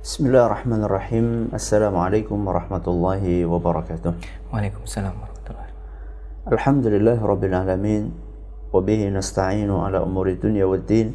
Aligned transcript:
Bismillahirrahmanirrahim. 0.00 1.52
Assalamualaikum 1.52 2.40
warahmatullahi 2.40 3.44
wabarakatuh. 3.44 4.16
Waalaikumsalam 4.48 5.12
warahmatullahi 5.12 5.72
Alhamdulillah 6.48 7.20
rabbil 7.20 7.52
alamin. 7.52 8.08
Wabihi 8.72 9.12
nasta'inu 9.12 9.84
ala 9.84 10.00
umuri 10.00 10.40
dunya 10.40 10.64
wad 10.64 10.88
din. 10.88 11.12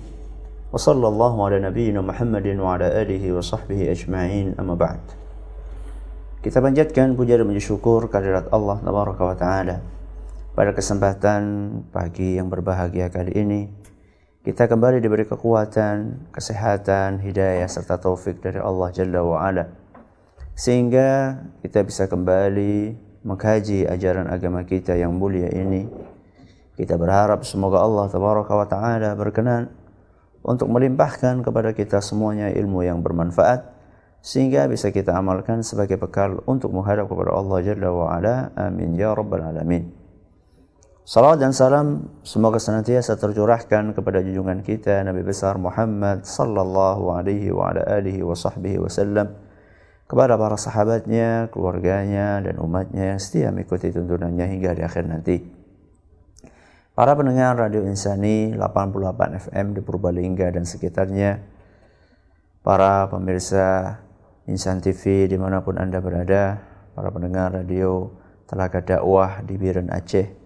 Wa 0.69 0.77
sallallahu 0.77 1.49
ala 1.49 1.65
nabiyyina 1.65 2.05
Muhammadin 2.05 2.61
wa 2.61 2.77
ala 2.77 2.93
alihi 2.93 3.33
wa 3.33 3.41
sahbihi 3.41 3.89
ajma'in 3.89 4.53
amma 4.61 4.77
ba'd. 4.77 5.01
Kita 6.45 6.61
panjatkan 6.61 7.17
puja 7.17 7.41
dan 7.41 7.49
puji 7.49 7.65
syukur 7.65 8.05
kehadirat 8.05 8.53
Allah 8.53 8.77
Tabaraka 8.85 9.23
wa 9.25 9.33
taala. 9.33 9.81
Pada 10.53 10.77
kesempatan 10.77 11.41
pagi 11.89 12.37
yang 12.37 12.53
berbahagia 12.53 13.09
kali 13.09 13.33
ini, 13.33 13.65
kita 14.45 14.69
kembali 14.69 15.01
diberi 15.01 15.25
kekuatan, 15.25 16.29
kesehatan, 16.29 17.17
hidayah 17.17 17.65
serta 17.65 17.97
taufik 17.97 18.45
dari 18.45 18.61
Allah 18.61 18.93
Jalla 18.93 19.25
wa 19.25 19.41
ala. 19.41 19.65
Sehingga 20.53 21.41
kita 21.65 21.81
bisa 21.81 22.05
kembali 22.05 22.93
mengkaji 23.25 23.89
ajaran 23.89 24.29
agama 24.29 24.61
kita 24.61 24.93
yang 24.93 25.17
mulia 25.17 25.49
ini. 25.49 25.89
Kita 26.77 26.93
berharap 26.93 27.41
semoga 27.41 27.81
Allah 27.81 28.05
Tabaraka 28.05 28.53
wa 28.53 28.67
taala 28.69 29.17
berkenan 29.17 29.73
untuk 30.45 30.69
melimpahkan 30.69 31.41
kepada 31.41 31.73
kita 31.73 31.97
semuanya 32.05 32.53
ilmu 32.53 32.85
yang 32.85 33.01
bermanfaat 33.01 33.65
sehingga 34.21 34.69
bisa 34.69 34.93
kita 34.93 35.17
amalkan 35.17 35.65
sebagai 35.65 35.97
bekal 35.97 36.45
untuk 36.45 36.69
menghadap 36.69 37.09
kepada 37.09 37.33
Allah 37.33 37.65
Jalla 37.65 37.89
wa 37.89 38.13
ala. 38.13 38.53
Amin 38.53 38.93
ya 38.93 39.17
rabbal 39.17 39.41
alamin. 39.41 40.04
Salawat 41.05 41.37
dan 41.37 41.53
salam 41.53 42.09
semoga 42.25 42.57
senantiasa 42.57 43.13
tercurahkan 43.21 43.93
kepada 43.93 44.25
junjungan 44.25 44.65
kita 44.65 45.05
Nabi 45.05 45.21
besar 45.21 45.53
Muhammad 45.61 46.25
sallallahu 46.25 47.13
alaihi 47.13 47.53
wa 47.53 47.69
ala 47.69 47.85
alihi 47.85 48.25
wa 48.25 48.33
sahbihi 48.33 48.81
wasallam 48.81 49.37
kepada 50.09 50.33
para 50.33 50.57
sahabatnya, 50.57 51.53
keluarganya 51.53 52.41
dan 52.41 52.57
umatnya 52.57 53.13
yang 53.13 53.21
setia 53.21 53.53
mengikuti 53.53 53.93
tuntunannya 53.93 54.49
hingga 54.49 54.73
di 54.73 54.81
akhir 54.81 55.05
nanti. 55.05 55.45
Para 56.97 57.13
pendengar 57.13 57.53
Radio 57.53 57.85
Insani 57.85 58.57
88 58.57 59.45
FM 59.45 59.77
di 59.77 59.85
Purbalingga 59.85 60.57
dan 60.57 60.65
sekitarnya, 60.65 61.37
para 62.65 63.05
pemirsa 63.13 64.01
Insan 64.49 64.81
TV 64.81 65.29
di 65.29 65.37
mana 65.37 65.61
pun 65.61 65.77
Anda 65.77 66.01
berada, 66.01 66.65
para 66.97 67.13
pendengar 67.13 67.53
radio 67.53 68.09
Telaga 68.49 68.81
Dakwah 68.81 69.45
di 69.45 69.53
Biren 69.53 69.93
Aceh, 69.93 70.44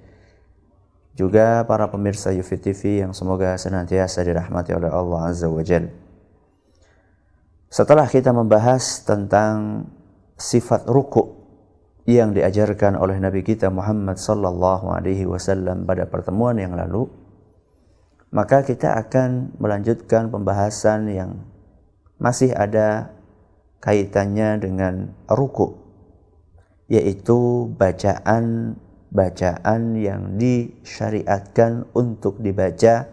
juga 1.20 1.68
para 1.68 1.92
pemirsa 1.92 2.32
Yufi 2.32 2.56
TV 2.56 3.04
yang 3.04 3.12
semoga 3.12 3.60
senantiasa 3.60 4.24
dirahmati 4.24 4.72
oleh 4.72 4.88
Allah 4.88 5.28
Azza 5.28 5.52
wa 5.52 5.60
Jal. 5.60 5.92
Setelah 7.68 8.08
kita 8.08 8.32
membahas 8.32 9.04
tentang 9.04 9.84
sifat 10.40 10.88
ruku 10.88 11.36
yang 12.08 12.32
diajarkan 12.32 12.96
oleh 12.96 13.20
Nabi 13.20 13.44
kita 13.44 13.68
Muhammad 13.68 14.16
sallallahu 14.16 14.96
alaihi 14.96 15.28
wasallam 15.28 15.84
pada 15.84 16.08
pertemuan 16.08 16.56
yang 16.56 16.80
lalu, 16.80 17.12
maka 18.32 18.64
kita 18.64 18.96
akan 18.96 19.60
melanjutkan 19.60 20.32
pembahasan 20.32 21.12
yang 21.12 21.32
masih 22.16 22.56
ada 22.56 23.12
kaitannya 23.84 24.56
dengan 24.64 25.12
ruku 25.28 25.76
yaitu 26.90 27.70
bacaan 27.78 28.74
bacaan 29.10 29.98
yang 29.98 30.38
disyariatkan 30.38 31.90
untuk 31.98 32.38
dibaca 32.42 33.10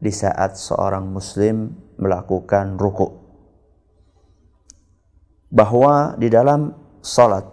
di 0.00 0.12
saat 0.12 0.56
seorang 0.56 1.08
muslim 1.08 1.72
melakukan 2.00 2.76
ruku. 2.76 3.08
Bahwa 5.50 6.14
di 6.16 6.30
dalam 6.30 6.72
salat 7.02 7.44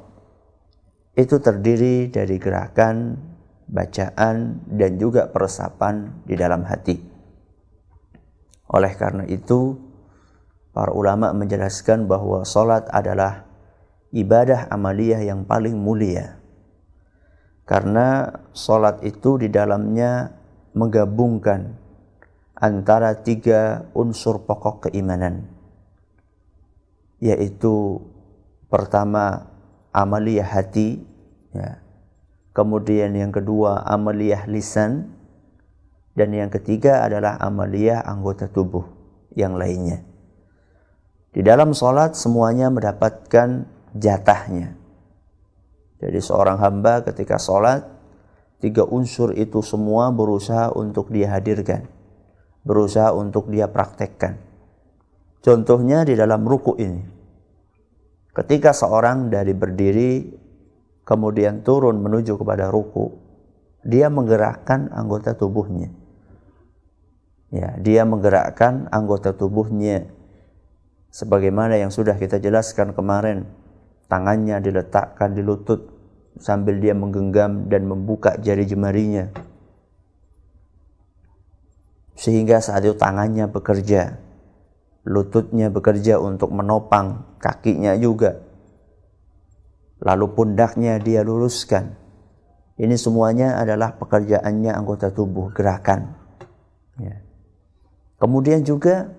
itu 1.17 1.41
terdiri 1.41 2.13
dari 2.13 2.37
gerakan, 2.37 3.17
bacaan, 3.65 4.63
dan 4.69 5.01
juga 5.01 5.33
peresapan 5.33 6.23
di 6.23 6.37
dalam 6.37 6.61
hati. 6.61 7.01
Oleh 8.69 8.93
karena 8.93 9.25
itu, 9.25 9.73
para 10.75 10.93
ulama 10.93 11.33
menjelaskan 11.33 12.05
bahwa 12.05 12.45
salat 12.45 12.85
adalah 12.93 13.49
ibadah 14.13 14.69
amaliyah 14.69 15.25
yang 15.25 15.41
paling 15.41 15.73
mulia 15.73 16.36
karena 17.67 18.31
solat 18.55 19.03
itu 19.03 19.35
di 19.35 19.51
dalamnya 19.51 20.31
menggabungkan 20.71 21.75
antara 22.55 23.19
tiga 23.21 23.91
unsur 23.91 24.47
pokok 24.47 24.87
keimanan 24.87 25.51
yaitu 27.19 27.99
pertama 28.71 29.51
amaliyah 29.91 30.47
hati 30.47 31.03
ya. 31.51 31.83
kemudian 32.55 33.11
yang 33.13 33.35
kedua 33.35 33.83
amaliyah 33.83 34.47
lisan 34.47 35.11
dan 36.15 36.33
yang 36.33 36.49
ketiga 36.49 37.03
adalah 37.03 37.35
amaliyah 37.37 37.99
anggota 37.99 38.47
tubuh 38.47 38.87
yang 39.35 39.59
lainnya 39.59 40.07
di 41.35 41.43
dalam 41.43 41.75
solat 41.75 42.15
semuanya 42.15 42.71
mendapatkan 42.71 43.67
jatahnya 43.91 44.86
jadi 45.97 46.19
seorang 46.21 46.61
hamba 46.61 47.01
ketika 47.01 47.41
sholat, 47.41 47.81
tiga 48.61 48.85
unsur 48.85 49.33
itu 49.33 49.65
semua 49.65 50.13
berusaha 50.13 50.69
untuk 50.73 51.09
dia 51.09 51.33
hadirkan. 51.33 51.89
Berusaha 52.61 53.15
untuk 53.15 53.49
dia 53.49 53.65
praktekkan. 53.71 54.37
Contohnya 55.41 56.05
di 56.05 56.13
dalam 56.13 56.45
ruku 56.45 56.77
ini. 56.77 57.01
Ketika 58.35 58.69
seorang 58.75 59.33
dari 59.33 59.57
berdiri 59.57 60.29
kemudian 61.01 61.65
turun 61.65 61.97
menuju 61.97 62.37
kepada 62.37 62.69
ruku, 62.69 63.09
dia 63.81 64.13
menggerakkan 64.13 64.93
anggota 64.93 65.33
tubuhnya. 65.33 65.89
Ya, 67.47 67.79
dia 67.79 68.03
menggerakkan 68.03 68.91
anggota 68.91 69.31
tubuhnya 69.31 70.11
sebagaimana 71.07 71.79
yang 71.79 71.89
sudah 71.89 72.19
kita 72.19 72.43
jelaskan 72.43 72.91
kemarin 72.91 73.47
tangannya 74.07 74.59
diletakkan 74.59 75.35
di 75.35 75.43
lutut 75.43 75.87
sambil 76.39 76.79
dia 76.79 76.95
menggenggam 76.97 77.67
dan 77.71 77.87
membuka 77.87 78.35
jari 78.39 78.63
jemarinya. 78.67 79.31
Sehingga 82.17 82.59
saat 82.59 82.81
itu 82.81 82.97
tangannya 82.97 83.45
bekerja 83.51 84.25
lututnya 85.07 85.71
bekerja 85.71 86.19
untuk 86.19 86.51
menopang 86.51 87.37
kakinya 87.39 87.95
juga. 87.95 88.43
Lalu 90.03 90.25
pundaknya 90.35 90.99
dia 90.99 91.23
luruskan 91.23 92.07
ini 92.77 92.93
semuanya 92.93 93.57
adalah 93.57 93.97
pekerjaannya 93.97 94.69
anggota 94.69 95.09
tubuh 95.09 95.49
gerakan. 95.49 96.13
Ya. 96.97 97.21
kemudian 98.17 98.65
juga 98.65 99.13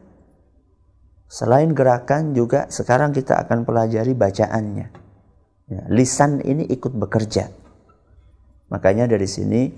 Selain 1.28 1.76
gerakan 1.76 2.32
juga 2.32 2.72
sekarang 2.72 3.12
kita 3.12 3.36
akan 3.44 3.68
pelajari 3.68 4.16
bacaannya. 4.16 4.86
Ya, 5.68 5.82
lisan 5.92 6.40
ini 6.40 6.64
ikut 6.64 6.96
bekerja. 6.96 7.52
Makanya 8.72 9.04
dari 9.04 9.28
sini 9.28 9.68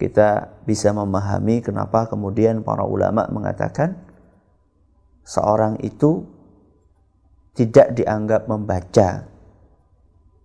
kita 0.00 0.64
bisa 0.64 0.96
memahami 0.96 1.60
kenapa 1.60 2.08
kemudian 2.08 2.64
para 2.64 2.88
ulama 2.88 3.28
mengatakan 3.28 4.00
seorang 5.20 5.76
itu 5.84 6.24
tidak 7.52 7.92
dianggap 7.92 8.48
membaca 8.48 9.28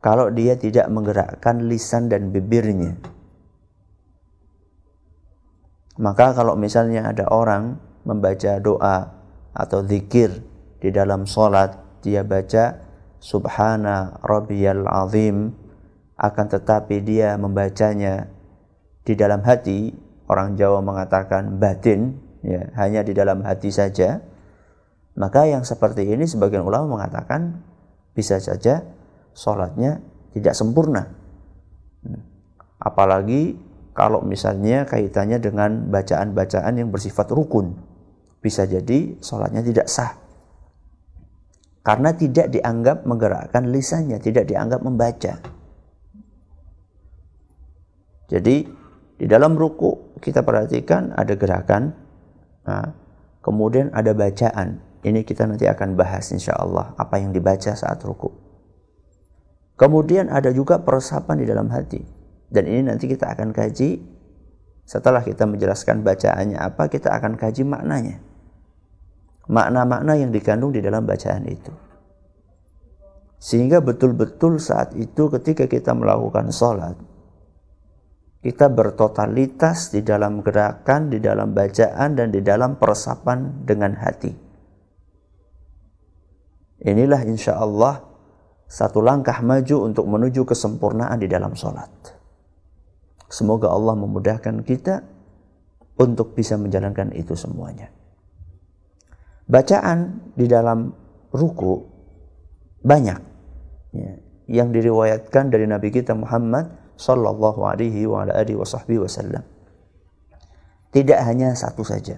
kalau 0.04 0.28
dia 0.36 0.60
tidak 0.60 0.92
menggerakkan 0.92 1.64
lisan 1.72 2.12
dan 2.12 2.36
bibirnya. 2.36 3.00
Maka 5.96 6.36
kalau 6.36 6.60
misalnya 6.60 7.08
ada 7.16 7.32
orang 7.32 7.80
membaca 8.04 8.60
doa 8.60 9.15
atau 9.56 9.82
zikir 9.88 10.44
di 10.84 10.92
dalam 10.92 11.24
solat 11.24 11.80
dia 12.04 12.22
baca 12.28 12.84
subhana 13.24 14.20
rabbiyal 14.22 14.86
azim 14.86 15.56
akan 16.20 16.46
tetapi 16.48 17.04
dia 17.04 17.36
membacanya 17.36 18.28
di 19.04 19.14
dalam 19.16 19.44
hati. 19.44 19.92
Orang 20.26 20.58
Jawa 20.58 20.82
mengatakan 20.82 21.62
batin 21.62 22.18
ya 22.42 22.66
hanya 22.82 23.06
di 23.06 23.14
dalam 23.14 23.46
hati 23.46 23.70
saja. 23.70 24.26
Maka 25.16 25.46
yang 25.48 25.62
seperti 25.62 26.02
ini 26.02 26.26
sebagian 26.26 26.66
ulama 26.66 26.98
mengatakan 26.98 27.62
bisa 28.18 28.42
saja 28.42 28.84
sholatnya 29.38 30.02
tidak 30.34 30.58
sempurna. 30.58 31.14
Apalagi 32.82 33.56
kalau 33.94 34.26
misalnya 34.26 34.84
kaitannya 34.84 35.40
dengan 35.40 35.88
bacaan-bacaan 35.94 36.74
yang 36.76 36.90
bersifat 36.92 37.32
rukun 37.32 37.85
bisa 38.46 38.70
jadi 38.70 39.18
sholatnya 39.18 39.66
tidak 39.66 39.90
sah. 39.90 40.22
Karena 41.82 42.14
tidak 42.14 42.54
dianggap 42.54 43.10
menggerakkan 43.10 43.74
lisannya, 43.74 44.22
tidak 44.22 44.46
dianggap 44.46 44.86
membaca. 44.86 45.42
Jadi 48.30 48.56
di 49.18 49.26
dalam 49.26 49.58
ruku 49.58 50.18
kita 50.22 50.46
perhatikan 50.46 51.14
ada 51.14 51.34
gerakan, 51.34 51.94
nah, 52.66 52.94
kemudian 53.42 53.90
ada 53.94 54.14
bacaan. 54.14 54.82
Ini 55.06 55.22
kita 55.22 55.46
nanti 55.46 55.70
akan 55.70 55.94
bahas 55.94 56.34
insya 56.34 56.58
Allah 56.58 56.98
apa 56.98 57.22
yang 57.22 57.30
dibaca 57.30 57.78
saat 57.78 58.02
ruku. 58.02 58.34
Kemudian 59.78 60.34
ada 60.34 60.50
juga 60.50 60.82
peresapan 60.82 61.42
di 61.42 61.46
dalam 61.46 61.70
hati. 61.70 62.02
Dan 62.50 62.66
ini 62.66 62.90
nanti 62.90 63.06
kita 63.06 63.30
akan 63.30 63.54
kaji 63.54 64.02
setelah 64.86 65.26
kita 65.26 65.50
menjelaskan 65.50 66.06
bacaannya 66.06 66.58
apa, 66.62 66.90
kita 66.90 67.14
akan 67.14 67.38
kaji 67.38 67.66
maknanya. 67.66 68.22
Makna-makna 69.46 70.18
yang 70.18 70.34
dikandung 70.34 70.74
di 70.74 70.82
dalam 70.82 71.06
bacaan 71.06 71.46
itu. 71.46 71.74
Sehingga 73.38 73.78
betul-betul 73.78 74.58
saat 74.58 74.98
itu 74.98 75.30
ketika 75.30 75.70
kita 75.70 75.94
melakukan 75.94 76.50
sholat, 76.50 76.98
kita 78.42 78.70
bertotalitas 78.70 79.94
di 79.94 80.02
dalam 80.02 80.42
gerakan, 80.42 81.14
di 81.14 81.22
dalam 81.22 81.54
bacaan, 81.54 82.18
dan 82.18 82.34
di 82.34 82.42
dalam 82.42 82.78
peresapan 82.78 83.66
dengan 83.66 83.98
hati. 83.98 84.34
Inilah 86.86 87.22
insya 87.26 87.58
Allah 87.58 88.06
satu 88.66 89.02
langkah 89.02 89.42
maju 89.46 89.90
untuk 89.90 90.06
menuju 90.10 90.42
kesempurnaan 90.46 91.22
di 91.22 91.30
dalam 91.30 91.54
sholat. 91.54 91.90
Semoga 93.30 93.74
Allah 93.74 93.98
memudahkan 93.98 94.62
kita 94.62 95.02
untuk 95.98 96.38
bisa 96.38 96.58
menjalankan 96.58 97.14
itu 97.18 97.34
semuanya. 97.34 97.90
Bacaan 99.46 100.32
di 100.34 100.50
dalam 100.50 100.90
ruku 101.30 101.86
banyak 102.82 103.20
ya, 103.94 104.12
yang 104.50 104.74
diriwayatkan 104.74 105.54
dari 105.54 105.70
Nabi 105.70 105.94
kita 105.94 106.18
Muhammad 106.18 106.70
sallallahu 106.98 107.62
alaihi 107.66 108.10
wa 108.10 108.26
alihi 108.26 108.58
wasallam. 108.98 109.46
Tidak 110.90 111.20
hanya 111.22 111.54
satu 111.54 111.86
saja 111.86 112.18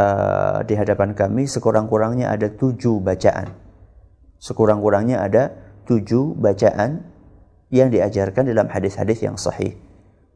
uh, 0.00 0.58
di 0.64 0.74
hadapan 0.76 1.12
kami 1.12 1.44
sekurang-kurangnya 1.44 2.32
ada 2.32 2.48
tujuh 2.48 3.02
bacaan. 3.02 3.52
Sekurang-kurangnya 4.40 5.20
ada 5.20 5.52
tujuh 5.84 6.38
bacaan 6.38 7.04
yang 7.68 7.92
diajarkan 7.92 8.48
dalam 8.48 8.66
hadis-hadis 8.72 9.20
yang 9.20 9.36
sahih. 9.36 9.76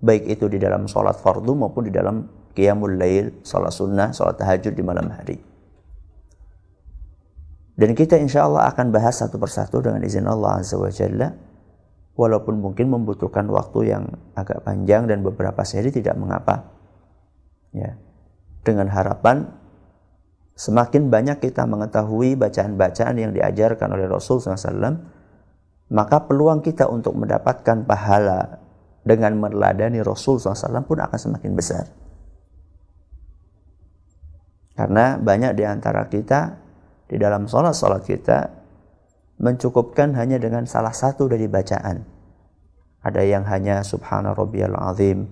Baik 0.05 0.29
itu 0.29 0.53
di 0.53 0.61
dalam 0.61 0.85
sholat 0.85 1.17
fardu 1.17 1.56
maupun 1.56 1.89
di 1.89 1.93
dalam 1.95 2.29
qiyamul 2.53 3.01
lail, 3.01 3.41
sholat 3.41 3.73
sunnah, 3.73 4.12
sholat 4.12 4.37
tahajud 4.37 4.77
di 4.77 4.85
malam 4.85 5.09
hari. 5.09 5.41
Dan 7.75 7.97
kita 7.97 8.21
insya 8.21 8.45
Allah 8.45 8.69
akan 8.69 8.93
bahas 8.93 9.17
satu 9.19 9.41
persatu 9.41 9.81
dengan 9.81 10.05
izin 10.05 10.29
Allah 10.29 10.61
Azza 10.61 10.77
wa 10.77 10.93
Jalla. 10.93 11.33
Walaupun 12.15 12.62
mungkin 12.62 12.93
membutuhkan 12.95 13.49
waktu 13.51 13.91
yang 13.91 14.06
agak 14.39 14.62
panjang 14.62 15.11
dan 15.11 15.27
beberapa 15.27 15.67
seri 15.67 15.91
tidak 15.91 16.15
mengapa. 16.15 16.71
Ya 17.75 17.99
dengan 18.65 18.89
harapan 18.89 19.53
semakin 20.56 21.12
banyak 21.12 21.45
kita 21.45 21.69
mengetahui 21.69 22.35
bacaan-bacaan 22.41 23.15
yang 23.21 23.31
diajarkan 23.37 23.93
oleh 23.93 24.09
Rasul 24.09 24.41
SAW, 24.41 25.05
maka 25.93 26.25
peluang 26.25 26.65
kita 26.65 26.89
untuk 26.89 27.15
mendapatkan 27.15 27.85
pahala 27.85 28.63
dengan 29.05 29.37
meneladani 29.37 30.01
Rasul 30.01 30.41
SAW 30.41 30.83
pun 30.89 30.99
akan 30.99 31.19
semakin 31.21 31.53
besar. 31.53 31.85
Karena 34.75 35.21
banyak 35.21 35.55
di 35.55 35.62
antara 35.62 36.11
kita 36.11 36.59
di 37.06 37.21
dalam 37.21 37.47
sholat-sholat 37.47 38.03
kita 38.03 38.39
mencukupkan 39.39 40.17
hanya 40.19 40.41
dengan 40.41 40.67
salah 40.67 40.91
satu 40.91 41.31
dari 41.31 41.47
bacaan. 41.47 42.03
Ada 43.05 43.23
yang 43.23 43.45
hanya 43.47 43.85
subhana 43.85 44.33
rabbiyal 44.33 44.75
azim. 44.89 45.29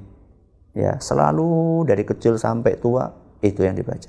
Ya, 0.77 1.01
selalu 1.01 1.83
dari 1.89 2.05
kecil 2.05 2.37
sampai 2.37 2.77
tua 2.79 3.09
itu 3.41 3.65
yang 3.65 3.75
dibaca. 3.75 4.09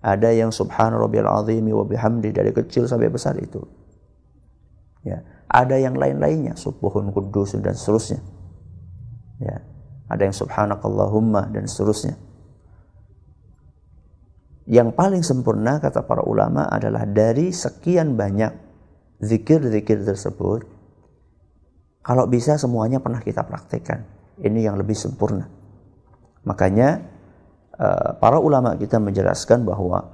Ada 0.00 0.32
yang 0.32 0.50
subhana 0.50 0.96
rabbiyal 0.96 1.28
azimi 1.28 1.70
wa 1.70 1.84
bihamdi 1.84 2.32
dari 2.32 2.50
kecil 2.50 2.88
sampai 2.88 3.12
besar 3.12 3.36
itu. 3.36 3.60
Ya, 5.04 5.22
ada 5.48 5.76
yang 5.76 5.94
lain-lainnya 5.94 6.56
subuhun 6.56 7.12
kudus 7.12 7.56
dan 7.60 7.76
seterusnya. 7.76 8.37
Ya, 9.38 9.62
ada 10.10 10.22
yang 10.26 10.34
subhanakallahumma 10.34 11.54
dan 11.54 11.70
seterusnya. 11.70 12.18
Yang 14.68 14.92
paling 14.92 15.22
sempurna 15.24 15.80
kata 15.80 16.04
para 16.04 16.20
ulama 16.26 16.68
adalah 16.68 17.08
dari 17.08 17.54
sekian 17.54 18.18
banyak 18.18 18.52
zikir-zikir 19.24 20.04
tersebut 20.04 20.68
kalau 22.04 22.28
bisa 22.28 22.60
semuanya 22.60 23.00
pernah 23.00 23.24
kita 23.24 23.48
praktekkan. 23.48 24.04
Ini 24.38 24.70
yang 24.70 24.76
lebih 24.76 24.94
sempurna. 24.94 25.48
Makanya 26.44 27.18
Eh, 27.78 28.10
para 28.18 28.42
ulama 28.42 28.74
kita 28.74 28.98
menjelaskan 28.98 29.62
bahwa 29.62 30.10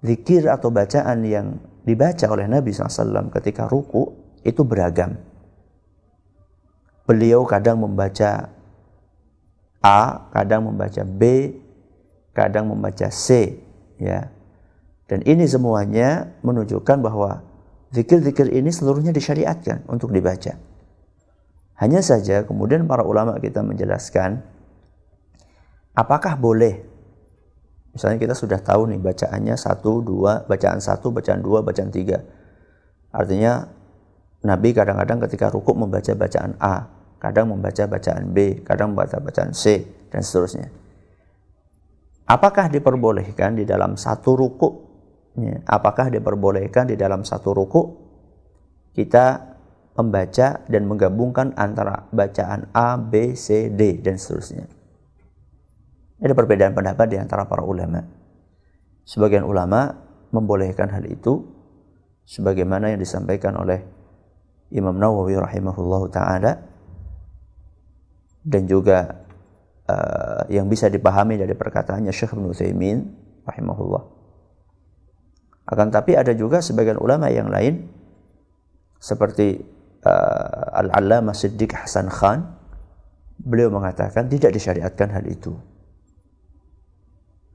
zikir 0.00 0.48
atau 0.48 0.72
bacaan 0.72 1.20
yang 1.28 1.60
dibaca 1.84 2.24
oleh 2.32 2.48
Nabi 2.48 2.72
SAW 2.72 3.28
ketika 3.36 3.68
ruku 3.68 4.16
itu 4.40 4.64
beragam. 4.64 5.20
Beliau 7.04 7.44
kadang 7.44 7.84
membaca 7.84 8.48
A, 9.82 10.30
kadang 10.30 10.70
membaca 10.70 11.02
B, 11.02 11.52
kadang 12.32 12.70
membaca 12.70 13.10
C, 13.10 13.58
ya. 13.98 14.30
Dan 15.10 15.26
ini 15.26 15.44
semuanya 15.44 16.32
menunjukkan 16.40 17.02
bahwa 17.02 17.42
zikir-zikir 17.92 18.48
ini 18.48 18.70
seluruhnya 18.72 19.12
disyariatkan 19.12 19.84
untuk 19.90 20.14
dibaca. 20.14 20.56
Hanya 21.76 22.00
saja 22.00 22.46
kemudian 22.46 22.86
para 22.86 23.02
ulama 23.02 23.36
kita 23.42 23.60
menjelaskan 23.60 24.40
apakah 25.98 26.38
boleh 26.38 26.92
Misalnya 27.92 28.18
kita 28.24 28.32
sudah 28.32 28.56
tahu 28.56 28.88
nih 28.88 29.00
bacaannya 29.04 29.52
satu, 29.52 30.00
dua, 30.00 30.48
bacaan 30.48 30.80
satu, 30.80 31.12
bacaan 31.12 31.44
dua, 31.44 31.60
bacaan 31.60 31.92
tiga. 31.92 32.24
Artinya 33.12 33.68
Nabi 34.48 34.72
kadang-kadang 34.72 35.20
ketika 35.28 35.52
rukuk 35.52 35.76
membaca 35.76 36.08
bacaan 36.16 36.56
A, 36.56 36.88
kadang 37.22 37.54
membaca 37.54 37.86
bacaan 37.86 38.34
B, 38.34 38.66
kadang 38.66 38.98
membaca 38.98 39.22
bacaan 39.22 39.54
C, 39.54 39.86
dan 40.10 40.26
seterusnya. 40.26 40.74
Apakah 42.26 42.66
diperbolehkan 42.66 43.54
di 43.54 43.62
dalam 43.62 43.94
satu 43.94 44.34
rukuk? 44.34 44.90
Ya, 45.38 45.62
apakah 45.70 46.10
diperbolehkan 46.10 46.90
di 46.90 46.98
dalam 46.98 47.22
satu 47.22 47.54
rukuk 47.54 47.86
kita 48.98 49.54
membaca 49.94 50.60
dan 50.66 50.82
menggabungkan 50.84 51.54
antara 51.54 52.10
bacaan 52.10 52.68
A, 52.74 52.98
B, 52.98 53.38
C, 53.38 53.70
D, 53.70 54.02
dan 54.02 54.18
seterusnya? 54.18 54.66
Ada 56.18 56.34
perbedaan 56.34 56.74
pendapat 56.74 57.06
di 57.06 57.16
antara 57.22 57.46
para 57.46 57.62
ulama. 57.62 58.02
Sebagian 59.06 59.46
ulama 59.46 59.94
membolehkan 60.34 60.90
hal 60.90 61.06
itu 61.06 61.46
sebagaimana 62.26 62.94
yang 62.94 63.00
disampaikan 63.02 63.54
oleh 63.58 63.82
Imam 64.74 64.96
Nawawi 64.96 65.38
rahimahullahu 65.38 66.08
taala 66.10 66.71
dan 68.42 68.66
juga 68.66 69.26
uh, 69.86 70.42
yang 70.50 70.66
bisa 70.66 70.90
dipahami 70.90 71.38
dari 71.38 71.54
perkataannya 71.54 72.10
Syekh 72.10 72.34
Ibnu 72.34 72.50
Utsaimin 72.50 72.98
rahimahullah. 73.46 74.02
Akan 75.72 75.94
tapi 75.94 76.18
ada 76.18 76.34
juga 76.34 76.58
sebagian 76.58 76.98
ulama 76.98 77.30
yang 77.30 77.46
lain 77.46 77.86
seperti 78.98 79.62
uh, 80.02 80.78
Al-Allamah 80.82 81.34
Siddiq 81.34 81.70
Hasan 81.74 82.10
Khan 82.10 82.58
beliau 83.38 83.70
mengatakan 83.70 84.26
tidak 84.26 84.54
disyariatkan 84.54 85.10
hal 85.10 85.26
itu 85.26 85.54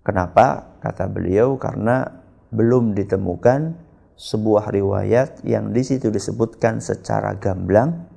Kenapa? 0.08 0.80
Kata 0.80 1.12
beliau 1.12 1.60
karena 1.60 2.08
belum 2.56 2.96
ditemukan 2.96 3.76
sebuah 4.16 4.72
riwayat 4.72 5.44
yang 5.44 5.76
di 5.76 5.84
situ 5.84 6.08
disebutkan 6.08 6.80
secara 6.80 7.36
gamblang 7.36 8.08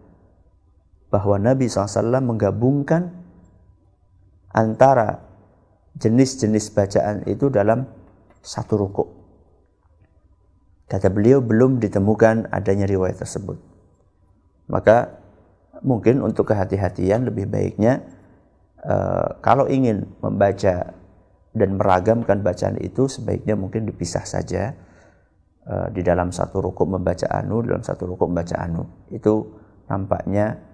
bahwa 1.10 1.36
Nabi 1.42 1.66
SAW 1.66 2.22
menggabungkan 2.22 3.10
antara 4.54 5.26
jenis-jenis 5.98 6.70
bacaan 6.70 7.26
itu 7.26 7.50
dalam 7.50 7.86
satu 8.40 8.78
ruku. 8.78 9.04
Kata 10.90 11.06
beliau 11.10 11.38
belum 11.42 11.78
ditemukan 11.78 12.50
adanya 12.50 12.86
riwayat 12.86 13.22
tersebut. 13.22 13.58
Maka 14.70 15.18
mungkin 15.82 16.22
untuk 16.22 16.50
kehati-hatian 16.50 17.26
lebih 17.26 17.50
baiknya 17.50 18.02
uh, 18.86 19.38
kalau 19.42 19.66
ingin 19.66 20.06
membaca 20.22 20.94
dan 21.50 21.70
meragamkan 21.74 22.42
bacaan 22.46 22.78
itu 22.78 23.10
sebaiknya 23.10 23.58
mungkin 23.58 23.86
dipisah 23.86 24.22
saja 24.22 24.74
uh, 25.66 25.90
di 25.90 26.06
dalam 26.06 26.30
satu 26.30 26.62
rukuk 26.62 26.86
membaca 26.86 27.26
anu 27.34 27.66
dalam 27.66 27.82
satu 27.82 28.06
rukuk 28.06 28.30
membaca 28.30 28.54
anu 28.62 28.86
itu 29.10 29.50
nampaknya 29.90 30.69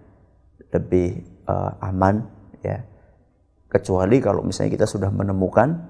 lebih 0.76 1.24
uh, 1.48 1.72
aman 1.80 2.24
ya 2.60 2.84
kecuali 3.72 4.20
kalau 4.20 4.44
misalnya 4.44 4.76
kita 4.76 4.86
sudah 4.86 5.10
menemukan 5.10 5.88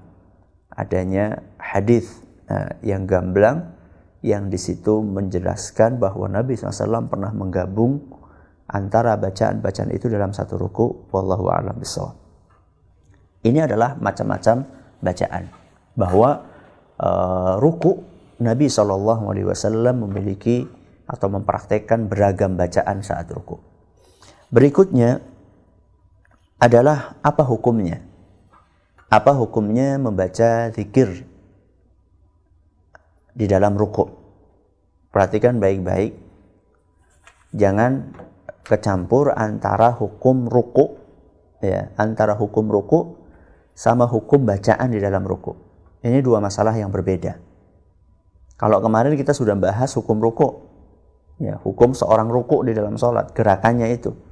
adanya 0.73 1.43
hadis 1.59 2.23
uh, 2.47 2.73
yang 2.81 3.05
gamblang 3.05 3.77
yang 4.25 4.49
di 4.49 4.57
situ 4.57 5.05
menjelaskan 5.05 6.01
bahwa 6.01 6.25
Nabi 6.27 6.57
SAW 6.57 7.05
pernah 7.07 7.31
menggabung 7.31 8.01
antara 8.67 9.15
bacaan-bacaan 9.15 9.93
itu 9.95 10.11
dalam 10.11 10.35
satu 10.35 10.59
ruku 10.59 11.07
wallahu 11.13 11.47
a'lam 11.47 11.79
Ini 13.45 13.59
adalah 13.63 13.95
macam-macam 13.95 14.67
bacaan. 14.99 15.43
Bahwa 15.95 16.29
uh, 16.99 17.53
ruku 17.61 18.03
Nabi 18.43 18.69
Wasallam 18.69 20.05
memiliki 20.05 20.67
atau 21.07 21.31
mempraktekkan 21.31 22.11
beragam 22.11 22.59
bacaan 22.59 23.01
saat 23.01 23.31
ruku. 23.31 23.57
Berikutnya 24.47 25.19
adalah 26.55 27.19
apa 27.19 27.43
hukumnya? 27.43 27.99
Apa 29.11 29.35
hukumnya 29.35 29.99
membaca 29.99 30.71
zikir 30.71 31.27
di 33.35 33.43
dalam 33.43 33.75
ruku? 33.75 34.07
Perhatikan 35.11 35.59
baik-baik. 35.59 36.15
Jangan 37.59 38.15
kecampur 38.63 39.35
antara 39.35 39.91
hukum 39.91 40.47
ruku 40.47 40.95
ya, 41.59 41.91
antara 41.99 42.31
hukum 42.39 42.71
ruku 42.71 43.19
sama 43.75 44.07
hukum 44.07 44.47
bacaan 44.47 44.95
di 44.95 45.03
dalam 45.03 45.27
ruku. 45.27 45.59
Ini 46.07 46.23
dua 46.23 46.39
masalah 46.39 46.71
yang 46.71 46.87
berbeda. 46.87 47.35
Kalau 48.55 48.79
kemarin 48.79 49.11
kita 49.19 49.35
sudah 49.35 49.59
bahas 49.59 49.91
hukum 49.91 50.23
ruku, 50.23 50.63
ya 51.43 51.59
hukum 51.67 51.91
seorang 51.91 52.31
ruku 52.31 52.63
di 52.63 52.71
dalam 52.71 52.95
sholat 52.95 53.35
gerakannya 53.35 53.91
itu 53.91 54.26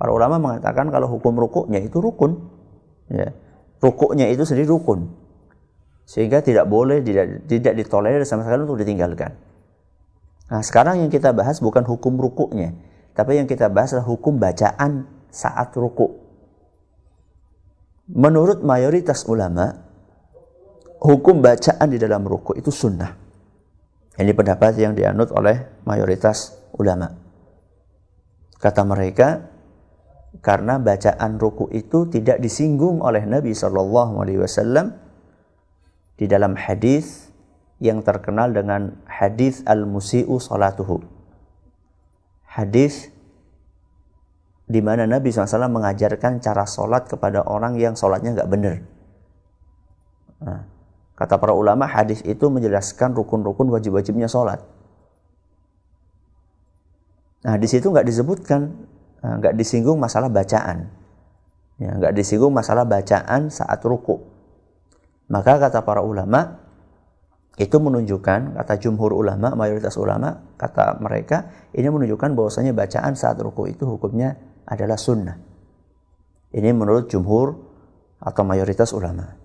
para 0.00 0.10
ulama 0.16 0.40
mengatakan 0.40 0.88
kalau 0.88 1.12
hukum 1.12 1.36
rukuknya 1.36 1.84
itu 1.84 2.00
rukun. 2.00 2.40
Ya. 3.12 3.36
Rukuknya 3.84 4.32
itu 4.32 4.48
sendiri 4.48 4.72
rukun. 4.72 5.12
Sehingga 6.08 6.40
tidak 6.40 6.64
boleh 6.72 7.04
tidak 7.04 7.44
tidak 7.44 7.76
ditolerir 7.76 8.24
sama 8.24 8.48
sekali 8.48 8.64
untuk 8.64 8.80
ditinggalkan. 8.80 9.36
Nah 10.48 10.64
sekarang 10.64 11.04
yang 11.04 11.12
kita 11.12 11.36
bahas 11.36 11.60
bukan 11.60 11.84
hukum 11.84 12.16
rukuknya 12.16 12.72
tapi 13.20 13.36
yang 13.36 13.44
kita 13.44 13.68
bahas 13.68 13.92
adalah 13.92 14.08
hukum 14.08 14.38
bacaan 14.38 15.06
saat 15.30 15.74
ruku 15.74 16.08
menurut 18.10 18.62
mayoritas 18.64 19.26
ulama 19.26 19.76
hukum 21.04 21.44
bacaan 21.44 21.84
di 21.90 21.98
dalam 22.00 22.24
ruku 22.26 22.56
itu 22.58 22.72
sunnah. 22.72 23.12
Ini 24.20 24.32
pendapat 24.36 24.76
yang 24.76 24.92
dianut 24.92 25.32
oleh 25.32 25.84
mayoritas 25.88 26.60
ulama. 26.76 27.08
Kata 28.60 28.84
mereka, 28.84 29.48
karena 30.38 30.78
bacaan 30.78 31.42
ruku 31.42 31.66
itu 31.74 32.06
tidak 32.06 32.38
disinggung 32.38 33.02
oleh 33.02 33.26
Nabi 33.26 33.50
Shallallahu 33.50 34.22
Alaihi 34.22 34.38
Wasallam 34.38 34.94
di 36.14 36.30
dalam 36.30 36.54
hadis 36.54 37.34
yang 37.82 38.06
terkenal 38.06 38.54
dengan 38.54 39.02
hadis 39.10 39.66
al 39.66 39.82
musiu 39.90 40.38
salatuhu. 40.38 41.02
Hadis 42.46 43.10
di 44.70 44.78
mana 44.78 45.02
Nabi 45.02 45.34
SAW 45.34 45.66
mengajarkan 45.66 46.38
cara 46.38 46.62
sholat 46.62 47.10
kepada 47.10 47.42
orang 47.42 47.74
yang 47.74 47.98
sholatnya 47.98 48.38
nggak 48.38 48.50
benar. 48.50 48.76
Nah, 50.38 50.62
Kata 51.20 51.36
para 51.36 51.52
ulama, 51.52 51.84
hadis 51.84 52.24
itu 52.24 52.48
menjelaskan 52.48 53.12
rukun-rukun 53.12 53.68
wajib-wajibnya 53.68 54.24
sholat. 54.24 54.64
Nah, 57.44 57.60
di 57.60 57.68
situ 57.68 57.92
nggak 57.92 58.08
disebutkan, 58.08 58.88
nggak 59.20 59.54
disinggung 59.56 60.00
masalah 60.00 60.32
bacaan. 60.32 60.88
Ya, 61.80 61.96
nggak 61.96 62.12
disinggung 62.12 62.52
masalah 62.52 62.84
bacaan 62.84 63.48
saat 63.48 63.80
ruku. 63.84 64.20
Maka 65.32 65.56
kata 65.56 65.80
para 65.86 66.04
ulama, 66.04 66.60
itu 67.60 67.76
menunjukkan, 67.76 68.56
kata 68.56 68.74
jumhur 68.80 69.12
ulama, 69.12 69.52
mayoritas 69.52 69.96
ulama, 70.00 70.44
kata 70.56 71.00
mereka, 71.00 71.52
ini 71.76 71.88
menunjukkan 71.88 72.32
bahwasanya 72.36 72.72
bacaan 72.72 73.16
saat 73.16 73.36
ruku 73.40 73.68
itu 73.68 73.84
hukumnya 73.84 74.36
adalah 74.64 74.96
sunnah. 74.96 75.36
Ini 76.50 76.72
menurut 76.72 77.12
jumhur 77.12 77.56
atau 78.20 78.42
mayoritas 78.44 78.90
ulama. 78.96 79.38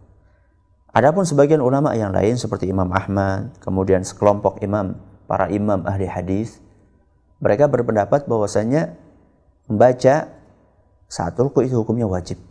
Adapun 0.96 1.28
sebagian 1.28 1.60
ulama 1.60 1.92
yang 1.92 2.16
lain 2.16 2.40
seperti 2.40 2.72
Imam 2.72 2.88
Ahmad, 2.96 3.52
kemudian 3.60 4.02
sekelompok 4.08 4.64
imam, 4.64 4.96
para 5.28 5.52
imam 5.52 5.84
ahli 5.84 6.08
hadis, 6.08 6.64
mereka 7.44 7.68
berpendapat 7.68 8.32
bahwasanya 8.32 8.96
membaca 9.70 10.30
saat 11.06 11.34
ruku 11.38 11.66
itu 11.66 11.78
hukumnya 11.80 12.10
wajib. 12.10 12.42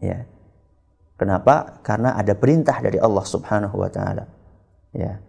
Ya. 0.00 0.28
Kenapa? 1.16 1.80
Karena 1.80 2.12
ada 2.12 2.36
perintah 2.36 2.76
dari 2.84 3.00
Allah 3.00 3.24
Subhanahu 3.24 3.76
wa 3.80 3.88
taala. 3.88 4.28
Ya. 4.92 5.20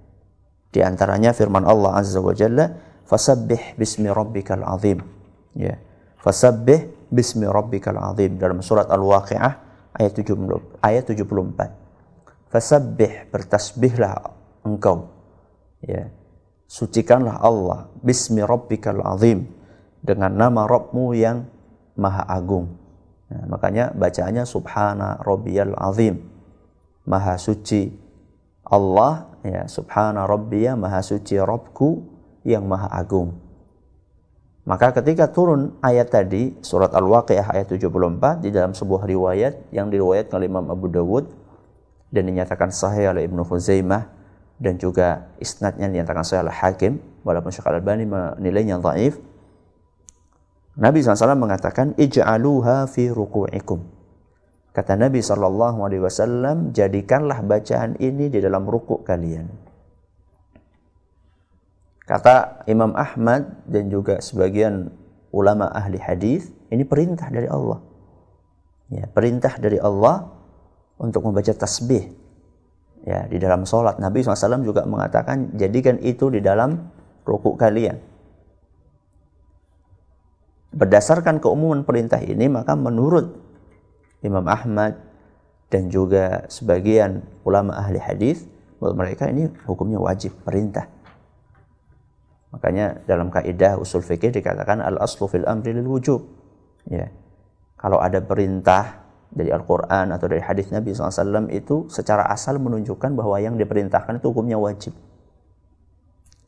Di 0.71 0.83
antaranya 0.83 1.31
firman 1.31 1.63
Allah 1.63 1.95
Azza 1.95 2.19
wa 2.19 2.35
Jalla, 2.35 2.75
"Fasabbih 3.07 3.79
bismi 3.79 4.11
rabbikal 4.11 4.67
azim." 4.67 4.99
Ya. 5.55 5.79
Fasabbih 6.19 6.97
bismi 7.07 7.47
rabbikal 7.47 7.95
azim 8.03 8.35
dalam 8.35 8.59
surat 8.59 8.91
Al-Waqiah 8.91 9.67
ayat 9.95 10.13
70 10.13 10.83
ayat 10.83 11.03
74 11.09 12.51
fasabbih 12.51 13.31
bertasbihlah 13.31 14.15
engkau 14.67 15.09
ya 15.81 16.11
sucikanlah 16.67 17.39
Allah 17.39 17.87
bismi 18.03 18.43
rabbikal 18.43 19.01
azim 19.07 19.47
dengan 20.01 20.33
nama 20.33 20.65
Rabbmu 20.69 21.13
yang 21.17 21.47
maha 21.97 22.23
agung 22.29 22.77
nah, 23.29 23.45
makanya 23.49 23.91
bacaannya 23.95 24.45
subhana 24.45 25.17
rabbiyal 25.21 25.73
azim 25.77 26.21
maha 27.07 27.39
suci 27.39 27.89
Allah 28.67 29.31
ya 29.47 29.63
subhana 29.71 30.27
rabbiya 30.27 30.75
maha 30.75 30.99
suci 30.99 31.39
Rabbku 31.39 32.03
yang 32.43 32.67
maha 32.67 32.91
agung 32.91 33.39
maka 34.67 34.91
ketika 34.99 35.31
turun 35.31 35.79
ayat 35.79 36.11
tadi 36.11 36.59
surat 36.59 36.91
Al-Waqiah 36.91 37.55
ayat 37.55 37.71
74 37.71 38.43
di 38.43 38.51
dalam 38.51 38.75
sebuah 38.75 39.07
riwayat 39.07 39.71
yang 39.71 39.87
diriwayatkan 39.87 40.35
oleh 40.35 40.51
Imam 40.51 40.67
Abu 40.67 40.91
Dawud 40.91 41.31
dan 42.11 42.27
dinyatakan 42.27 42.75
sahih 42.75 43.15
oleh 43.15 43.31
Ibnu 43.31 43.47
Huzaimah 43.47 44.11
dan 44.59 44.75
juga 44.75 45.31
isnadnya 45.39 45.87
dinyatakan 45.87 46.27
sahih 46.27 46.43
oleh 46.43 46.55
Hakim 46.55 46.99
walaupun 47.23 47.47
Syekh 47.55 47.63
Al-Albani 47.63 48.03
menilainya 48.11 48.83
dhaif. 48.83 49.15
Nabi 50.77 51.01
SAW 51.01 51.33
mengatakan 51.33 51.97
ij'aluha 51.97 52.85
fi 52.85 53.09
ruku'ikum. 53.09 53.81
Kata 54.77 54.93
Nabi 54.93 55.25
wasallam, 55.25 56.69
jadikanlah 56.69 57.41
bacaan 57.41 57.97
ini 57.97 58.29
di 58.29 58.37
dalam 58.37 58.69
ruku 58.69 59.01
kalian. 59.01 59.49
Kata 62.05 62.61
Imam 62.69 62.93
Ahmad 62.93 63.65
dan 63.65 63.89
juga 63.89 64.21
sebagian 64.21 64.93
ulama 65.33 65.65
ahli 65.73 65.97
hadis, 65.97 66.53
ini 66.69 66.85
perintah 66.85 67.27
dari 67.33 67.49
Allah. 67.49 67.81
Ya, 68.93 69.09
perintah 69.09 69.57
dari 69.57 69.81
Allah 69.81 70.29
untuk 71.01 71.25
membaca 71.25 71.51
tasbih 71.57 72.07
ya 73.03 73.23
di 73.27 73.39
dalam 73.39 73.63
sholat 73.63 73.99
Nabi 73.99 74.19
SAW 74.23 74.63
juga 74.67 74.83
mengatakan 74.83 75.55
jadikan 75.55 75.99
itu 76.03 76.27
di 76.31 76.39
dalam 76.39 76.91
rukuk 77.23 77.55
kalian 77.59 78.16
berdasarkan 80.73 81.39
keumuman 81.39 81.87
perintah 81.87 82.19
ini 82.19 82.51
maka 82.51 82.75
menurut 82.75 83.37
Imam 84.23 84.43
Ahmad 84.49 84.97
dan 85.67 85.91
juga 85.91 86.47
sebagian 86.47 87.23
ulama 87.43 87.75
ahli 87.75 87.99
hadis 87.99 88.47
menurut 88.79 88.95
mereka 88.95 89.27
ini 89.27 89.51
hukumnya 89.67 89.99
wajib 89.99 90.35
perintah. 90.43 90.87
Makanya 92.55 93.03
dalam 93.03 93.27
kaidah 93.27 93.75
usul 93.75 94.01
fikih 94.01 94.31
dikatakan 94.31 94.79
al 94.79 94.97
aslu 95.03 95.27
fil 95.27 95.43
amri 95.43 95.75
lil 95.75 95.85
wujub. 95.85 96.23
Ya. 96.87 97.11
Kalau 97.77 97.99
ada 97.99 98.23
perintah 98.23 99.05
dari 99.27 99.51
Al-Quran 99.51 100.15
atau 100.15 100.25
dari 100.31 100.41
hadis 100.41 100.71
Nabi 100.71 100.95
SAW 100.95 101.51
itu 101.51 101.91
secara 101.91 102.25
asal 102.31 102.57
menunjukkan 102.57 103.13
bahwa 103.13 103.37
yang 103.37 103.59
diperintahkan 103.59 104.23
itu 104.23 104.31
hukumnya 104.31 104.57
wajib. 104.57 104.95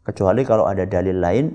Kecuali 0.01 0.41
kalau 0.47 0.65
ada 0.65 0.87
dalil 0.89 1.19
lain 1.19 1.45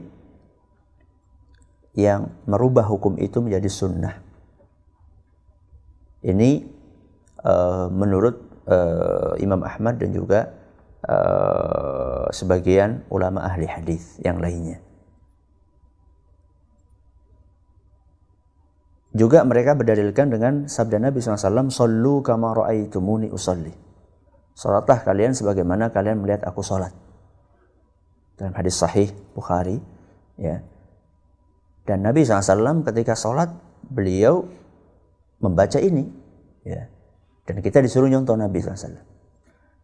yang 1.95 2.31
merubah 2.51 2.87
hukum 2.87 3.15
itu 3.23 3.39
menjadi 3.39 3.71
sunnah. 3.71 4.15
Ini 6.25 6.51
uh, 7.47 7.87
menurut 7.91 8.67
uh, 8.67 9.39
Imam 9.39 9.63
Ahmad 9.63 10.03
dan 10.03 10.11
juga 10.11 10.51
uh, 11.07 12.27
sebagian 12.35 13.07
ulama 13.13 13.47
ahli 13.47 13.71
hadis 13.71 14.19
yang 14.25 14.43
lainnya. 14.43 14.83
Juga 19.15 19.47
mereka 19.47 19.79
berdalilkan 19.79 20.27
dengan 20.27 20.67
sabda 20.67 20.99
Nabi 20.99 21.23
SAW, 21.23 21.71
Sallu 21.71 22.19
kama 22.27 22.51
ra'aitumuni 22.51 23.31
usalli. 23.31 23.71
Salatlah 24.59 25.07
kalian 25.07 25.39
sebagaimana 25.39 25.95
kalian 25.95 26.19
melihat 26.19 26.43
aku 26.51 26.67
salat. 26.67 26.91
Dalam 28.35 28.51
hadis 28.59 28.75
sahih 28.75 29.15
Bukhari. 29.39 29.79
ya. 30.35 30.74
Dan 31.85 32.01
Nabi 32.01 32.25
SAW 32.25 32.81
ketika 32.89 33.13
salat, 33.13 33.53
beliau 33.89 34.49
membaca 35.45 35.77
ini. 35.77 36.09
ya. 36.65 36.89
Dan 37.45 37.61
kita 37.61 37.85
disuruh 37.85 38.09
nyontoh 38.09 38.41
Nabi 38.41 38.65
SAW. 38.65 38.97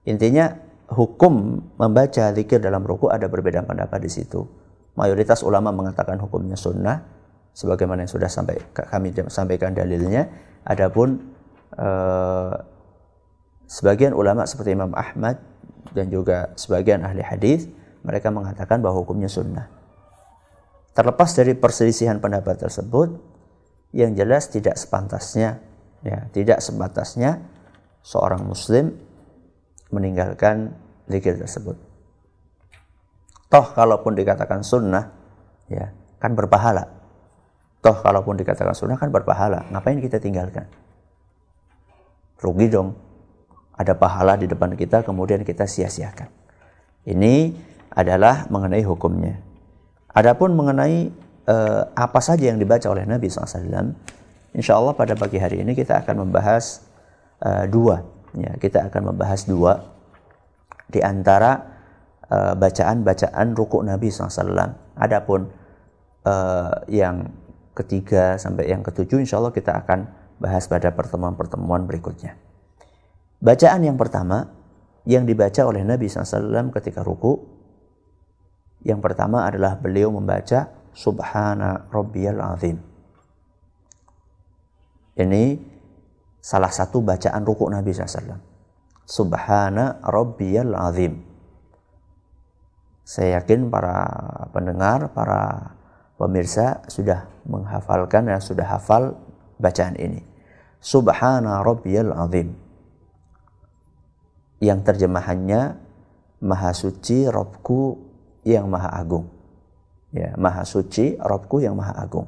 Intinya, 0.08 0.48
hukum 0.90 1.60
membaca 1.76 2.32
zikir 2.32 2.58
dalam 2.58 2.82
ruku 2.82 3.12
ada 3.12 3.28
berbeda 3.28 3.62
pendapat 3.68 4.00
di 4.00 4.10
situ. 4.10 4.42
Mayoritas 4.96 5.44
ulama 5.44 5.70
mengatakan 5.70 6.16
hukumnya 6.18 6.56
sunnah, 6.56 7.04
sebagaimana 7.54 8.08
yang 8.08 8.12
sudah 8.12 8.30
sampai 8.32 8.58
kami 8.74 9.14
sampaikan 9.30 9.76
dalilnya 9.76 10.26
adapun 10.66 11.30
eh, 11.78 12.54
sebagian 13.70 14.16
ulama 14.16 14.48
seperti 14.48 14.74
Imam 14.74 14.90
Ahmad 14.96 15.38
dan 15.94 16.10
juga 16.10 16.52
sebagian 16.58 17.06
ahli 17.06 17.22
hadis 17.22 17.70
mereka 18.02 18.32
mengatakan 18.34 18.82
bahwa 18.82 19.04
hukumnya 19.04 19.30
sunnah. 19.30 19.79
Terlepas 20.90 21.30
dari 21.38 21.54
perselisihan 21.54 22.18
pendapat 22.18 22.66
tersebut, 22.66 23.14
yang 23.94 24.14
jelas 24.14 24.50
tidak 24.50 24.78
sepantasnya, 24.78 25.62
ya, 26.02 26.30
tidak 26.30 26.62
sebatasnya 26.62 27.42
seorang 28.02 28.46
muslim 28.46 28.94
meninggalkan 29.90 30.74
zikir 31.10 31.38
tersebut. 31.38 31.74
Toh 33.50 33.66
kalaupun 33.74 34.14
dikatakan 34.14 34.62
sunnah, 34.62 35.10
ya 35.66 35.90
kan 36.22 36.38
berpahala. 36.38 36.86
Toh 37.82 37.98
kalaupun 37.98 38.38
dikatakan 38.38 38.76
sunnah 38.78 38.94
kan 38.94 39.10
berpahala. 39.10 39.66
Ngapain 39.74 39.98
kita 39.98 40.22
tinggalkan? 40.22 40.70
Rugi 42.38 42.70
dong. 42.70 42.94
Ada 43.74 43.96
pahala 43.96 44.36
di 44.36 44.44
depan 44.44 44.76
kita 44.76 45.02
kemudian 45.02 45.42
kita 45.42 45.64
sia-siakan. 45.64 46.28
Ini 47.08 47.56
adalah 47.96 48.46
mengenai 48.52 48.84
hukumnya. 48.84 49.49
Adapun 50.10 50.58
mengenai 50.58 51.10
uh, 51.46 51.82
apa 51.94 52.18
saja 52.18 52.50
yang 52.50 52.58
dibaca 52.58 52.86
oleh 52.90 53.06
Nabi 53.06 53.30
SAW, 53.30 53.94
insya 54.54 54.74
Allah 54.74 54.94
pada 54.98 55.14
pagi 55.14 55.38
hari 55.38 55.62
ini 55.62 55.78
kita 55.78 56.02
akan 56.02 56.26
membahas 56.26 56.82
uh, 57.46 57.64
dua. 57.70 58.02
Ya, 58.34 58.54
kita 58.58 58.90
akan 58.90 59.14
membahas 59.14 59.46
dua 59.46 59.86
di 60.90 61.02
antara 61.02 61.62
uh, 62.26 62.54
bacaan-bacaan 62.58 63.54
rukuk 63.54 63.86
Nabi 63.86 64.10
SAW. 64.10 64.98
Adapun 64.98 65.50
uh, 66.26 66.74
yang 66.90 67.30
ketiga 67.74 68.34
sampai 68.38 68.70
yang 68.70 68.82
ketujuh, 68.82 69.22
insya 69.22 69.38
Allah 69.38 69.54
kita 69.54 69.78
akan 69.86 70.10
bahas 70.42 70.66
pada 70.66 70.90
pertemuan-pertemuan 70.90 71.86
berikutnya. 71.86 72.34
Bacaan 73.40 73.86
yang 73.86 73.96
pertama 73.96 74.50
yang 75.08 75.24
dibaca 75.24 75.64
oleh 75.64 75.80
Nabi 75.86 76.10
SAW 76.10 76.74
ketika 76.76 77.00
ruku, 77.00 77.59
yang 78.80 79.04
pertama 79.04 79.44
adalah 79.44 79.76
beliau 79.76 80.08
membaca 80.08 80.72
Subhana 80.96 81.86
Rabbiyal 81.92 82.40
Azim. 82.40 82.80
Ini 85.20 85.60
salah 86.40 86.72
satu 86.72 87.04
bacaan 87.04 87.44
ruku 87.44 87.68
Nabi 87.68 87.92
SAW. 87.92 88.40
Subhana 89.04 90.00
Rabbiyal 90.00 90.72
Azim. 90.72 91.20
Saya 93.04 93.42
yakin 93.42 93.68
para 93.68 94.06
pendengar, 94.54 95.12
para 95.12 95.74
pemirsa 96.16 96.86
sudah 96.86 97.26
menghafalkan 97.44 98.30
dan 98.30 98.40
sudah 98.40 98.64
hafal 98.64 99.18
bacaan 99.60 99.98
ini. 99.98 100.24
Subhana 100.80 101.60
Rabbiyal 101.60 102.16
Azim 102.16 102.56
yang 104.64 104.80
terjemahannya 104.80 105.76
Maha 106.40 106.72
Suci 106.72 107.28
Robku 107.28 108.09
yang 108.46 108.68
Maha 108.68 108.90
Agung. 108.96 109.28
Ya, 110.10 110.34
Maha 110.34 110.66
Suci 110.66 111.14
Robku 111.20 111.62
yang 111.62 111.78
Maha 111.78 111.94
Agung. 112.00 112.26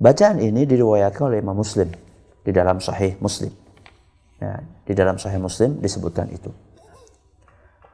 Bacaan 0.00 0.40
ini 0.42 0.66
diriwayatkan 0.66 1.30
oleh 1.30 1.38
Imam 1.40 1.54
Muslim 1.54 1.88
di 2.42 2.50
dalam 2.50 2.80
Sahih 2.82 3.14
Muslim. 3.20 3.52
Ya, 4.40 4.60
di 4.84 4.92
dalam 4.92 5.16
Sahih 5.20 5.38
Muslim 5.38 5.78
disebutkan 5.78 6.28
itu. 6.32 6.50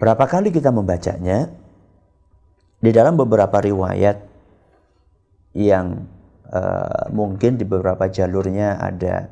Berapa 0.01 0.25
kali 0.25 0.49
kita 0.49 0.73
membacanya? 0.73 1.53
Di 2.81 2.91
dalam 2.97 3.21
beberapa 3.21 3.61
riwayat 3.61 4.17
yang 5.53 6.09
uh, 6.49 7.13
mungkin 7.13 7.61
di 7.61 7.69
beberapa 7.69 8.09
jalurnya 8.09 8.81
ada 8.81 9.29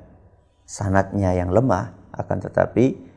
sanatnya 0.68 1.32
yang 1.32 1.48
lemah, 1.48 2.12
akan 2.12 2.38
tetapi 2.44 3.08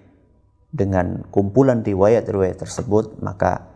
dengan 0.72 1.27
kumpulan 1.27 1.84
riwayat-riwayat 1.84 2.63
tersebut 2.63 3.20
maka 3.20 3.71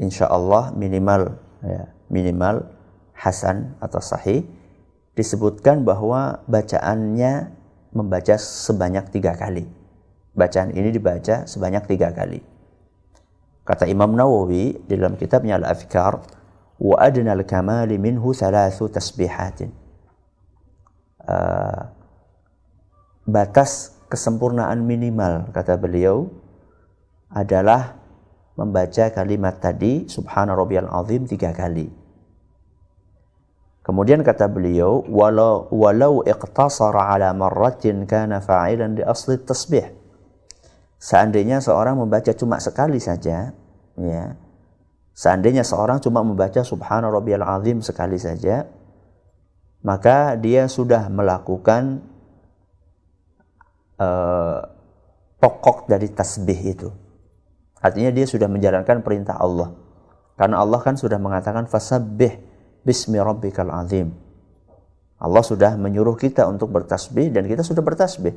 insya 0.00 0.28
Allah 0.28 0.72
minimal 0.72 1.36
ya, 1.64 1.92
minimal 2.08 2.68
hasan 3.12 3.76
atau 3.78 4.00
sahih 4.00 4.44
disebutkan 5.12 5.84
bahwa 5.84 6.40
bacaannya 6.48 7.52
membaca 7.92 8.36
sebanyak 8.40 9.12
tiga 9.12 9.36
kali. 9.36 9.68
Bacaan 10.32 10.72
ini 10.72 10.88
dibaca 10.88 11.44
sebanyak 11.44 11.84
tiga 11.84 12.08
kali. 12.08 12.40
Kata 13.62 13.84
Imam 13.84 14.16
Nawawi 14.16 14.80
di 14.88 14.94
dalam 14.96 15.14
kitabnya 15.20 15.60
Al-Afkar, 15.60 16.24
wa 16.82 16.96
adnal 16.98 17.44
kamali 17.44 18.00
minhu 18.00 18.32
thalathu 18.32 18.88
tasbihatin. 18.88 19.70
Uh, 21.22 21.86
batas 23.22 23.94
kesempurnaan 24.10 24.82
minimal 24.82 25.54
kata 25.54 25.78
beliau 25.78 26.26
adalah 27.30 28.01
membaca 28.62 29.10
kalimat 29.10 29.58
tadi 29.58 30.06
subhana 30.06 30.54
rabbiyal 30.54 30.86
azim 30.86 31.26
tiga 31.26 31.50
kali. 31.50 31.90
Kemudian 33.82 34.22
kata 34.22 34.46
beliau 34.46 35.02
walau 35.10 35.66
walau 35.74 36.22
iqtasara 36.22 37.18
ala 37.18 37.34
marratin 37.34 38.06
kana 38.06 38.38
fa'ilan 38.38 38.94
di 38.94 39.02
asli 39.02 39.42
tasbih. 39.42 39.90
Seandainya 41.02 41.58
seorang 41.58 41.98
membaca 41.98 42.30
cuma 42.30 42.62
sekali 42.62 43.02
saja 43.02 43.50
ya. 43.98 44.24
Seandainya 45.10 45.66
seorang 45.66 45.98
cuma 45.98 46.22
membaca 46.22 46.62
subhana 46.62 47.10
rabbiyal 47.10 47.42
azim 47.42 47.82
sekali 47.82 48.22
saja 48.22 48.70
maka 49.82 50.38
dia 50.38 50.70
sudah 50.70 51.10
melakukan 51.10 52.06
uh, 53.98 54.62
pokok 55.42 55.90
dari 55.90 56.06
tasbih 56.06 56.60
itu. 56.62 56.88
Artinya 57.82 58.14
dia 58.14 58.24
sudah 58.24 58.46
menjalankan 58.46 59.02
perintah 59.02 59.36
Allah. 59.36 59.74
Karena 60.38 60.62
Allah 60.62 60.80
kan 60.80 60.94
sudah 60.94 61.18
mengatakan 61.18 61.66
fasabbih 61.66 62.38
bismi 62.86 63.18
rabbikal 63.18 63.68
azim. 63.74 64.14
Allah 65.22 65.42
sudah 65.42 65.74
menyuruh 65.78 66.14
kita 66.18 66.46
untuk 66.46 66.70
bertasbih 66.70 67.30
dan 67.30 67.46
kita 67.46 67.66
sudah 67.66 67.82
bertasbih. 67.82 68.34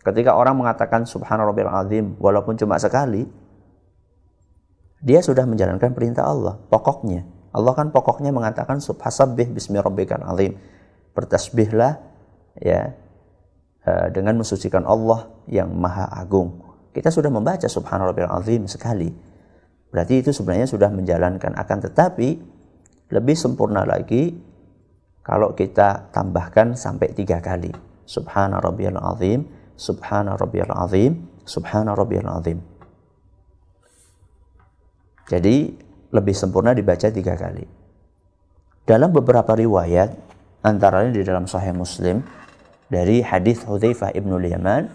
Ketika 0.00 0.34
orang 0.34 0.58
mengatakan 0.58 1.06
subhana 1.06 1.46
rabbil 1.46 1.70
azim 1.70 2.18
walaupun 2.18 2.58
cuma 2.58 2.78
sekali, 2.78 3.26
dia 5.00 5.24
sudah 5.24 5.48
menjalankan 5.48 5.94
perintah 5.96 6.28
Allah, 6.28 6.60
pokoknya. 6.68 7.26
Allah 7.50 7.72
kan 7.74 7.90
pokoknya 7.90 8.30
mengatakan 8.30 8.78
subhasabbih 8.78 9.50
bismi 9.50 9.78
rabbikal 9.80 10.22
azim. 10.22 10.54
Bertasbihlah 11.14 11.98
ya 12.62 12.94
Eh, 13.80 14.08
dengan 14.12 14.36
mensucikan 14.36 14.84
Allah 14.84 15.32
yang 15.48 15.72
maha 15.72 16.04
agung. 16.12 16.69
Kita 16.90 17.08
sudah 17.08 17.30
membaca 17.30 17.70
subhanallah 17.70 18.34
azim 18.34 18.66
sekali. 18.66 19.10
Berarti 19.90 20.22
itu 20.22 20.30
sebenarnya 20.34 20.66
sudah 20.66 20.90
menjalankan. 20.90 21.54
Akan 21.54 21.78
tetapi 21.82 22.38
lebih 23.10 23.36
sempurna 23.38 23.86
lagi 23.86 24.34
kalau 25.22 25.54
kita 25.54 26.10
tambahkan 26.10 26.74
sampai 26.74 27.14
tiga 27.14 27.38
kali. 27.38 27.70
Subhana 28.06 28.58
rabbiyal 28.58 28.98
azim, 29.14 29.46
subhana 29.78 30.34
rabbiyal 30.34 30.74
azim, 30.82 31.30
subhana 31.46 31.94
rabbiyal 31.94 32.30
azim. 32.42 32.58
Jadi 35.30 35.70
lebih 36.10 36.34
sempurna 36.34 36.74
dibaca 36.74 37.06
tiga 37.06 37.38
kali. 37.38 37.62
Dalam 38.82 39.14
beberapa 39.14 39.54
riwayat, 39.54 40.10
antaranya 40.66 41.14
di 41.14 41.22
dalam 41.22 41.46
Sahih 41.46 41.70
Muslim, 41.70 42.26
dari 42.90 43.22
hadis 43.22 43.62
Hudzaifah 43.62 44.10
ibnu 44.18 44.34
Yaman 44.42 44.90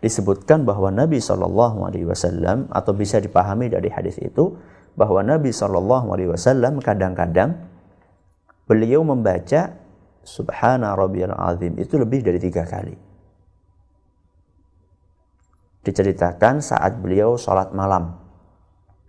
disebutkan 0.00 0.64
bahwa 0.64 0.88
Nabi 0.88 1.20
Shallallahu 1.20 1.84
Alaihi 1.84 2.08
Wasallam 2.08 2.72
atau 2.72 2.92
bisa 2.96 3.20
dipahami 3.20 3.68
dari 3.68 3.92
hadis 3.92 4.16
itu 4.16 4.56
bahwa 4.96 5.20
Nabi 5.20 5.52
Shallallahu 5.52 6.12
Alaihi 6.12 6.32
Wasallam 6.32 6.80
kadang-kadang 6.80 7.68
beliau 8.64 9.04
membaca 9.04 9.76
Subhana 10.24 10.92
Rabbiyal 10.96 11.36
Azim 11.36 11.76
itu 11.80 11.96
lebih 11.96 12.24
dari 12.24 12.40
tiga 12.40 12.64
kali. 12.64 12.96
Diceritakan 15.80 16.60
saat 16.60 17.00
beliau 17.00 17.40
sholat 17.40 17.72
malam. 17.72 18.20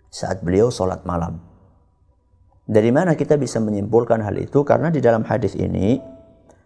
Saat 0.08 0.40
beliau 0.40 0.72
sholat 0.72 1.04
malam. 1.04 1.40
Dari 2.64 2.88
mana 2.88 3.12
kita 3.12 3.36
bisa 3.36 3.60
menyimpulkan 3.60 4.24
hal 4.24 4.32
itu? 4.40 4.64
Karena 4.64 4.88
di 4.88 5.04
dalam 5.04 5.24
hadis 5.28 5.52
ini 5.52 6.00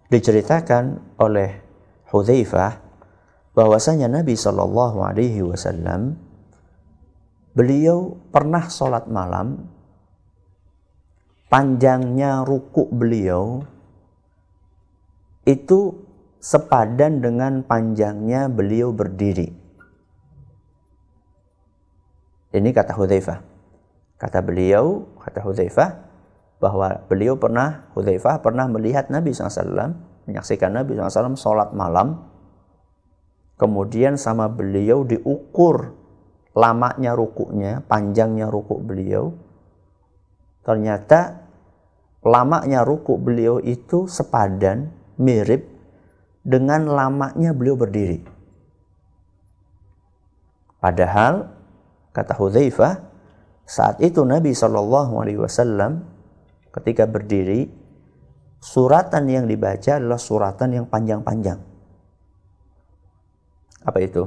diceritakan 0.07 1.19
oleh 1.19 1.51
Hudzaifah 2.07 2.86
bahwasanya 3.57 4.13
Nabi 4.13 4.37
Shallallahu 4.37 5.01
Alaihi 5.01 5.41
Wasallam 5.41 6.21
beliau 7.57 8.21
pernah 8.29 8.69
sholat 8.69 9.09
malam 9.09 9.65
panjangnya 11.49 12.45
ruku 12.45 12.85
beliau 12.93 13.65
itu 15.49 15.97
sepadan 16.37 17.25
dengan 17.25 17.65
panjangnya 17.65 18.53
beliau 18.53 18.93
berdiri. 18.93 19.49
Ini 22.53 22.71
kata 22.77 22.93
Hudzaifah. 22.93 23.41
Kata 24.17 24.39
beliau, 24.45 25.07
kata 25.21 25.41
Hudzaifah 25.45 25.91
bahwa 26.61 27.05
beliau 27.09 27.37
pernah 27.41 27.89
Hudzaifah 27.97 28.41
pernah 28.45 28.69
melihat 28.69 29.09
Nabi 29.09 29.33
SAW 29.33 29.97
menyaksikan 30.29 30.73
Nabi 30.73 30.97
SAW 30.99 31.37
sholat 31.39 31.73
malam 31.73 32.36
kemudian 33.57 34.21
sama 34.21 34.49
beliau 34.49 35.05
diukur 35.05 35.97
lamanya 36.57 37.13
rukuknya, 37.13 37.85
panjangnya 37.85 38.49
rukuk 38.49 38.81
beliau, 38.81 39.37
ternyata 40.65 41.45
lamanya 42.25 42.81
rukuk 42.81 43.21
beliau 43.21 43.61
itu 43.61 44.09
sepadan, 44.09 44.89
mirip 45.21 45.69
dengan 46.41 46.89
lamanya 46.89 47.53
beliau 47.53 47.77
berdiri. 47.77 48.25
Padahal 50.81 51.51
kata 52.17 52.33
Hudzaifah 52.33 52.95
saat 53.67 53.99
itu 54.01 54.23
Nabi 54.23 54.55
Shallallahu 54.55 55.19
Alaihi 55.19 55.43
Wasallam 55.43 56.07
ketika 56.71 57.05
berdiri 57.05 57.67
suratan 58.63 59.27
yang 59.29 59.45
dibaca 59.51 59.99
adalah 59.99 60.21
suratan 60.21 60.71
yang 60.73 60.87
panjang-panjang. 60.87 61.76
Apa 63.87 64.03
itu? 64.03 64.27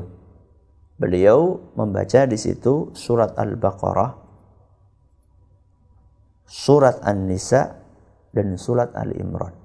Beliau 0.95 1.60
membaca 1.76 2.24
di 2.28 2.36
situ 2.39 2.95
surat 2.95 3.36
Al-Baqarah, 3.36 4.12
surat 6.48 7.04
An-Nisa, 7.04 7.76
dan 8.32 8.56
surat 8.56 8.95
Al-Imran. 8.95 9.56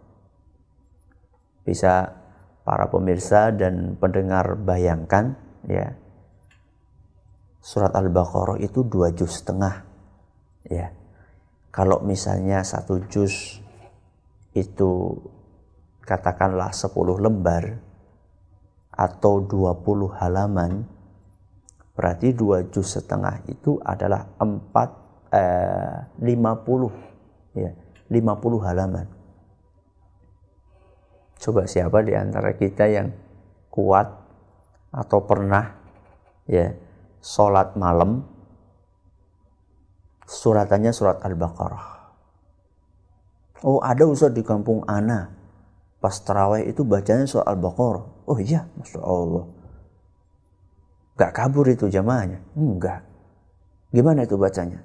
Bisa 1.62 2.10
para 2.64 2.90
pemirsa 2.90 3.52
dan 3.54 3.96
pendengar 4.00 4.56
bayangkan 4.56 5.36
ya 5.68 5.96
surat 7.64 7.92
Al-Baqarah 7.96 8.60
itu 8.60 8.84
dua 8.84 9.12
juz 9.12 9.40
setengah. 9.40 9.84
Ya. 10.68 10.92
Kalau 11.74 12.04
misalnya 12.04 12.62
satu 12.62 13.02
juz 13.10 13.58
itu 14.54 15.18
katakanlah 16.06 16.70
10 16.70 16.94
lembar 17.18 17.82
atau 18.94 19.42
20 19.42 20.14
halaman, 20.22 20.86
berarti 21.98 22.30
dua 22.30 22.62
juz 22.70 22.94
setengah 22.94 23.42
itu 23.50 23.78
adalah 23.82 24.26
4 24.38 25.34
eh, 25.34 25.98
50 26.22 27.58
ya, 27.58 27.70
50 28.10 28.66
halaman. 28.66 29.06
Coba 31.42 31.66
siapa 31.66 32.00
di 32.06 32.14
antara 32.14 32.54
kita 32.54 32.86
yang 32.86 33.10
kuat 33.68 34.06
atau 34.94 35.18
pernah 35.26 35.74
ya 36.46 36.70
sholat 37.18 37.74
malam 37.74 38.22
suratannya 40.24 40.92
surat 40.94 41.20
Al-Baqarah. 41.20 41.86
Oh 43.64 43.80
ada 43.80 44.04
Ustaz 44.08 44.32
di 44.32 44.44
kampung 44.44 44.84
Ana. 44.88 45.43
Pas 46.04 46.20
terawih 46.20 46.68
itu 46.68 46.84
bacanya 46.84 47.24
surat 47.24 47.48
Al-Baqarah. 47.48 48.28
Oh 48.28 48.36
iya, 48.36 48.68
Masya 48.76 49.00
Allah. 49.00 49.48
Gak 51.16 51.32
kabur 51.32 51.64
itu 51.64 51.88
jamaahnya? 51.88 52.44
Enggak. 52.52 53.08
Gimana 53.88 54.28
itu 54.28 54.36
bacanya? 54.36 54.84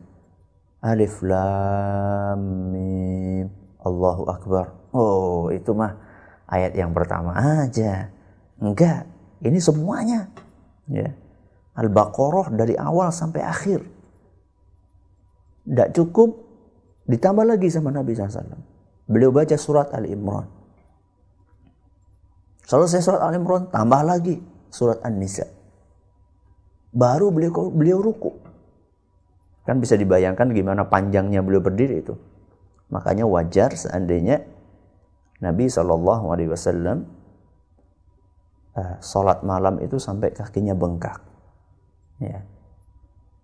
Alif 0.80 1.20
Lam 1.20 2.72
Mim 2.72 3.52
Allahu 3.84 4.32
Akbar. 4.32 4.72
Oh 4.96 5.52
itu 5.52 5.76
mah 5.76 6.00
ayat 6.48 6.72
yang 6.80 6.96
pertama 6.96 7.36
aja. 7.36 8.16
Enggak, 8.64 9.04
ini 9.44 9.60
semuanya. 9.60 10.32
Ya. 10.88 11.20
Al-Baqarah 11.76 12.56
dari 12.56 12.80
awal 12.80 13.12
sampai 13.12 13.44
akhir. 13.44 13.84
Tidak 15.68 15.90
cukup, 16.00 16.32
ditambah 17.12 17.44
lagi 17.44 17.68
sama 17.68 17.92
Nabi 17.92 18.16
SAW. 18.16 18.56
Beliau 19.04 19.36
baca 19.36 19.60
surat 19.60 19.92
Al-Imran. 19.92 20.59
Selesai 22.70 23.02
surat 23.02 23.26
Al-Imran, 23.26 23.74
tambah 23.74 24.06
lagi 24.06 24.38
surat 24.70 25.02
An-Nisa. 25.02 25.50
Baru 26.94 27.34
beliau 27.34 27.74
beliau 27.74 27.98
ruku. 27.98 28.38
Kan 29.66 29.82
bisa 29.82 29.98
dibayangkan 29.98 30.54
gimana 30.54 30.86
panjangnya 30.86 31.42
beliau 31.42 31.66
berdiri 31.66 32.06
itu. 32.06 32.14
Makanya 32.94 33.26
wajar 33.26 33.74
seandainya 33.74 34.46
Nabi 35.42 35.66
SAW 35.66 35.98
uh, 38.76 38.96
sholat 39.00 39.42
malam 39.42 39.80
itu 39.84 39.98
sampai 39.98 40.32
kakinya 40.36 40.76
bengkak 40.76 41.20
ya 42.20 42.44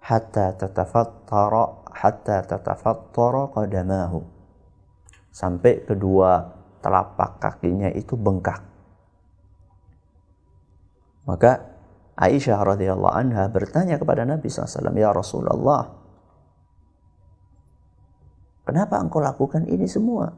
hatta 0.04 0.54
tatafattara 0.60 1.88
hatta 1.90 2.38
tatafattara 2.46 3.44
qadamahu 3.56 4.22
sampai 5.32 5.84
kedua 5.88 6.52
telapak 6.84 7.42
kakinya 7.42 7.90
itu 7.96 8.14
bengkak 8.14 8.62
maka 11.26 11.76
Aisyah 12.16 12.64
radhiyallahu 12.64 13.12
anha 13.12 13.50
bertanya 13.52 14.00
kepada 14.00 14.24
Nabi 14.24 14.48
SAW, 14.48 14.96
Ya 14.96 15.12
Rasulullah, 15.12 15.92
kenapa 18.64 19.02
engkau 19.02 19.20
lakukan 19.20 19.68
ini 19.68 19.90
semua? 19.90 20.32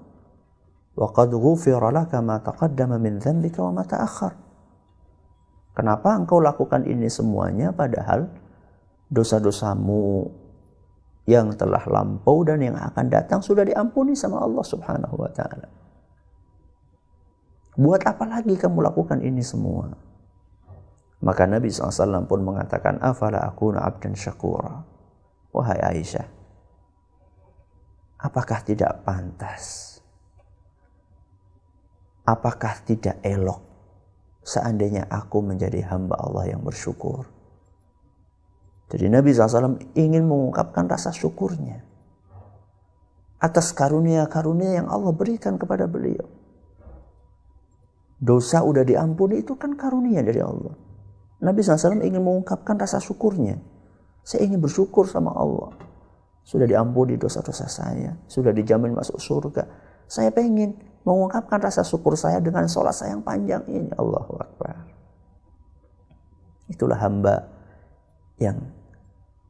وَقَدْ 0.97 1.29
غُفِرَ 1.29 1.83
لَكَ 1.93 2.11
مَا 2.25 2.41
تَقَدَّمَ 2.41 2.91
مِنْ 2.97 3.21
ذَنْبِكَ 3.21 3.53
وَمَا 3.61 3.85
ma. 3.85 4.29
Kenapa 5.77 6.17
engkau 6.17 6.41
lakukan 6.41 6.89
ini 6.89 7.05
semuanya 7.05 7.69
padahal 7.69 8.25
dosa-dosamu 9.13 10.25
yang 11.29 11.53
telah 11.53 11.83
lampau 11.85 12.41
dan 12.41 12.63
yang 12.65 12.79
akan 12.79 13.11
datang 13.11 13.45
sudah 13.45 13.61
diampuni 13.61 14.17
sama 14.17 14.41
Allah 14.41 14.65
Subhanahu 14.65 15.15
wa 15.21 15.29
taala. 15.29 15.69
Buat 17.77 18.09
apa 18.09 18.25
lagi 18.25 18.57
kamu 18.57 18.81
lakukan 18.81 19.21
ini 19.21 19.45
semua? 19.45 20.06
Maka 21.17 21.49
Nabi 21.49 21.73
SAW 21.73 22.29
pun 22.29 22.45
mengatakan, 22.45 23.01
Afala 23.01 23.41
akuna 23.41 23.81
abdan 23.81 24.13
syakura. 24.13 24.85
Wahai 25.49 25.81
Aisyah, 25.81 26.27
apakah 28.21 28.61
tidak 28.61 29.01
pantas? 29.01 29.97
Apakah 32.27 32.83
tidak 32.85 33.17
elok 33.25 33.67
seandainya 34.47 35.11
aku 35.11 35.43
menjadi 35.43 35.83
hamba 35.91 36.15
Allah 36.15 36.55
yang 36.55 36.63
bersyukur. 36.63 37.27
Jadi 38.87 39.11
Nabi 39.11 39.35
SAW 39.35 39.75
ingin 39.99 40.23
mengungkapkan 40.23 40.87
rasa 40.87 41.11
syukurnya 41.11 41.83
atas 43.43 43.75
karunia-karunia 43.75 44.79
yang 44.79 44.87
Allah 44.87 45.11
berikan 45.11 45.59
kepada 45.59 45.85
beliau. 45.85 46.23
Dosa 48.17 48.63
udah 48.63 48.81
diampuni 48.87 49.43
itu 49.43 49.59
kan 49.59 49.75
karunia 49.75 50.23
dari 50.23 50.41
Allah. 50.41 50.86
Nabi 51.37 51.61
SAW 51.61 52.01
ingin 52.01 52.21
mengungkapkan 52.21 52.77
rasa 52.77 52.97
syukurnya. 52.97 53.61
Saya 54.25 54.43
ingin 54.49 54.57
bersyukur 54.59 55.05
sama 55.05 55.31
Allah. 55.31 55.71
Sudah 56.41 56.65
diampuni 56.65 57.19
dosa-dosa 57.19 57.69
saya. 57.69 58.17
Sudah 58.25 58.55
dijamin 58.55 58.95
masuk 58.95 59.21
surga. 59.21 59.63
Saya 60.07 60.33
pengen 60.33 60.73
mengungkapkan 61.05 61.61
rasa 61.61 61.85
syukur 61.85 62.17
saya 62.17 62.41
dengan 62.41 62.65
sholat 62.65 62.95
saya 62.95 63.15
yang 63.15 63.23
panjang 63.23 63.63
ini. 63.69 63.91
Allahu 63.93 64.33
Akbar. 64.39 64.75
Itulah 66.67 66.99
hamba 66.99 67.47
yang 68.41 68.59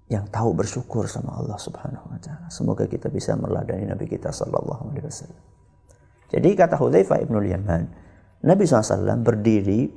yang 0.08 0.24
tahu 0.32 0.56
bersyukur 0.56 1.04
sama 1.10 1.36
Allah 1.36 1.60
Subhanahu 1.60 2.08
wa 2.08 2.20
taala. 2.22 2.48
Semoga 2.48 2.88
kita 2.88 3.12
bisa 3.12 3.36
meladani 3.36 3.90
Nabi 3.90 4.08
kita 4.08 4.32
sallallahu 4.32 4.94
alaihi 4.94 5.04
wasallam. 5.04 5.44
Jadi 6.28 6.50
kata 6.56 6.76
Hudzaifah 6.80 7.24
Ibnu 7.28 7.40
Yaman, 7.44 7.84
Nabi 8.44 8.64
SAW 8.68 9.24
berdiri 9.24 9.88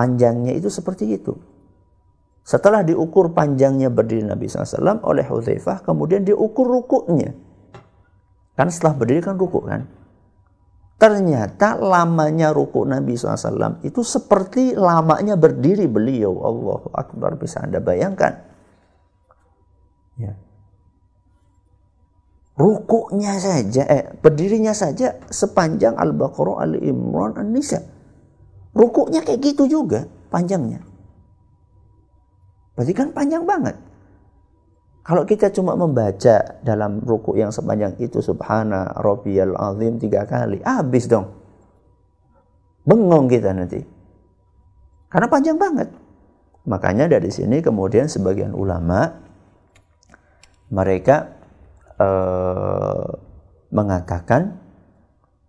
panjangnya 0.00 0.56
itu 0.56 0.72
seperti 0.72 1.12
itu. 1.12 1.36
Setelah 2.40 2.80
diukur 2.80 3.36
panjangnya 3.36 3.92
berdiri 3.92 4.24
Nabi 4.24 4.48
SAW 4.48 5.04
oleh 5.04 5.28
Hudzaifah, 5.28 5.84
kemudian 5.84 6.24
diukur 6.24 6.64
rukuknya. 6.64 7.36
Kan 8.56 8.72
setelah 8.72 8.96
berdiri 8.96 9.20
kan 9.20 9.36
rukuk 9.36 9.68
kan? 9.68 9.84
Ternyata 10.96 11.76
lamanya 11.76 12.52
ruku 12.52 12.84
Nabi 12.88 13.16
SAW 13.16 13.84
itu 13.84 14.00
seperti 14.00 14.72
lamanya 14.72 15.36
berdiri 15.36 15.84
beliau. 15.84 16.32
Allah 16.44 16.80
Akbar 16.96 17.36
bisa 17.36 17.60
Anda 17.60 17.80
bayangkan. 17.80 18.40
Ya. 20.16 20.36
Rukuknya 22.56 23.40
saja, 23.40 23.88
eh, 23.88 24.04
berdirinya 24.20 24.76
saja 24.76 25.16
sepanjang 25.32 25.96
Al-Baqarah, 25.96 26.68
Al-Imran, 26.68 27.40
An-Nisa. 27.40 27.80
Rukuknya 28.80 29.20
kayak 29.20 29.44
gitu 29.44 29.68
juga 29.68 30.08
panjangnya. 30.32 30.80
Berarti 32.72 32.92
kan 32.96 33.12
panjang 33.12 33.44
banget. 33.44 33.76
Kalau 35.04 35.28
kita 35.28 35.52
cuma 35.52 35.76
membaca 35.76 36.60
dalam 36.64 37.04
ruku 37.04 37.36
yang 37.36 37.52
sepanjang 37.52 38.00
itu 38.00 38.24
subhana 38.24 38.88
rabbiyal 38.96 39.52
azim 39.52 40.00
tiga 40.00 40.24
kali, 40.24 40.64
habis 40.64 41.04
dong. 41.04 41.28
Bengong 42.88 43.28
kita 43.28 43.52
nanti. 43.52 43.84
Karena 45.12 45.28
panjang 45.28 45.60
banget. 45.60 45.92
Makanya 46.64 47.04
dari 47.10 47.28
sini 47.28 47.60
kemudian 47.60 48.08
sebagian 48.08 48.56
ulama 48.56 49.12
mereka 50.72 51.36
eh, 52.00 53.08
mengatakan 53.68 54.56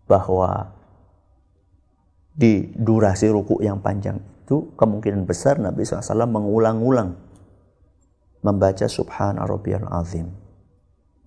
bahwa 0.10 0.81
di 2.32 2.72
durasi 2.74 3.28
ruku 3.28 3.60
yang 3.60 3.84
panjang 3.84 4.20
itu 4.44 4.72
kemungkinan 4.76 5.24
besar 5.24 5.60
Nabi 5.60 5.84
SAW 5.88 6.28
mengulang-ulang 6.28 7.15
membaca 8.44 8.88
subhana 8.89 9.48
rabbiyal 9.48 9.88
azim. 9.96 10.28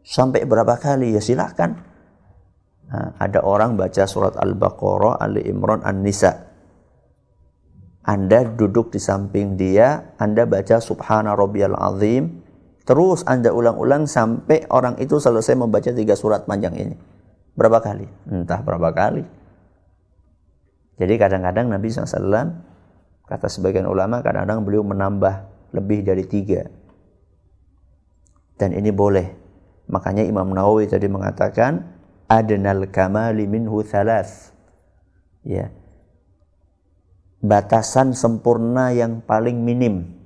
Sampai 0.05 0.45
berapa 0.45 0.77
kali 0.77 1.17
ya 1.17 1.23
silahkan. 1.25 1.81
Nah, 2.85 3.17
ada 3.17 3.41
orang 3.41 3.81
baca 3.81 4.05
surat 4.05 4.37
Al-Baqarah, 4.37 5.17
Ali 5.17 5.41
Imran, 5.49 5.81
An-Nisa. 5.81 6.53
Anda 8.05 8.45
duduk 8.45 8.93
di 8.93 9.01
samping 9.01 9.57
dia, 9.57 10.13
Anda 10.21 10.45
baca 10.45 10.77
subhana 10.85 11.33
rabbiyal 11.33 11.73
azim, 11.81 12.45
terus 12.85 13.25
Anda 13.25 13.57
ulang-ulang 13.57 14.05
sampai 14.05 14.69
orang 14.69 15.01
itu 15.01 15.17
selesai 15.17 15.57
membaca 15.57 15.89
tiga 15.89 16.13
surat 16.13 16.45
panjang 16.45 16.77
ini. 16.77 16.97
Berapa 17.57 17.81
kali? 17.81 18.05
Entah 18.29 18.61
berapa 18.61 18.93
kali. 18.93 19.25
Jadi 20.95 21.15
kadang-kadang 21.19 21.71
Nabi 21.71 21.91
SAW, 21.91 22.55
kata 23.27 23.47
sebagian 23.51 23.91
ulama, 23.91 24.23
kadang-kadang 24.23 24.63
beliau 24.63 24.87
menambah 24.87 25.51
lebih 25.75 26.07
dari 26.07 26.25
tiga. 26.27 26.71
Dan 28.55 28.71
ini 28.75 28.95
boleh. 28.95 29.27
Makanya 29.91 30.23
Imam 30.23 30.47
Nawawi 30.55 30.87
tadi 30.87 31.11
mengatakan, 31.11 31.83
adnal 32.31 32.87
kamali 32.89 33.51
minhu 33.51 33.83
thalath. 33.83 34.55
Ya, 35.45 35.69
batasan 37.45 38.17
sempurna 38.17 38.97
yang 38.97 39.21
paling 39.21 39.61
minim. 39.61 40.17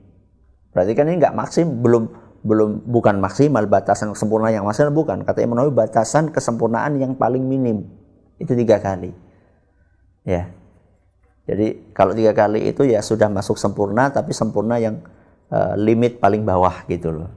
Berarti 0.71 0.95
kan 0.95 1.11
ini 1.11 1.19
nggak 1.19 1.35
maksim, 1.35 1.83
belum 1.83 2.07
belum 2.47 2.87
bukan 2.87 3.19
maksimal 3.19 3.67
batasan 3.67 4.15
sempurna 4.15 4.55
yang 4.55 4.63
maksimal 4.63 4.95
bukan. 4.95 5.27
Kata 5.27 5.43
Imam 5.43 5.59
Nawawi 5.59 5.75
batasan 5.75 6.31
kesempurnaan 6.31 7.03
yang 7.03 7.19
paling 7.19 7.43
minim 7.43 7.83
itu 8.39 8.55
tiga 8.55 8.79
kali. 8.79 9.11
Ya. 10.23 10.55
Jadi 11.49 11.97
kalau 11.97 12.13
tiga 12.13 12.37
kali 12.37 12.69
itu 12.69 12.85
ya 12.85 13.01
sudah 13.01 13.33
masuk 13.33 13.57
sempurna, 13.57 14.13
tapi 14.13 14.37
sempurna 14.37 14.77
yang 14.77 15.01
uh, 15.49 15.73
limit 15.81 16.21
paling 16.21 16.45
bawah 16.45 16.85
gitu 16.85 17.09
loh. 17.09 17.33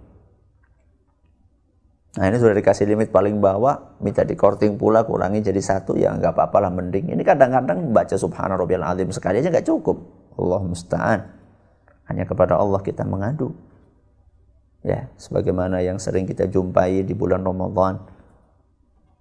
Nah 2.20 2.28
ini 2.28 2.36
sudah 2.36 2.52
dikasih 2.52 2.92
limit 2.92 3.08
paling 3.08 3.40
bawah, 3.40 3.96
minta 4.04 4.28
di 4.28 4.36
korting 4.36 4.76
pula, 4.76 5.08
kurangi 5.08 5.40
jadi 5.40 5.64
satu, 5.64 5.96
ya 5.96 6.12
nggak 6.12 6.36
apa-apa 6.36 6.68
lah 6.68 6.72
mending. 6.76 7.16
Ini 7.16 7.24
kadang-kadang 7.24 7.96
baca 7.96 8.20
subhana 8.20 8.60
rabbiyal 8.60 8.84
azim 8.84 9.08
sekali 9.16 9.40
aja 9.40 9.48
nggak 9.48 9.64
cukup. 9.64 9.96
Allah 10.36 10.60
musta'an. 10.60 11.20
Hanya 12.12 12.28
kepada 12.28 12.60
Allah 12.60 12.84
kita 12.84 13.08
mengadu. 13.08 13.56
Ya, 14.84 15.08
sebagaimana 15.16 15.80
yang 15.80 16.04
sering 16.04 16.28
kita 16.28 16.52
jumpai 16.52 17.08
di 17.08 17.16
bulan 17.16 17.48
Ramadan, 17.48 18.04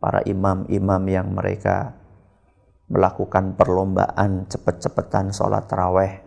para 0.03 0.25
imam-imam 0.27 1.03
yang 1.07 1.31
mereka 1.31 2.00
melakukan 2.91 3.55
perlombaan 3.55 4.51
cepet-cepetan 4.51 5.31
sholat 5.31 5.71
taraweh. 5.71 6.27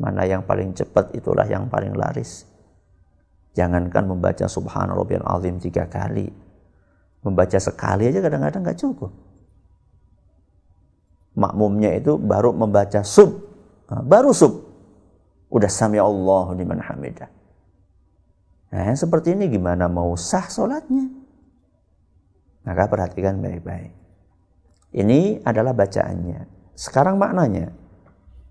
Mana 0.00 0.24
yang 0.24 0.42
paling 0.48 0.72
cepat 0.72 1.12
itulah 1.12 1.44
yang 1.44 1.68
paling 1.68 1.92
laris. 1.92 2.48
Jangankan 3.52 4.08
membaca 4.08 4.48
subhanallah 4.48 5.28
azim 5.36 5.60
tiga 5.60 5.84
kali. 5.84 6.32
Membaca 7.20 7.58
sekali 7.60 8.08
aja 8.08 8.24
kadang-kadang 8.24 8.64
nggak 8.64 8.80
cukup. 8.80 9.12
Makmumnya 11.36 11.98
itu 11.98 12.16
baru 12.16 12.56
membaca 12.56 13.04
sub. 13.04 13.44
baru 13.90 14.32
sub. 14.32 14.64
Udah 15.52 15.68
sami 15.68 16.00
Allah 16.00 16.54
liman 16.56 16.80
hamidah. 16.80 17.30
Nah, 18.68 18.92
seperti 18.92 19.32
ini 19.32 19.48
gimana 19.48 19.88
mau 19.88 20.12
sah 20.14 20.44
sholatnya? 20.44 21.08
Maka 22.68 22.84
perhatikan 22.84 23.40
baik-baik. 23.40 24.07
Ini 24.92 25.44
adalah 25.44 25.76
bacaannya. 25.76 26.72
Sekarang 26.72 27.20
maknanya. 27.20 27.74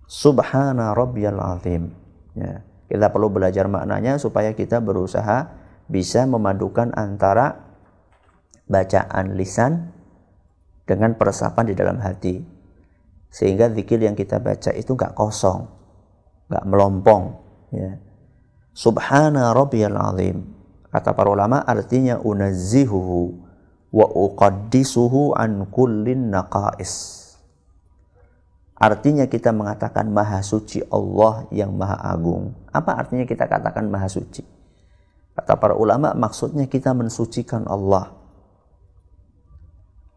Subhana 0.06 0.94
rabbiyal 0.94 1.40
azim. 1.42 1.92
Ya. 2.38 2.62
Kita 2.88 3.12
perlu 3.12 3.28
belajar 3.28 3.68
maknanya 3.68 4.16
supaya 4.16 4.56
kita 4.56 4.80
berusaha 4.80 5.52
bisa 5.92 6.24
memadukan 6.24 6.96
antara 6.96 7.68
bacaan 8.68 9.36
lisan 9.36 9.92
dengan 10.88 11.16
peresapan 11.20 11.68
di 11.68 11.76
dalam 11.76 12.00
hati. 12.00 12.40
Sehingga 13.28 13.68
zikir 13.76 14.00
yang 14.00 14.16
kita 14.16 14.40
baca 14.40 14.72
itu 14.72 14.96
nggak 14.96 15.12
kosong, 15.18 15.68
nggak 16.48 16.64
melompong. 16.64 17.24
Ya. 17.76 18.00
Subhana 18.72 19.52
rabbiyal 19.52 20.00
azim. 20.00 20.56
Kata 20.88 21.12
para 21.12 21.28
ulama 21.28 21.60
artinya 21.68 22.24
unazzihuhu 22.24 23.47
wa 23.92 24.06
uqaddisuhu 24.08 25.36
an 25.36 25.68
kullin 25.72 26.32
naqais 26.32 27.18
Artinya 28.78 29.26
kita 29.26 29.50
mengatakan 29.50 30.06
maha 30.14 30.46
suci 30.46 30.86
Allah 30.94 31.50
yang 31.50 31.74
maha 31.74 31.98
agung. 32.14 32.54
Apa 32.70 32.94
artinya 32.94 33.26
kita 33.26 33.50
katakan 33.50 33.90
maha 33.90 34.06
suci? 34.06 34.46
Kata 35.34 35.58
para 35.58 35.74
ulama 35.74 36.14
maksudnya 36.14 36.70
kita 36.70 36.94
mensucikan 36.94 37.66
Allah. 37.66 38.14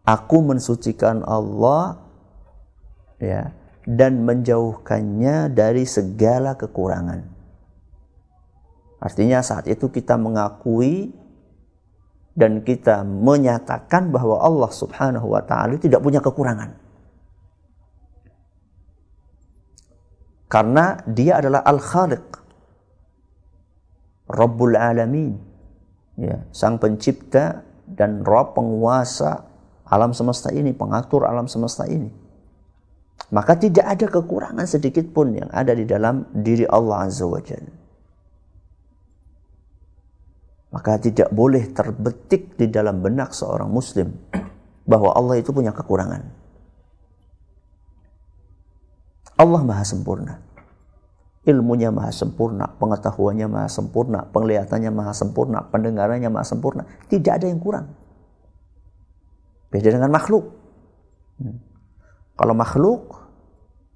Aku 0.04 0.44
mensucikan 0.44 1.24
Allah 1.24 2.04
ya 3.16 3.56
dan 3.88 4.28
menjauhkannya 4.28 5.56
dari 5.56 5.88
segala 5.88 6.52
kekurangan. 6.60 7.24
Artinya 9.00 9.40
saat 9.40 9.64
itu 9.72 9.88
kita 9.88 10.20
mengakui 10.20 11.16
dan 12.40 12.64
kita 12.64 13.04
menyatakan 13.04 14.08
bahwa 14.08 14.40
Allah 14.40 14.72
Subhanahu 14.72 15.28
wa 15.28 15.44
taala 15.44 15.76
tidak 15.76 16.00
punya 16.00 16.24
kekurangan. 16.24 16.72
Karena 20.48 20.98
dia 21.04 21.38
adalah 21.38 21.60
Al-Khaliq. 21.62 22.26
Rabbul 24.32 24.74
Alamin. 24.74 25.36
Ya, 26.16 26.42
sang 26.50 26.80
pencipta 26.80 27.62
dan 27.84 28.24
Rabb 28.24 28.56
penguasa 28.56 29.46
alam 29.86 30.16
semesta 30.16 30.48
ini, 30.50 30.72
pengatur 30.72 31.28
alam 31.28 31.46
semesta 31.46 31.84
ini. 31.86 32.08
Maka 33.30 33.54
tidak 33.58 33.86
ada 33.86 34.06
kekurangan 34.10 34.66
sedikit 34.66 35.06
pun 35.12 35.36
yang 35.36 35.50
ada 35.54 35.70
di 35.76 35.86
dalam 35.86 36.26
diri 36.34 36.66
Allah 36.66 37.06
Azza 37.06 37.28
wa 37.28 37.38
Jalla. 37.38 37.79
Maka 40.70 41.02
tidak 41.02 41.34
boleh 41.34 41.74
terbetik 41.74 42.54
di 42.54 42.70
dalam 42.70 43.02
benak 43.02 43.34
seorang 43.34 43.66
muslim 43.66 44.14
bahwa 44.86 45.10
Allah 45.18 45.42
itu 45.42 45.50
punya 45.50 45.74
kekurangan. 45.74 46.22
Allah 49.34 49.62
maha 49.66 49.82
sempurna. 49.82 50.34
Ilmunya 51.42 51.90
maha 51.90 52.12
sempurna, 52.12 52.70
pengetahuannya 52.78 53.48
maha 53.50 53.66
sempurna, 53.66 54.28
penglihatannya 54.30 54.92
maha 54.92 55.10
sempurna, 55.16 55.64
pendengarannya 55.72 56.28
maha 56.30 56.46
sempurna. 56.46 56.86
Tidak 57.08 57.32
ada 57.32 57.46
yang 57.48 57.58
kurang. 57.58 57.90
Beda 59.72 59.90
dengan 59.90 60.12
makhluk. 60.12 60.54
Hmm. 61.40 61.58
Kalau 62.36 62.54
makhluk, 62.54 63.02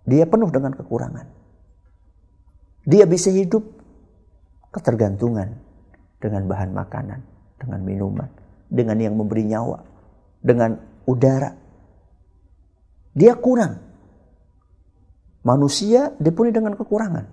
dia 0.08 0.24
penuh 0.24 0.48
dengan 0.48 0.72
kekurangan. 0.72 1.26
Dia 2.88 3.04
bisa 3.04 3.28
hidup 3.32 3.64
ketergantungan 4.72 5.63
dengan 6.24 6.48
bahan 6.48 6.72
makanan, 6.72 7.20
dengan 7.60 7.80
minuman, 7.84 8.30
dengan 8.72 8.96
yang 8.96 9.12
memberi 9.12 9.44
nyawa, 9.44 9.84
dengan 10.40 10.80
udara. 11.04 11.52
Dia 13.12 13.36
kurang 13.36 13.84
Manusia 15.44 16.16
dipenuhi 16.16 16.56
dengan 16.56 16.72
kekurangan. 16.72 17.28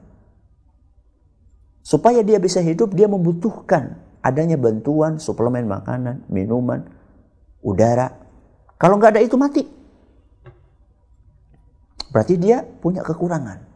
Supaya 1.80 2.20
dia 2.28 2.44
bisa 2.44 2.60
hidup, 2.60 2.92
dia 2.92 3.08
membutuhkan 3.08 3.96
adanya 4.20 4.60
bantuan, 4.60 5.16
suplemen 5.16 5.66
makanan, 5.72 6.28
minuman, 6.28 6.92
udara. 7.64 8.12
Kalau 8.76 9.00
nggak 9.00 9.16
ada 9.16 9.24
itu 9.24 9.40
mati. 9.40 9.64
Berarti 12.12 12.36
dia 12.36 12.68
punya 12.68 13.00
kekurangan. 13.00 13.71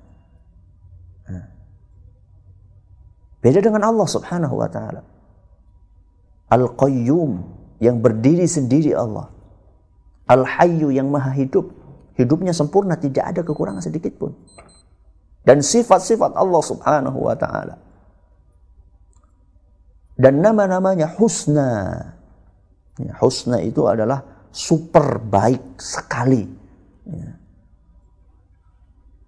Beda 3.46 3.62
dengan 3.62 3.86
Allah 3.86 4.10
subhanahu 4.10 4.58
wa 4.58 4.66
ta'ala. 4.66 5.06
Al-Qayyum 6.50 7.32
yang 7.78 8.02
berdiri 8.02 8.50
sendiri 8.50 8.98
Allah. 8.98 9.30
Al-Hayyu 10.26 10.90
yang 10.90 11.14
maha 11.14 11.30
hidup 11.38 11.70
hidupnya 12.18 12.58
sempurna, 12.58 12.98
tidak 12.98 13.30
ada 13.30 13.46
kekurangan 13.46 13.86
sedikit 13.86 14.18
pun. 14.18 14.34
Dan 15.46 15.62
sifat-sifat 15.62 16.34
Allah 16.34 16.62
Subhanahu 16.66 17.20
wa 17.22 17.38
taala. 17.38 17.78
Dan 20.18 20.42
nama-namanya 20.42 21.14
husna. 21.22 22.02
Ya, 22.98 23.14
husna 23.22 23.62
itu 23.62 23.86
adalah 23.86 24.26
super 24.50 25.22
baik 25.22 25.78
sekali. 25.78 26.50
Ya. 27.06 27.30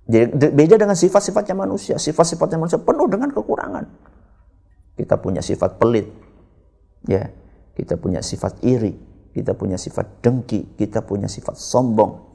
Jadi 0.08 0.56
beda 0.56 0.80
dengan 0.80 0.96
sifat-sifatnya 0.96 1.54
manusia. 1.54 2.00
Sifat-sifatnya 2.00 2.58
manusia 2.58 2.80
penuh 2.80 3.06
dengan 3.12 3.30
kekurangan. 3.36 3.86
Kita 4.98 5.22
punya 5.22 5.46
sifat 5.46 5.78
pelit. 5.78 6.10
Ya, 7.06 7.30
kita 7.78 7.96
punya 7.96 8.26
sifat 8.26 8.66
iri, 8.66 8.98
kita 9.38 9.54
punya 9.54 9.78
sifat 9.78 10.26
dengki, 10.26 10.74
kita 10.74 11.06
punya 11.06 11.30
sifat 11.30 11.56
sombong. 11.56 12.26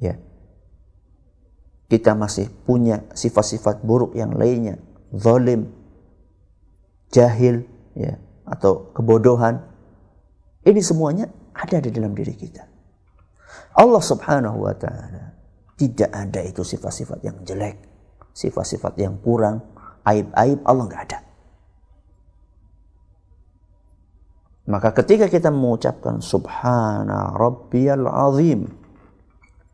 Ya. 0.00 0.16
kita 1.90 2.14
masih 2.14 2.48
punya 2.64 3.02
sifat-sifat 3.18 3.82
buruk 3.82 4.14
yang 4.14 4.38
lainnya, 4.38 4.78
zalim, 5.10 5.74
jahil, 7.10 7.66
ya, 7.98 8.14
atau 8.46 8.94
kebodohan. 8.94 9.58
Ini 10.62 10.78
semuanya 10.86 11.26
ada 11.50 11.82
di 11.82 11.90
dalam 11.90 12.14
diri 12.14 12.38
kita. 12.38 12.62
Allah 13.74 13.98
Subhanahu 13.98 14.70
wa 14.70 14.74
taala 14.78 15.34
tidak 15.74 16.14
ada 16.14 16.40
itu 16.46 16.62
sifat-sifat 16.62 17.26
yang 17.26 17.42
jelek, 17.42 17.82
sifat-sifat 18.32 18.96
yang 19.00 19.18
kurang, 19.20 19.62
aib-aib 20.06 20.60
Allah 20.64 20.84
nggak 20.86 21.04
ada. 21.10 21.20
Maka 24.70 24.94
ketika 24.94 25.26
kita 25.26 25.50
mengucapkan 25.50 26.22
subhana 26.22 27.34
rabbiyal 27.34 28.06
azim, 28.06 28.70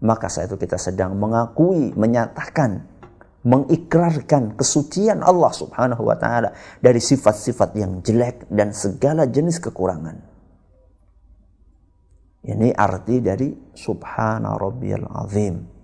maka 0.00 0.32
saat 0.32 0.48
itu 0.48 0.56
kita 0.56 0.80
sedang 0.80 1.16
mengakui, 1.20 1.92
menyatakan, 1.92 2.84
mengikrarkan 3.46 4.58
kesucian 4.58 5.22
Allah 5.22 5.54
Subhanahu 5.54 6.02
wa 6.02 6.18
taala 6.18 6.50
dari 6.82 6.98
sifat-sifat 6.98 7.70
yang 7.78 8.02
jelek 8.02 8.50
dan 8.50 8.74
segala 8.74 9.30
jenis 9.30 9.62
kekurangan. 9.62 10.18
Ini 12.46 12.74
arti 12.74 13.22
dari 13.22 13.50
subhana 13.74 14.54
rabbiyal 14.58 15.06
azim. 15.22 15.75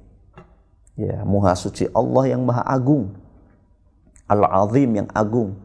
Ya, 0.96 1.24
maha 1.24 1.56
suci 1.56 1.88
Allah 1.96 2.36
yang 2.36 2.44
maha 2.44 2.62
agung. 2.68 3.16
Al-azim 4.28 4.90
yang 4.92 5.08
agung. 5.12 5.56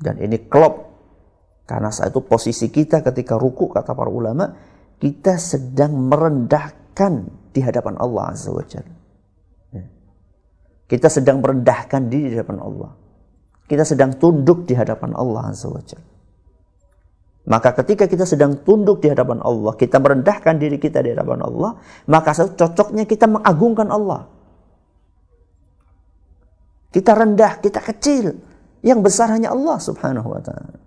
Dan 0.00 0.18
ini 0.18 0.48
klop 0.48 0.90
karena 1.70 1.94
saat 1.94 2.10
itu 2.10 2.26
posisi 2.26 2.66
kita 2.66 2.98
ketika 2.98 3.38
ruku 3.38 3.70
kata 3.70 3.94
para 3.94 4.10
ulama 4.10 4.50
kita 4.98 5.38
sedang 5.38 6.10
merendahkan 6.10 7.30
di 7.54 7.62
hadapan 7.62 7.94
Allah 8.02 8.34
Azza 8.34 8.50
wa 8.50 8.66
Jalla. 8.66 8.96
Ya. 9.70 9.86
Kita 10.90 11.06
sedang 11.06 11.38
merendahkan 11.38 12.10
diri 12.10 12.34
di 12.34 12.36
hadapan 12.36 12.58
Allah. 12.58 12.90
Kita 13.70 13.86
sedang 13.86 14.18
tunduk 14.18 14.66
di 14.66 14.74
hadapan 14.74 15.14
Allah 15.14 15.54
Azza 15.54 15.70
wa 15.70 15.78
Jalla. 15.78 16.10
Maka 17.46 17.70
ketika 17.78 18.10
kita 18.10 18.26
sedang 18.26 18.66
tunduk 18.66 18.98
di 18.98 19.08
hadapan 19.08 19.38
Allah, 19.38 19.72
kita 19.78 20.02
merendahkan 20.02 20.58
diri 20.58 20.76
kita 20.76 21.00
di 21.06 21.14
hadapan 21.14 21.40
Allah, 21.46 21.78
maka 22.10 22.34
cocoknya 22.34 23.06
kita 23.06 23.30
mengagungkan 23.30 23.88
Allah. 23.94 24.26
Kita 26.90 27.14
rendah, 27.14 27.62
kita 27.62 27.80
kecil. 27.82 28.34
Yang 28.82 29.00
besar 29.06 29.30
hanya 29.30 29.54
Allah 29.54 29.78
subhanahu 29.78 30.28
wa 30.30 30.40
ta'ala. 30.42 30.78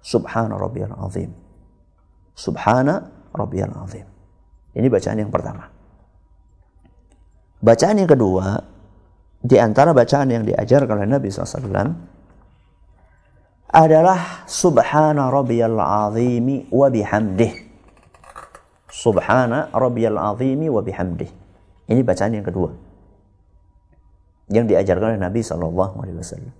Subhana 0.00 0.56
rabbiyal 0.56 0.96
azim. 1.04 1.30
Subhana 2.32 3.10
rabbiyal 3.36 3.74
azim. 3.84 4.06
Ini 4.72 4.86
bacaan 4.88 5.18
yang 5.20 5.32
pertama. 5.34 5.68
Bacaan 7.60 8.00
yang 8.00 8.08
kedua, 8.08 8.56
di 9.40 9.56
antara 9.60 9.92
bacaan 9.92 10.32
yang 10.32 10.44
diajarkan 10.48 11.04
oleh 11.04 11.08
Nabi 11.08 11.28
SAW 11.28 11.92
adalah 13.70 14.44
Subhana 14.50 15.30
Rabbiyal 15.30 15.78
Azimi 15.78 16.66
wa 16.72 16.90
bihamdih. 16.90 17.52
Subhana 18.90 19.70
Rabbiyal 19.70 20.18
Azimi 20.18 20.66
wa 20.66 20.82
bihamdih. 20.82 21.30
Ini 21.86 22.00
bacaan 22.02 22.34
yang 22.34 22.46
kedua. 22.46 22.89
Yang 24.50 24.74
diajarkan 24.74 25.14
oleh 25.14 25.22
Nabi 25.22 25.40
SAW. 25.46 26.50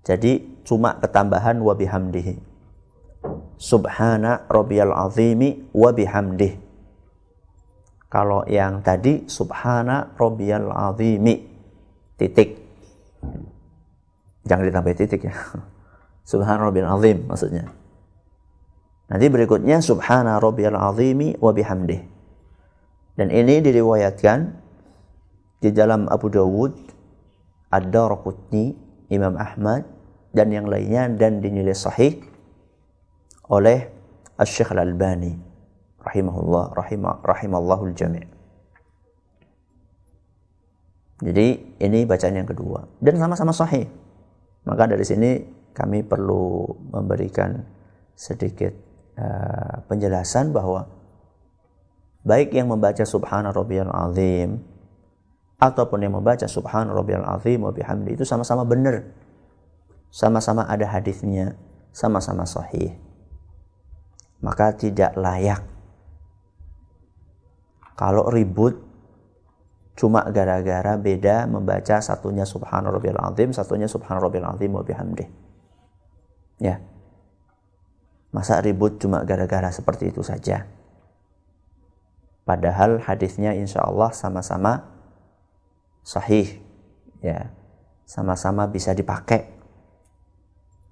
Jadi 0.00 0.64
cuma 0.64 0.96
ketambahan 0.96 1.60
wa 1.60 1.76
bihamdihi 1.76 2.50
subhana 3.60 4.48
rabbiyal 4.48 4.96
azimi 4.96 5.68
wa 5.76 5.92
bihamdih. 5.92 6.56
Kalau 8.10 8.42
yang 8.48 8.82
tadi 8.82 9.28
subhana 9.30 10.16
rabbiyal 10.16 10.72
azimi 10.72 11.46
titik. 12.18 12.58
Jangan 14.48 14.66
ditambah 14.66 14.96
titik 14.96 15.30
ya. 15.30 15.36
Subhana 16.30 16.66
rabbiyal 16.66 16.90
azim 16.96 17.22
maksudnya. 17.28 17.70
Nanti 19.10 19.26
berikutnya 19.30 19.82
subhana 19.82 20.38
rabbiyal 20.42 20.78
azimi 20.78 21.38
wa 21.38 21.54
bihamdih. 21.54 22.02
Dan 23.14 23.28
ini 23.30 23.62
diriwayatkan 23.62 24.38
di 25.60 25.70
dalam 25.70 26.08
Abu 26.08 26.32
Dawud, 26.32 26.72
Ad-Darqutni, 27.68 28.74
Imam 29.12 29.36
Ahmad 29.36 29.84
dan 30.32 30.48
yang 30.50 30.66
lainnya 30.66 31.06
dan 31.12 31.44
dinilai 31.44 31.76
sahih 31.76 32.22
oleh 33.50 33.90
Al-Syekh 34.40 34.72
Al-Albani 34.72 35.36
rahimahullah 36.00 36.72
rahimah 36.72 37.20
rahimallahul 37.20 37.92
jami' 37.92 38.40
Jadi 41.20 41.76
ini 41.84 42.08
bacaan 42.08 42.40
yang 42.40 42.48
kedua 42.48 42.88
dan 42.96 43.20
sama-sama 43.20 43.52
sahih. 43.52 43.84
Maka 44.64 44.88
dari 44.88 45.04
sini 45.04 45.44
kami 45.76 46.00
perlu 46.00 46.64
memberikan 46.88 47.60
sedikit 48.16 48.72
uh, 49.20 49.84
penjelasan 49.84 50.56
bahwa 50.56 50.88
baik 52.24 52.56
yang 52.56 52.72
membaca 52.72 53.04
subhana 53.04 53.52
rabbiyal 53.52 53.92
azim 53.92 54.64
ataupun 55.60 56.02
yang 56.02 56.16
membaca 56.16 56.48
subhana 56.48 56.90
rabbiyal 56.90 57.28
azim 57.36 57.60
wa 57.62 57.70
bihamdi 57.70 58.16
itu 58.16 58.24
sama-sama 58.24 58.64
benar. 58.64 59.04
Sama-sama 60.10 60.66
ada 60.66 60.88
hadisnya, 60.90 61.54
sama-sama 61.94 62.48
sahih 62.48 62.98
maka 64.40 64.72
tidak 64.74 65.14
layak. 65.16 65.62
Kalau 67.96 68.32
ribut 68.32 68.80
cuma 69.92 70.24
gara-gara 70.32 70.96
beda 70.96 71.44
membaca 71.44 72.00
satunya 72.00 72.48
subhanallah 72.48 73.28
azim, 73.28 73.52
satunya 73.52 73.84
subhanallah 73.84 74.56
azim 74.56 74.72
wa 74.72 74.80
bihamdih. 74.80 75.28
Ya. 76.56 76.80
Masa 78.32 78.64
ribut 78.64 78.96
cuma 78.96 79.20
gara-gara 79.28 79.68
seperti 79.68 80.08
itu 80.08 80.24
saja. 80.24 80.64
Padahal 82.48 83.04
hadisnya 83.04 83.52
insya 83.52 83.84
Allah 83.84 84.08
sama-sama 84.16 84.88
sahih. 86.04 86.60
Ya. 87.20 87.52
Sama-sama 88.08 88.66
bisa 88.66 88.90
dipakai. 88.90 89.46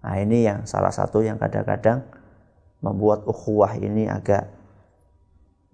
Nah 0.04 0.14
ini 0.22 0.46
yang 0.46 0.62
salah 0.64 0.94
satu 0.94 1.20
yang 1.20 1.36
kadang-kadang 1.36 2.06
membuat 2.78 3.26
ukhuwah 3.26 3.74
ini 3.74 4.06
agak 4.06 4.46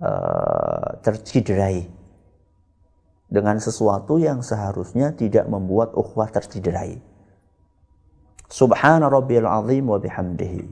uh, 0.01 0.97
terciderai 1.05 1.85
dengan 3.29 3.61
sesuatu 3.61 4.17
yang 4.17 4.41
seharusnya 4.41 5.13
tidak 5.13 5.45
membuat 5.51 5.93
ukhuwah 5.93 6.33
terciderai. 6.33 6.97
Subhana 8.49 9.11
rabbiyal 9.11 9.51
azim 9.51 9.85
wa 9.91 9.99
bihamdihi. 9.99 10.63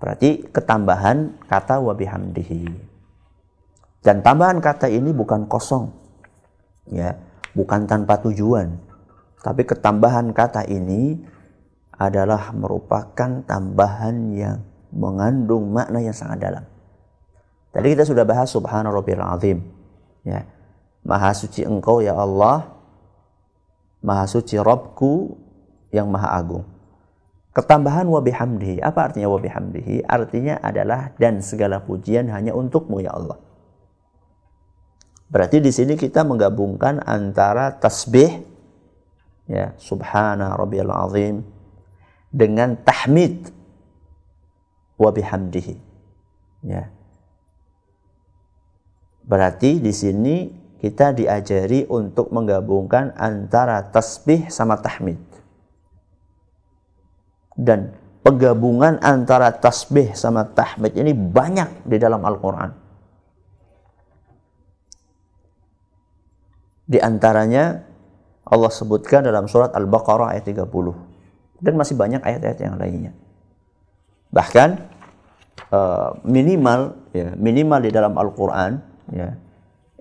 Berarti 0.00 0.48
ketambahan 0.50 1.46
kata 1.46 1.78
wa 1.78 1.92
bihamdihi. 1.92 2.64
Dan 4.04 4.20
tambahan 4.20 4.60
kata 4.60 4.88
ini 4.88 5.12
bukan 5.16 5.48
kosong. 5.48 5.88
Ya, 6.92 7.16
bukan 7.54 7.86
tanpa 7.88 8.20
tujuan. 8.20 8.76
Tapi 9.40 9.62
ketambahan 9.64 10.34
kata 10.34 10.66
ini 10.68 11.18
adalah 11.94 12.50
merupakan 12.50 13.40
tambahan 13.46 14.16
yang 14.34 14.58
mengandung 14.90 15.70
makna 15.70 16.02
yang 16.02 16.14
sangat 16.14 16.42
dalam. 16.42 16.64
Tadi 17.74 17.86
kita 17.94 18.06
sudah 18.06 18.22
bahas 18.22 18.50
subhana 18.50 18.90
rabbil 18.90 19.22
azim. 19.22 19.58
Ya. 20.22 20.46
Maha 21.02 21.34
suci 21.34 21.66
engkau 21.66 21.98
ya 21.98 22.14
Allah. 22.14 22.70
Maha 24.04 24.30
suci 24.30 24.54
Rabbku 24.60 25.34
yang 25.90 26.08
maha 26.08 26.38
agung. 26.38 26.64
Ketambahan 27.54 28.06
wa 28.10 28.18
bihamdihi. 28.18 28.82
Apa 28.82 29.10
artinya 29.10 29.30
wa 29.30 29.38
bihamdihi? 29.38 30.06
Artinya 30.06 30.58
adalah 30.58 31.14
dan 31.18 31.38
segala 31.38 31.82
pujian 31.82 32.26
hanya 32.30 32.50
untukmu 32.54 32.98
ya 32.98 33.14
Allah. 33.14 33.38
Berarti 35.34 35.58
di 35.58 35.74
sini 35.74 35.98
kita 35.98 36.22
menggabungkan 36.22 37.02
antara 37.02 37.74
tasbih 37.74 38.46
ya 39.50 39.74
subhana 39.82 40.54
rabbiyal 40.54 40.94
azim 40.94 41.42
dengan 42.30 42.78
tahmid 42.78 43.50
wa 44.94 45.10
bihamdihi. 45.10 45.74
Ya. 46.70 46.86
Berarti 49.26 49.82
di 49.82 49.90
sini 49.90 50.54
kita 50.78 51.10
diajari 51.10 51.82
untuk 51.90 52.30
menggabungkan 52.30 53.18
antara 53.18 53.82
tasbih 53.90 54.46
sama 54.54 54.78
tahmid. 54.78 55.18
Dan 57.58 57.90
penggabungan 58.22 59.02
antara 59.02 59.50
tasbih 59.50 60.14
sama 60.14 60.46
tahmid 60.46 60.94
ini 60.94 61.10
banyak 61.10 61.82
di 61.90 61.98
dalam 61.98 62.22
Al-Quran. 62.22 62.83
Di 66.84 67.00
antaranya 67.00 67.80
Allah 68.44 68.68
sebutkan 68.68 69.24
dalam 69.24 69.48
surat 69.48 69.72
Al-Baqarah 69.72 70.36
ayat 70.36 70.44
30. 70.48 70.64
Dan 71.64 71.80
masih 71.80 71.96
banyak 71.96 72.20
ayat-ayat 72.20 72.58
yang 72.60 72.76
lainnya. 72.76 73.12
Bahkan 74.28 74.94
uh, 75.70 76.10
minimal 76.26 76.98
ya, 77.14 77.32
minimal 77.38 77.80
di 77.80 77.90
dalam 77.94 78.12
Al-Qur'an 78.18 78.82
ya. 79.14 79.38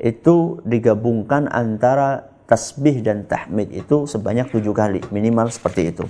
itu 0.01 0.59
digabungkan 0.65 1.47
antara 1.47 2.33
tasbih 2.49 2.99
dan 3.05 3.23
tahmid 3.29 3.71
itu 3.71 4.03
sebanyak 4.09 4.51
tujuh 4.51 4.73
kali 4.75 4.99
minimal 5.09 5.47
seperti 5.47 5.95
itu 5.95 6.05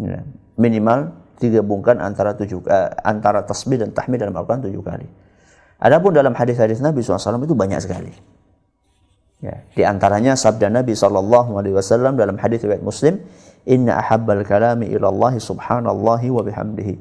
ya. 0.00 0.24
minimal 0.56 1.12
digabungkan 1.38 2.00
antara 2.00 2.34
tujuh 2.34 2.64
uh, 2.66 2.90
antara 3.04 3.44
tasbih 3.44 3.78
dan 3.78 3.92
tahmid 3.92 4.22
dalam 4.22 4.34
Al-Quran 4.34 4.70
tujuh 4.70 4.82
kali 4.82 5.06
adapun 5.78 6.16
dalam 6.16 6.32
hadis-hadis 6.32 6.80
Nabi 6.80 7.04
SAW 7.04 7.44
itu 7.44 7.54
banyak 7.54 7.78
sekali 7.82 8.10
ya. 9.42 9.62
di 9.74 9.82
antaranya 9.82 10.34
sabda 10.38 10.70
Nabi 10.70 10.94
SAW 10.94 12.14
dalam 12.14 12.36
hadis 12.38 12.64
riwayat 12.64 12.82
Muslim 12.82 13.20
inna 13.68 13.98
ahabbal 13.98 14.42
kalami 14.46 14.90
ilallah 14.90 15.34
subhanallahi 15.36 16.28
wa 16.30 16.42
bihamdihi 16.42 16.94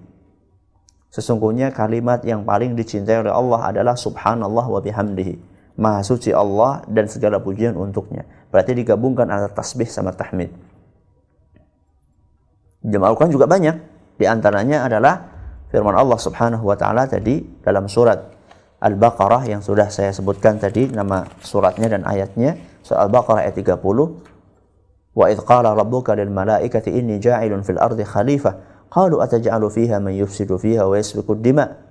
sesungguhnya 1.13 1.73
kalimat 1.73 2.21
yang 2.27 2.43
paling 2.43 2.77
dicintai 2.77 3.23
oleh 3.25 3.33
Allah 3.33 3.71
adalah 3.71 3.95
subhanallah 3.97 4.65
wa 4.67 4.81
bihamdihi 4.83 5.57
Maha 5.77 6.01
suci 6.01 6.33
Allah 6.33 6.81
dan 6.89 7.05
segala 7.05 7.37
pujian 7.37 7.77
untuknya. 7.77 8.25
Berarti 8.49 8.73
digabungkan 8.73 9.29
antara 9.29 9.53
tasbih 9.53 9.85
sama 9.85 10.09
tahmid. 10.09 10.49
Jemaah 12.81 13.13
Al-Quran 13.13 13.29
juga 13.29 13.45
banyak. 13.45 13.77
Di 14.17 14.25
antaranya 14.25 14.89
adalah 14.89 15.21
firman 15.69 15.93
Allah 15.93 16.17
Subhanahu 16.17 16.65
wa 16.65 16.73
taala 16.73 17.05
tadi 17.05 17.45
dalam 17.61 17.85
surat 17.85 18.17
Al-Baqarah 18.77 19.49
yang 19.49 19.65
sudah 19.65 19.89
saya 19.89 20.13
sebutkan 20.13 20.61
tadi 20.61 20.89
nama 20.89 21.25
suratnya 21.41 21.89
dan 21.89 22.05
ayatnya. 22.05 22.57
Surat 22.85 23.09
Al-Baqarah 23.09 23.49
ayat 23.49 23.57
30. 23.57 23.81
Wa 25.17 25.25
idh 25.33 25.41
qala 25.41 25.73
rabbuka 25.73 26.13
lil 26.13 26.29
malaikati 26.29 26.93
inni 26.93 27.17
ja'ilun 27.17 27.65
fil 27.65 27.81
ardi 27.81 28.05
khalifah. 28.05 28.85
Qalu 28.93 29.17
ataj'alu 29.17 29.67
fiha 29.73 29.97
man 29.97 30.13
yufsidu 30.13 30.61
fiha 30.61 30.85
wa 30.85 30.93
yasfiku 30.93 31.33
dima' 31.33 31.87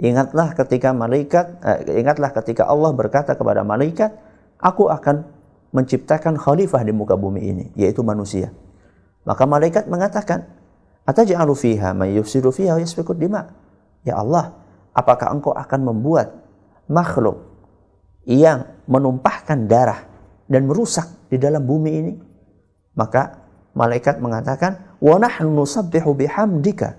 Ingatlah 0.00 0.56
ketika 0.56 0.96
malaikat, 0.96 1.60
eh, 1.60 2.00
ingatlah 2.00 2.32
ketika 2.32 2.64
Allah 2.64 2.88
berkata 2.96 3.36
kepada 3.36 3.60
malaikat, 3.60 4.16
aku 4.56 4.88
akan 4.88 5.28
menciptakan 5.76 6.40
khalifah 6.40 6.80
di 6.80 6.92
muka 6.96 7.20
bumi 7.20 7.44
ini, 7.44 7.64
yaitu 7.76 8.00
manusia. 8.00 8.48
Maka 9.28 9.44
malaikat 9.44 9.92
mengatakan, 9.92 10.48
Ataj'alu 11.04 11.52
fiha 11.52 11.92
may 11.92 12.16
yufsidu 12.16 12.48
fiha 12.48 12.80
yasfiku 12.80 13.12
dima. 13.12 13.52
Ya 14.00 14.16
Allah, 14.16 14.56
apakah 14.94 15.30
engkau 15.32 15.54
akan 15.54 15.80
membuat 15.86 16.34
makhluk 16.90 17.46
yang 18.26 18.66
menumpahkan 18.90 19.70
darah 19.70 20.06
dan 20.50 20.66
merusak 20.66 21.06
di 21.30 21.38
dalam 21.38 21.62
bumi 21.64 21.90
ini? 21.90 22.14
Maka 22.98 23.38
malaikat 23.72 24.18
mengatakan, 24.18 24.98
"Wa 24.98 25.16
nahnu 25.16 25.54
nusabbihu 25.54 26.12
bihamdika." 26.14 26.98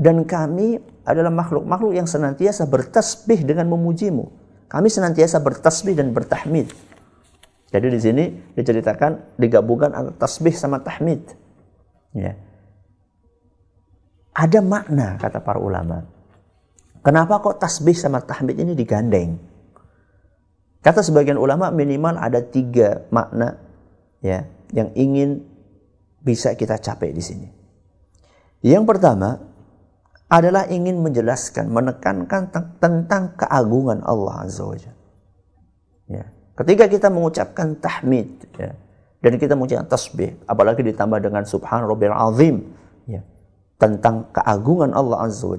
Dan 0.00 0.24
kami 0.24 0.80
adalah 1.04 1.28
makhluk-makhluk 1.28 1.92
yang 1.92 2.08
senantiasa 2.08 2.64
bertasbih 2.64 3.44
dengan 3.44 3.68
memujimu. 3.68 4.32
Kami 4.70 4.88
senantiasa 4.88 5.42
bertasbih 5.42 5.98
dan 5.98 6.14
bertahmid. 6.14 6.72
Jadi 7.70 7.86
di 7.86 8.00
sini 8.00 8.24
diceritakan 8.54 9.36
digabungkan 9.38 9.94
antara 9.94 10.16
tasbih 10.16 10.54
sama 10.54 10.82
tahmid. 10.82 11.22
Ya. 12.14 12.34
Ada 14.34 14.62
makna 14.62 15.18
kata 15.18 15.42
para 15.42 15.58
ulama. 15.58 16.06
Kenapa 17.00 17.40
kok 17.40 17.56
tasbih 17.56 17.96
sama 17.96 18.20
tahmid 18.20 18.60
ini 18.60 18.76
digandeng? 18.76 19.40
Kata 20.80 21.00
sebagian 21.04 21.36
ulama 21.36 21.68
minimal 21.72 22.16
ada 22.16 22.40
tiga 22.40 23.04
makna 23.12 23.56
ya 24.20 24.48
yang 24.72 24.92
ingin 24.96 25.44
bisa 26.20 26.52
kita 26.56 26.76
capai 26.76 27.12
di 27.12 27.20
sini. 27.24 27.48
Yang 28.60 28.84
pertama, 28.84 29.40
adalah 30.30 30.68
ingin 30.70 31.02
menjelaskan, 31.02 31.66
menekankan 31.72 32.54
tentang 32.78 33.34
keagungan 33.34 33.98
Allah 34.06 34.46
Azza 34.46 34.62
wa 34.62 34.78
Ya. 36.10 36.26
Ketika 36.54 36.90
kita 36.90 37.08
mengucapkan 37.10 37.78
tahmid 37.78 38.46
ya, 38.58 38.74
dan 39.22 39.38
kita 39.38 39.54
mengucapkan 39.58 39.90
tasbih, 39.90 40.38
apalagi 40.46 40.86
ditambah 40.86 41.18
dengan 41.22 41.42
subhan 41.46 41.86
rabbil 41.86 42.14
azim 42.14 42.56
ya, 43.06 43.22
tentang 43.78 44.26
keagungan 44.30 44.94
Allah 44.94 45.26
Azza 45.26 45.46
wa 45.50 45.58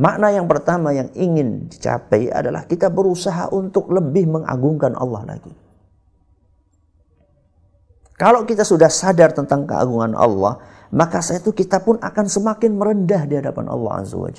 Makna 0.00 0.32
yang 0.32 0.48
pertama 0.48 0.96
yang 0.96 1.12
ingin 1.12 1.68
dicapai 1.68 2.32
adalah 2.32 2.64
kita 2.64 2.88
berusaha 2.88 3.52
untuk 3.52 3.92
lebih 3.92 4.32
mengagungkan 4.32 4.96
Allah 4.96 5.36
lagi. 5.36 5.52
Kalau 8.16 8.48
kita 8.48 8.64
sudah 8.64 8.88
sadar 8.88 9.36
tentang 9.36 9.68
keagungan 9.68 10.16
Allah, 10.16 10.56
maka 10.92 11.20
saya 11.20 11.44
itu 11.44 11.52
kita 11.52 11.84
pun 11.84 12.00
akan 12.00 12.26
semakin 12.32 12.80
merendah 12.80 13.28
di 13.28 13.36
hadapan 13.36 13.68
Allah 13.68 14.00
Azza 14.00 14.16
wa 14.16 14.32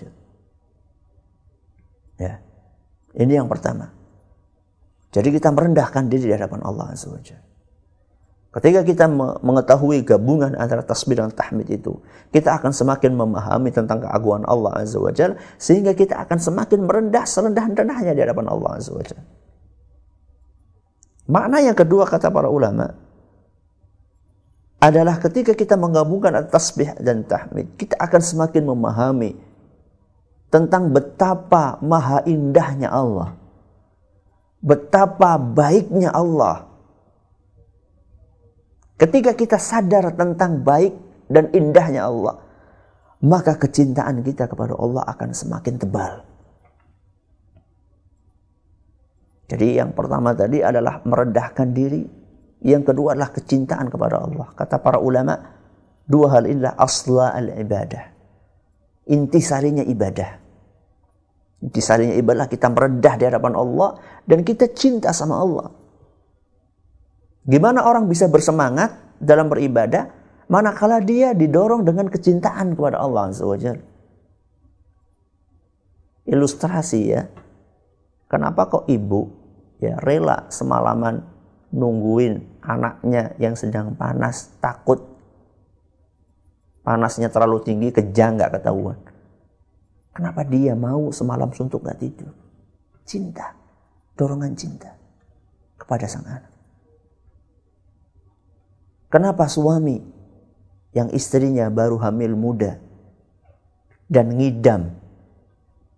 Ya. 2.21 2.41
Ini 3.13 3.41
yang 3.41 3.49
pertama. 3.49 3.93
Jadi 5.13 5.29
kita 5.29 5.53
merendahkan 5.53 6.09
diri 6.09 6.29
di 6.29 6.33
hadapan 6.33 6.65
Allah 6.65 6.89
Azza 6.93 7.09
wa 7.13 7.21
Ketika 8.51 8.83
kita 8.83 9.07
mengetahui 9.39 10.03
gabungan 10.03 10.59
antara 10.59 10.83
tasbih 10.83 11.15
dan 11.15 11.31
tahmid 11.31 11.71
itu, 11.71 11.95
kita 12.35 12.59
akan 12.59 12.75
semakin 12.75 13.15
memahami 13.15 13.71
tentang 13.71 14.03
keagungan 14.03 14.43
Allah 14.43 14.83
Azza 14.83 14.99
wa 14.99 15.11
sehingga 15.55 15.95
kita 15.95 16.19
akan 16.27 16.35
semakin 16.35 16.83
merendah 16.83 17.23
serendah-rendahnya 17.23 18.11
di 18.11 18.21
hadapan 18.27 18.51
Allah 18.51 18.75
Azza 18.75 18.91
wa 18.91 19.03
Makna 21.31 21.63
yang 21.63 21.79
kedua 21.79 22.03
kata 22.03 22.27
para 22.27 22.51
ulama, 22.51 22.91
adalah 24.81 25.21
ketika 25.21 25.53
kita 25.53 25.77
menggabungkan 25.77 26.33
tasbih 26.49 26.97
dan 26.97 27.21
tahmid, 27.23 27.71
kita 27.77 27.95
akan 28.01 28.19
semakin 28.19 28.65
memahami 28.65 29.31
tentang 30.51 30.91
betapa 30.91 31.79
maha 31.79 32.25
indahnya 32.27 32.89
Allah. 32.91 33.37
Betapa 34.59 35.37
baiknya 35.39 36.11
Allah. 36.11 36.70
Ketika 39.01 39.33
kita 39.33 39.57
sadar 39.57 40.13
tentang 40.13 40.61
baik 40.61 40.93
dan 41.25 41.49
indahnya 41.57 42.05
Allah, 42.05 42.37
maka 43.25 43.57
kecintaan 43.57 44.21
kita 44.21 44.45
kepada 44.45 44.77
Allah 44.77 45.01
akan 45.09 45.29
semakin 45.33 45.81
tebal. 45.81 46.21
Jadi 49.49 49.81
yang 49.81 49.97
pertama 49.97 50.37
tadi 50.37 50.61
adalah 50.61 51.01
merendahkan 51.01 51.73
diri, 51.73 52.05
yang 52.61 52.85
kedua 52.85 53.17
adalah 53.17 53.33
kecintaan 53.33 53.89
kepada 53.89 54.21
Allah. 54.21 54.53
Kata 54.53 54.77
para 54.77 55.01
ulama, 55.01 55.33
dua 56.05 56.37
hal 56.37 56.45
inilah 56.45 56.77
asla 56.77 57.33
al-ibadah. 57.33 58.05
Intisarinya 59.09 59.81
ibadah. 59.81 60.29
Intisarinya 61.65 62.13
ibadah 62.21 62.45
kita 62.45 62.69
meredah 62.69 63.17
di 63.17 63.23
hadapan 63.25 63.57
Allah 63.57 63.97
dan 64.29 64.45
kita 64.45 64.69
cinta 64.77 65.09
sama 65.09 65.41
Allah. 65.41 65.80
Gimana 67.41 67.89
orang 67.89 68.05
bisa 68.05 68.29
bersemangat 68.29 68.93
dalam 69.17 69.49
beribadah? 69.49 70.13
Manakala 70.51 70.99
dia 71.01 71.31
didorong 71.31 71.81
dengan 71.87 72.11
kecintaan 72.11 72.75
kepada 72.75 72.99
Allah 73.01 73.31
Azza 73.31 73.47
Ilustrasi 76.27 77.01
ya. 77.07 77.25
Kenapa 78.29 78.67
kok 78.67 78.85
ibu 78.91 79.31
ya 79.81 79.97
rela 80.03 80.51
semalaman 80.53 81.23
nungguin 81.71 82.61
anaknya 82.61 83.33
yang 83.41 83.57
sedang 83.57 83.95
panas 83.95 84.53
takut? 84.61 85.01
Panasnya 86.83 87.31
terlalu 87.31 87.63
tinggi 87.65 87.89
kejang 87.89 88.37
nggak 88.37 88.61
ketahuan. 88.61 88.99
Kenapa 90.11 90.43
dia 90.43 90.75
mau 90.75 91.09
semalam 91.15 91.49
suntuk 91.55 91.81
nggak 91.81 91.99
tidur? 91.99 92.31
Cinta. 93.07 93.55
Dorongan 94.19 94.53
cinta 94.53 94.93
kepada 95.79 96.05
sang 96.05 96.27
anak 96.27 96.60
kenapa 99.11 99.51
suami 99.51 99.99
yang 100.95 101.11
istrinya 101.11 101.67
baru 101.67 101.99
hamil 101.99 102.33
muda 102.39 102.79
dan 104.07 104.31
ngidam 104.31 104.95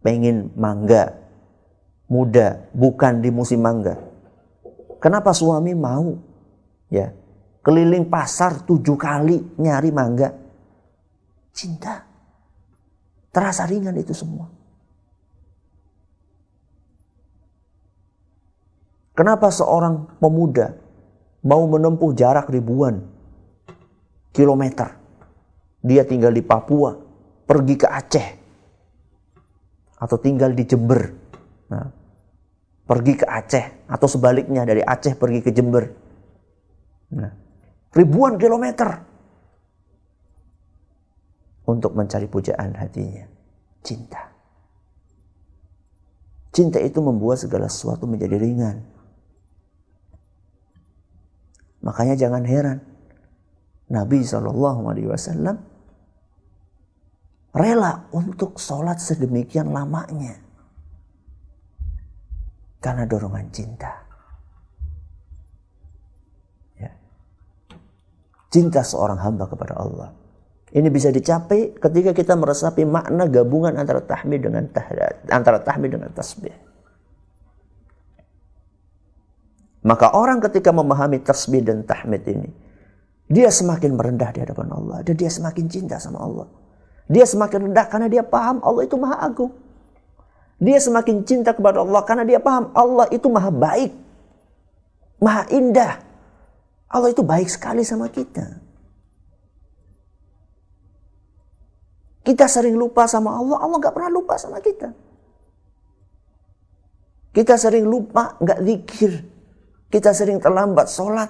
pengen 0.01 0.51
mangga 0.57 1.15
muda 2.09 2.67
bukan 2.73 3.21
di 3.21 3.29
musim 3.29 3.61
mangga? 3.61 3.95
Kenapa 4.97 5.31
suami 5.31 5.77
mau 5.77 6.17
ya 6.89 7.13
keliling 7.63 8.09
pasar 8.09 8.65
tujuh 8.65 8.97
kali 8.99 9.39
nyari 9.61 9.89
mangga? 9.93 10.33
Cinta. 11.53 12.03
Terasa 13.33 13.65
ringan 13.65 13.97
itu 13.97 14.13
semua. 14.13 14.45
Kenapa 19.13 19.53
seorang 19.53 20.17
pemuda 20.17 20.82
mau 21.43 21.63
menempuh 21.67 22.11
jarak 22.15 22.47
ribuan 22.49 23.03
kilometer 24.31 24.95
dia 25.83 26.07
tinggal 26.07 26.31
di 26.31 26.43
Papua 26.43 26.95
pergi 27.43 27.75
ke 27.75 27.87
Aceh 27.87 28.27
atau 29.99 30.17
tinggal 30.19 30.55
di 30.55 30.63
Jember 30.63 31.01
nah, 31.67 31.87
pergi 32.87 33.13
ke 33.19 33.25
Aceh 33.27 33.65
atau 33.87 34.07
sebaliknya 34.07 34.63
dari 34.63 34.79
Aceh 34.79 35.15
pergi 35.19 35.39
ke 35.43 35.51
Jember 35.51 36.03
Nah, 37.13 37.31
ribuan 37.93 38.41
kilometer 38.41 38.89
untuk 41.69 41.93
mencari 41.93 42.25
pujaan 42.25 42.73
hatinya. 42.73 43.25
Cinta. 43.85 44.33
Cinta 46.53 46.79
itu 46.81 47.01
membuat 47.01 47.41
segala 47.41 47.69
sesuatu 47.69 48.05
menjadi 48.09 48.37
ringan. 48.37 48.85
Makanya 51.83 52.15
jangan 52.15 52.43
heran. 52.47 52.79
Nabi 53.91 54.23
Shallallahu 54.23 54.81
Alaihi 54.89 55.11
Wasallam 55.11 55.59
rela 57.53 58.09
untuk 58.15 58.57
sholat 58.57 58.97
sedemikian 58.97 59.69
lamanya 59.69 60.39
karena 62.81 63.05
dorongan 63.05 63.47
cinta. 63.53 63.91
Ya. 66.79 66.89
Cinta 68.49 68.81
seorang 68.81 69.21
hamba 69.21 69.45
kepada 69.45 69.77
Allah. 69.77 70.09
Ini 70.73 70.89
bisa 70.89 71.13
dicapai 71.13 71.77
ketika 71.77 72.17
kita 72.17 72.33
meresapi 72.33 72.81
makna 72.81 73.29
gabungan 73.29 73.77
antara 73.77 74.01
tahmid 74.01 74.41
dengan 74.41 74.65
tahdat, 74.73 75.29
antara 75.29 75.61
tahmid 75.61 75.93
dengan 75.93 76.09
tasbih. 76.09 76.72
Maka 79.83 80.15
orang 80.15 80.39
ketika 80.39 80.71
memahami 80.71 81.19
tasbih 81.19 81.59
dan 81.59 81.83
tahmid 81.83 82.23
ini, 82.23 82.49
dia 83.27 83.51
semakin 83.51 83.99
merendah 83.99 84.31
di 84.31 84.39
hadapan 84.39 84.71
Allah 84.71 85.03
dan 85.03 85.15
dia 85.19 85.27
semakin 85.27 85.65
cinta 85.67 85.99
sama 85.99 86.23
Allah. 86.23 86.47
Dia 87.11 87.27
semakin 87.27 87.71
rendah 87.71 87.91
karena 87.91 88.07
dia 88.07 88.23
paham 88.23 88.63
Allah 88.63 88.87
itu 88.87 88.95
maha 88.95 89.19
agung. 89.19 89.51
Dia 90.63 90.79
semakin 90.79 91.27
cinta 91.27 91.51
kepada 91.51 91.83
Allah 91.83 91.99
karena 92.07 92.23
dia 92.23 92.39
paham 92.39 92.71
Allah 92.71 93.11
itu 93.11 93.27
maha 93.27 93.51
baik. 93.51 93.91
Maha 95.19 95.43
indah. 95.51 95.99
Allah 96.87 97.11
itu 97.11 97.19
baik 97.19 97.51
sekali 97.51 97.83
sama 97.83 98.07
kita. 98.07 98.63
Kita 102.23 102.47
sering 102.47 102.79
lupa 102.79 103.03
sama 103.03 103.35
Allah, 103.35 103.59
Allah 103.59 103.77
nggak 103.83 103.91
pernah 103.91 104.11
lupa 104.13 104.39
sama 104.39 104.63
kita. 104.63 104.95
Kita 107.35 107.59
sering 107.59 107.83
lupa, 107.83 108.39
nggak 108.39 108.59
zikir. 108.63 109.32
Kita 109.93 110.09
sering 110.09 110.41
terlambat 110.41 110.89
sholat. 110.89 111.29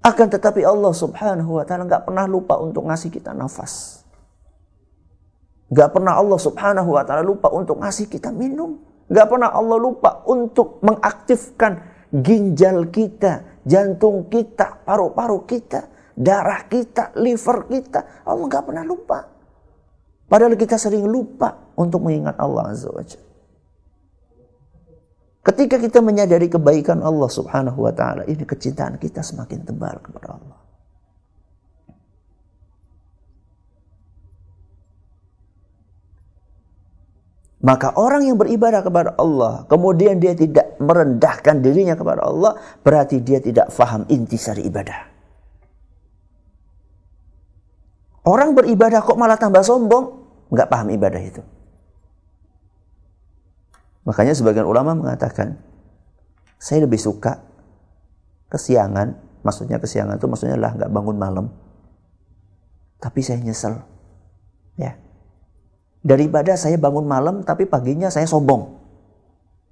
Akan 0.00 0.32
tetapi 0.32 0.64
Allah 0.64 0.96
subhanahu 0.96 1.60
wa 1.60 1.64
ta'ala 1.68 1.84
nggak 1.84 2.08
pernah 2.08 2.24
lupa 2.24 2.56
untuk 2.56 2.88
ngasih 2.88 3.12
kita 3.12 3.36
nafas. 3.36 4.00
Nggak 5.68 5.92
pernah 5.92 6.16
Allah 6.16 6.40
subhanahu 6.40 6.96
wa 6.96 7.04
ta'ala 7.04 7.20
lupa 7.20 7.52
untuk 7.52 7.84
ngasih 7.84 8.08
kita 8.08 8.32
minum. 8.32 8.80
Nggak 9.12 9.28
pernah 9.28 9.52
Allah 9.52 9.76
lupa 9.76 10.24
untuk 10.24 10.80
mengaktifkan 10.80 11.84
ginjal 12.08 12.88
kita, 12.88 13.60
jantung 13.68 14.32
kita, 14.32 14.80
paru-paru 14.88 15.44
kita 15.44 15.92
darah 16.16 16.68
kita, 16.68 17.16
liver 17.16 17.68
kita. 17.68 18.24
Allah 18.28 18.44
nggak 18.48 18.64
pernah 18.64 18.84
lupa. 18.84 19.18
Padahal 20.28 20.56
kita 20.56 20.80
sering 20.80 21.04
lupa 21.04 21.72
untuk 21.76 22.08
mengingat 22.08 22.40
Allah 22.40 22.72
Azza 22.72 22.88
wa 22.88 23.04
Ketika 25.42 25.74
kita 25.74 25.98
menyadari 25.98 26.46
kebaikan 26.46 27.02
Allah 27.02 27.26
Subhanahu 27.26 27.82
wa 27.82 27.90
taala, 27.90 28.22
ini 28.30 28.46
kecintaan 28.46 28.94
kita 29.02 29.26
semakin 29.26 29.66
tebal 29.66 29.98
kepada 29.98 30.38
Allah. 30.38 30.62
Maka 37.62 37.94
orang 37.94 38.26
yang 38.26 38.38
beribadah 38.38 38.82
kepada 38.82 39.14
Allah, 39.18 39.66
kemudian 39.70 40.18
dia 40.18 40.34
tidak 40.34 40.78
merendahkan 40.82 41.62
dirinya 41.62 41.94
kepada 41.94 42.26
Allah, 42.26 42.58
berarti 42.82 43.22
dia 43.22 43.38
tidak 43.38 43.70
faham 43.70 44.02
intisari 44.10 44.66
ibadah. 44.66 45.10
Orang 48.26 48.54
beribadah 48.54 49.02
kok 49.02 49.18
malah 49.18 49.38
tambah 49.38 49.62
sombong, 49.62 50.10
nggak 50.50 50.70
paham 50.70 50.90
ibadah 50.90 51.22
itu. 51.22 51.42
Makanya 54.02 54.34
sebagian 54.34 54.66
ulama 54.66 54.98
mengatakan, 54.98 55.58
saya 56.58 56.86
lebih 56.86 56.98
suka 56.98 57.42
kesiangan, 58.50 59.14
maksudnya 59.46 59.78
kesiangan 59.78 60.18
itu 60.18 60.26
maksudnya 60.26 60.58
lah 60.58 60.74
nggak 60.74 60.90
bangun 60.90 61.16
malam, 61.18 61.46
tapi 62.98 63.22
saya 63.22 63.38
nyesel, 63.42 63.78
ya. 64.78 64.98
Daripada 66.02 66.58
saya 66.58 66.74
bangun 66.78 67.06
malam 67.06 67.46
tapi 67.46 67.62
paginya 67.66 68.10
saya 68.10 68.26
sombong. 68.26 68.74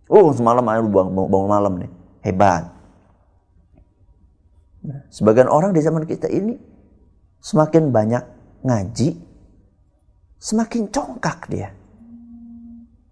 Oh 0.06 0.30
semalam 0.30 0.62
aku 0.62 0.90
bangun, 0.90 1.26
bangun 1.26 1.50
malam 1.50 1.72
nih, 1.82 1.90
hebat. 2.22 2.70
Nah, 4.80 5.06
sebagian 5.10 5.50
orang 5.50 5.74
di 5.74 5.82
zaman 5.82 6.06
kita 6.06 6.30
ini 6.30 6.54
semakin 7.42 7.90
banyak 7.90 8.24
ngaji, 8.62 9.18
semakin 10.38 10.86
congkak 10.88 11.50
dia. 11.50 11.74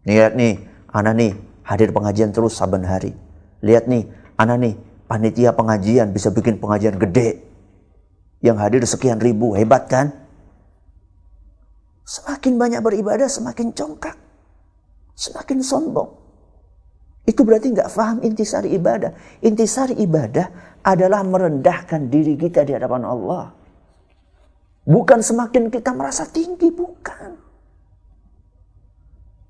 Lihat 0.07 0.39
nih, 0.39 0.68
anak 0.93 1.15
nih 1.17 1.33
hadir 1.65 1.93
pengajian 1.93 2.33
terus 2.33 2.57
saban 2.57 2.85
hari. 2.85 3.13
Lihat 3.61 3.91
nih, 3.91 4.09
anak 4.41 4.57
nih 4.63 4.75
panitia 5.05 5.53
pengajian 5.53 6.13
bisa 6.13 6.33
bikin 6.33 6.57
pengajian 6.57 6.97
gede. 6.97 7.45
Yang 8.39 8.57
hadir 8.63 8.83
sekian 8.87 9.19
ribu, 9.19 9.53
hebat 9.59 9.91
kan? 9.91 10.15
Semakin 12.07 12.57
banyak 12.57 12.81
beribadah, 12.81 13.29
semakin 13.29 13.75
congkak. 13.75 14.17
Semakin 15.19 15.59
sombong. 15.61 16.15
Itu 17.29 17.45
berarti 17.45 17.75
nggak 17.75 17.93
paham 17.93 18.25
intisari 18.25 18.73
ibadah. 18.73 19.13
Intisari 19.45 19.99
ibadah 20.01 20.79
adalah 20.81 21.21
merendahkan 21.21 22.09
diri 22.09 22.41
kita 22.41 22.65
di 22.65 22.73
hadapan 22.73 23.05
Allah. 23.05 23.53
Bukan 24.89 25.21
semakin 25.21 25.69
kita 25.69 25.93
merasa 25.93 26.25
tinggi, 26.25 26.73
bukan. 26.73 27.37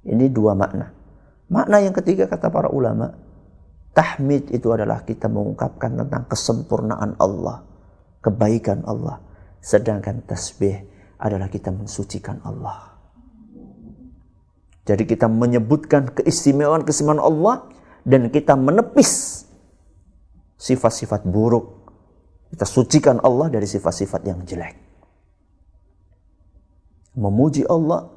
Ini 0.02 0.26
dua 0.34 0.58
makna. 0.58 0.97
Makna 1.48 1.80
yang 1.80 1.96
ketiga 1.96 2.28
kata 2.28 2.52
para 2.52 2.68
ulama, 2.68 3.12
tahmid 3.96 4.52
itu 4.52 4.68
adalah 4.68 5.04
kita 5.04 5.32
mengungkapkan 5.32 5.96
tentang 5.96 6.28
kesempurnaan 6.28 7.16
Allah, 7.16 7.64
kebaikan 8.20 8.84
Allah. 8.84 9.20
Sedangkan 9.58 10.22
tasbih 10.28 10.84
adalah 11.18 11.48
kita 11.48 11.72
mensucikan 11.72 12.38
Allah. 12.44 12.94
Jadi 14.84 15.04
kita 15.04 15.28
menyebutkan 15.28 16.12
keistimewaan-keistimewaan 16.16 17.20
Allah 17.20 17.68
dan 18.08 18.32
kita 18.32 18.56
menepis 18.56 19.44
sifat-sifat 20.56 21.28
buruk. 21.28 21.92
Kita 22.48 22.64
sucikan 22.64 23.20
Allah 23.20 23.52
dari 23.52 23.68
sifat-sifat 23.68 24.20
yang 24.24 24.40
jelek 24.48 24.88
memuji 27.18 27.66
Allah 27.66 28.14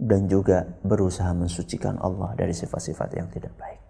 dan 0.00 0.24
juga 0.32 0.64
berusaha 0.80 1.28
mensucikan 1.36 2.00
Allah 2.00 2.32
dari 2.32 2.56
sifat-sifat 2.56 3.08
yang 3.20 3.28
tidak 3.28 3.52
baik. 3.60 3.80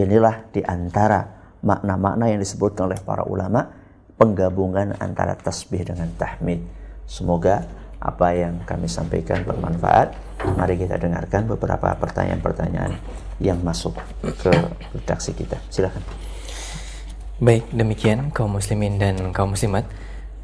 Inilah 0.00 0.48
di 0.48 0.64
antara 0.64 1.20
makna-makna 1.60 2.32
yang 2.32 2.40
disebutkan 2.40 2.88
oleh 2.88 2.98
para 3.04 3.28
ulama 3.28 3.68
penggabungan 4.16 4.96
antara 4.98 5.36
tasbih 5.36 5.84
dengan 5.84 6.08
tahmid. 6.16 6.64
Semoga 7.04 7.68
apa 8.00 8.32
yang 8.32 8.64
kami 8.64 8.88
sampaikan 8.88 9.44
bermanfaat. 9.44 10.16
Mari 10.56 10.80
kita 10.80 10.96
dengarkan 10.96 11.44
beberapa 11.44 11.92
pertanyaan-pertanyaan 12.00 12.96
yang 13.44 13.60
masuk 13.60 13.96
ke 14.40 14.52
redaksi 14.96 15.36
kita. 15.36 15.60
Silakan. 15.68 16.00
Baik, 17.40 17.68
demikian 17.70 18.32
kaum 18.32 18.56
muslimin 18.56 18.96
dan 18.96 19.34
kaum 19.36 19.52
muslimat 19.52 19.84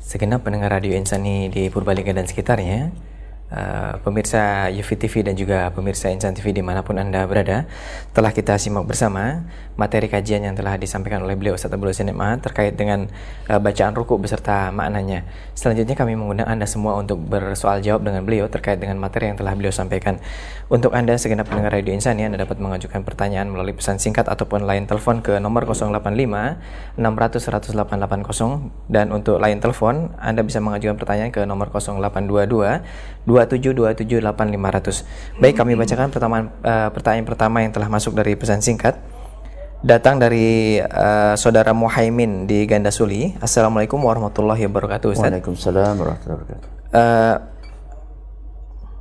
segenap 0.02 0.42
pendengar 0.42 0.74
Radio 0.74 0.96
Insani 0.96 1.48
di 1.48 1.70
Purbalingga 1.70 2.16
dan 2.16 2.26
sekitarnya 2.26 3.09
Uh, 3.50 3.98
pemirsa 4.06 4.70
Yufi 4.70 4.94
TV 4.94 5.26
dan 5.26 5.34
juga 5.34 5.74
pemirsa 5.74 6.06
Insan 6.06 6.38
TV 6.38 6.54
di 6.54 6.62
mana 6.62 6.86
pun 6.86 6.94
Anda 6.94 7.26
berada 7.26 7.66
telah 8.14 8.30
kita 8.30 8.54
simak 8.62 8.86
bersama 8.86 9.42
materi 9.74 10.06
kajian 10.06 10.46
yang 10.46 10.54
telah 10.54 10.78
disampaikan 10.78 11.26
oleh 11.26 11.34
beliau 11.34 11.58
Ustaz 11.58 11.74
Abdul 11.74 11.90
SMA 11.90 12.38
terkait 12.38 12.78
dengan 12.78 13.10
uh, 13.50 13.58
bacaan 13.58 13.90
ruku 13.98 14.22
beserta 14.22 14.70
maknanya. 14.70 15.26
Selanjutnya 15.58 15.98
kami 15.98 16.14
mengundang 16.14 16.46
Anda 16.46 16.62
semua 16.70 16.94
untuk 17.02 17.18
bersoal 17.26 17.82
jawab 17.82 18.06
dengan 18.06 18.22
beliau 18.22 18.46
terkait 18.46 18.78
dengan 18.78 19.02
materi 19.02 19.34
yang 19.34 19.38
telah 19.42 19.58
beliau 19.58 19.74
sampaikan. 19.74 20.22
Untuk 20.70 20.94
Anda 20.94 21.18
segenap 21.18 21.50
pendengar 21.50 21.74
Radio 21.74 21.90
Insani 21.90 22.22
Anda 22.22 22.38
dapat 22.38 22.62
mengajukan 22.62 23.02
pertanyaan 23.02 23.50
melalui 23.50 23.74
pesan 23.74 23.98
singkat 23.98 24.30
ataupun 24.30 24.62
line 24.62 24.86
telepon 24.86 25.26
ke 25.26 25.42
nomor 25.42 25.66
085 25.66 26.06
600 26.94 27.02
1880 27.02 28.94
dan 28.94 29.10
untuk 29.10 29.42
line 29.42 29.58
telepon 29.58 30.14
Anda 30.22 30.46
bisa 30.46 30.62
mengajukan 30.62 30.94
pertanyaan 30.94 31.34
ke 31.34 31.42
nomor 31.42 31.74
0822 31.74 33.26
27278 33.46 35.40
Baik, 35.40 35.54
kami 35.56 35.72
bacakan 35.78 36.08
pertama, 36.12 36.36
uh, 36.60 36.88
pertanyaan 36.92 37.26
pertama 37.28 37.62
yang 37.64 37.72
telah 37.72 37.88
masuk 37.88 38.12
dari 38.12 38.36
pesan 38.36 38.60
singkat. 38.60 39.00
Datang 39.80 40.20
dari 40.20 40.76
uh, 40.76 41.32
saudara 41.40 41.72
Muhaimin 41.72 42.44
di 42.44 42.68
Ganda 42.68 42.92
Suli. 42.92 43.32
Assalamualaikum 43.40 43.96
warahmatullahi 43.96 44.68
wabarakatuh. 44.68 45.16
Ustaz. 45.16 45.32
Waalaikumsalam 45.32 45.94
warahmatullahi 45.96 46.36
wabarakatuh. 46.36 46.68
Uh, 46.92 47.36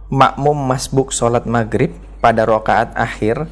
makmum 0.07 0.55
masbuk 0.55 1.11
sholat 1.11 1.43
maghrib 1.43 1.91
pada 2.23 2.47
rokaat 2.47 2.95
akhir 2.95 3.51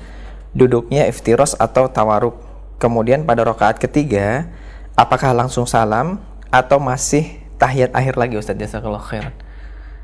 duduknya 0.55 1.03
iftiros 1.11 1.59
atau 1.59 1.91
tawaruk. 1.91 2.39
Kemudian 2.79 3.27
pada 3.27 3.43
rokaat 3.43 3.75
ketiga, 3.75 4.47
apakah 4.95 5.35
langsung 5.35 5.67
salam 5.67 6.23
atau 6.47 6.79
masih 6.79 7.43
tahiyat 7.59 7.91
akhir 7.91 8.15
lagi 8.15 8.39
Ustaz? 8.39 8.55
Jazakallah 8.55 9.03
khairan. 9.03 9.35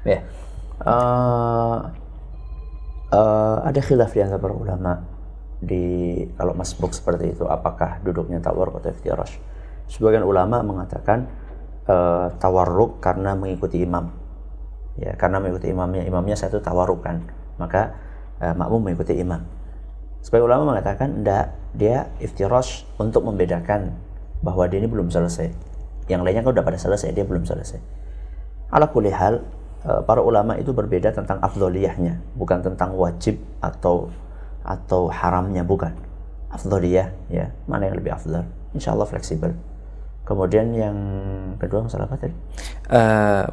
Ya 0.04 0.28
uh, 0.84 1.78
uh, 3.12 3.58
ada 3.64 3.80
khilaf 3.80 4.12
di 4.12 4.20
antara 4.24 4.40
para 4.40 4.56
ulama 4.56 4.94
di 5.64 6.20
kalau 6.36 6.52
masbuk 6.54 6.92
seperti 6.92 7.32
itu 7.32 7.48
apakah 7.48 8.04
duduknya 8.04 8.44
tawarruk 8.44 8.84
atau 8.84 8.92
iftirash? 8.92 9.40
Sebagian 9.88 10.28
ulama 10.28 10.60
mengatakan 10.64 11.28
uh, 11.88 12.32
tawarruk 12.40 13.00
karena 13.00 13.36
mengikuti 13.36 13.84
imam. 13.84 14.12
Ya 15.00 15.18
karena 15.18 15.42
mengikuti 15.42 15.74
imamnya 15.74 16.06
imamnya 16.06 16.38
satu 16.38 16.62
tawarruk 16.62 17.02
kan 17.02 17.26
maka 17.58 17.98
uh, 18.44 18.54
makmum 18.54 18.92
mengikuti 18.92 19.16
imam. 19.18 19.44
Sebagian 20.24 20.48
ulama 20.48 20.76
mengatakan 20.76 21.24
tidak 21.24 21.56
dia 21.76 22.08
iftirash 22.24 22.88
untuk 22.96 23.28
membedakan 23.28 23.96
bahwa 24.44 24.68
dia 24.68 24.84
ini 24.84 24.88
belum 24.88 25.12
selesai. 25.12 25.52
Yang 26.12 26.22
lainnya 26.28 26.42
kalau 26.44 26.56
udah 26.60 26.66
pada 26.68 26.80
selesai 26.80 27.16
dia 27.16 27.24
belum 27.24 27.48
selesai. 27.48 27.80
Ala 28.72 28.92
kulli 28.92 29.12
hal 29.12 29.44
para 29.84 30.24
ulama 30.24 30.56
itu 30.56 30.72
berbeda 30.72 31.12
tentang 31.12 31.44
afdoliyahnya 31.44 32.20
bukan 32.40 32.64
tentang 32.64 32.96
wajib 32.96 33.36
atau 33.60 34.08
atau 34.64 35.12
haramnya 35.12 35.68
bukan 35.68 35.92
afdaliyah 36.56 37.12
ya 37.28 37.52
mana 37.68 37.92
yang 37.92 38.00
lebih 38.00 38.16
afdal 38.16 38.48
insya 38.72 38.96
Allah 38.96 39.10
fleksibel 39.10 39.52
kemudian 40.24 40.72
yang 40.72 40.98
kedua 41.60 41.84
masalah 41.84 42.08
apa 42.08 42.16
tadi 42.16 42.36
uh, 42.96 43.46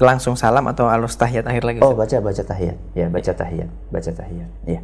langsung 0.00 0.32
salam 0.32 0.64
atau 0.64 0.88
alus 0.88 1.12
tahiyat 1.20 1.44
akhir 1.44 1.62
lagi 1.68 1.78
oh 1.84 1.92
baca 1.92 2.16
baca 2.24 2.40
tahiyat 2.40 2.78
ya 2.96 3.06
baca 3.12 3.32
tahiyat 3.36 3.70
baca 3.92 4.10
tahiyat 4.10 4.50
ya 4.64 4.80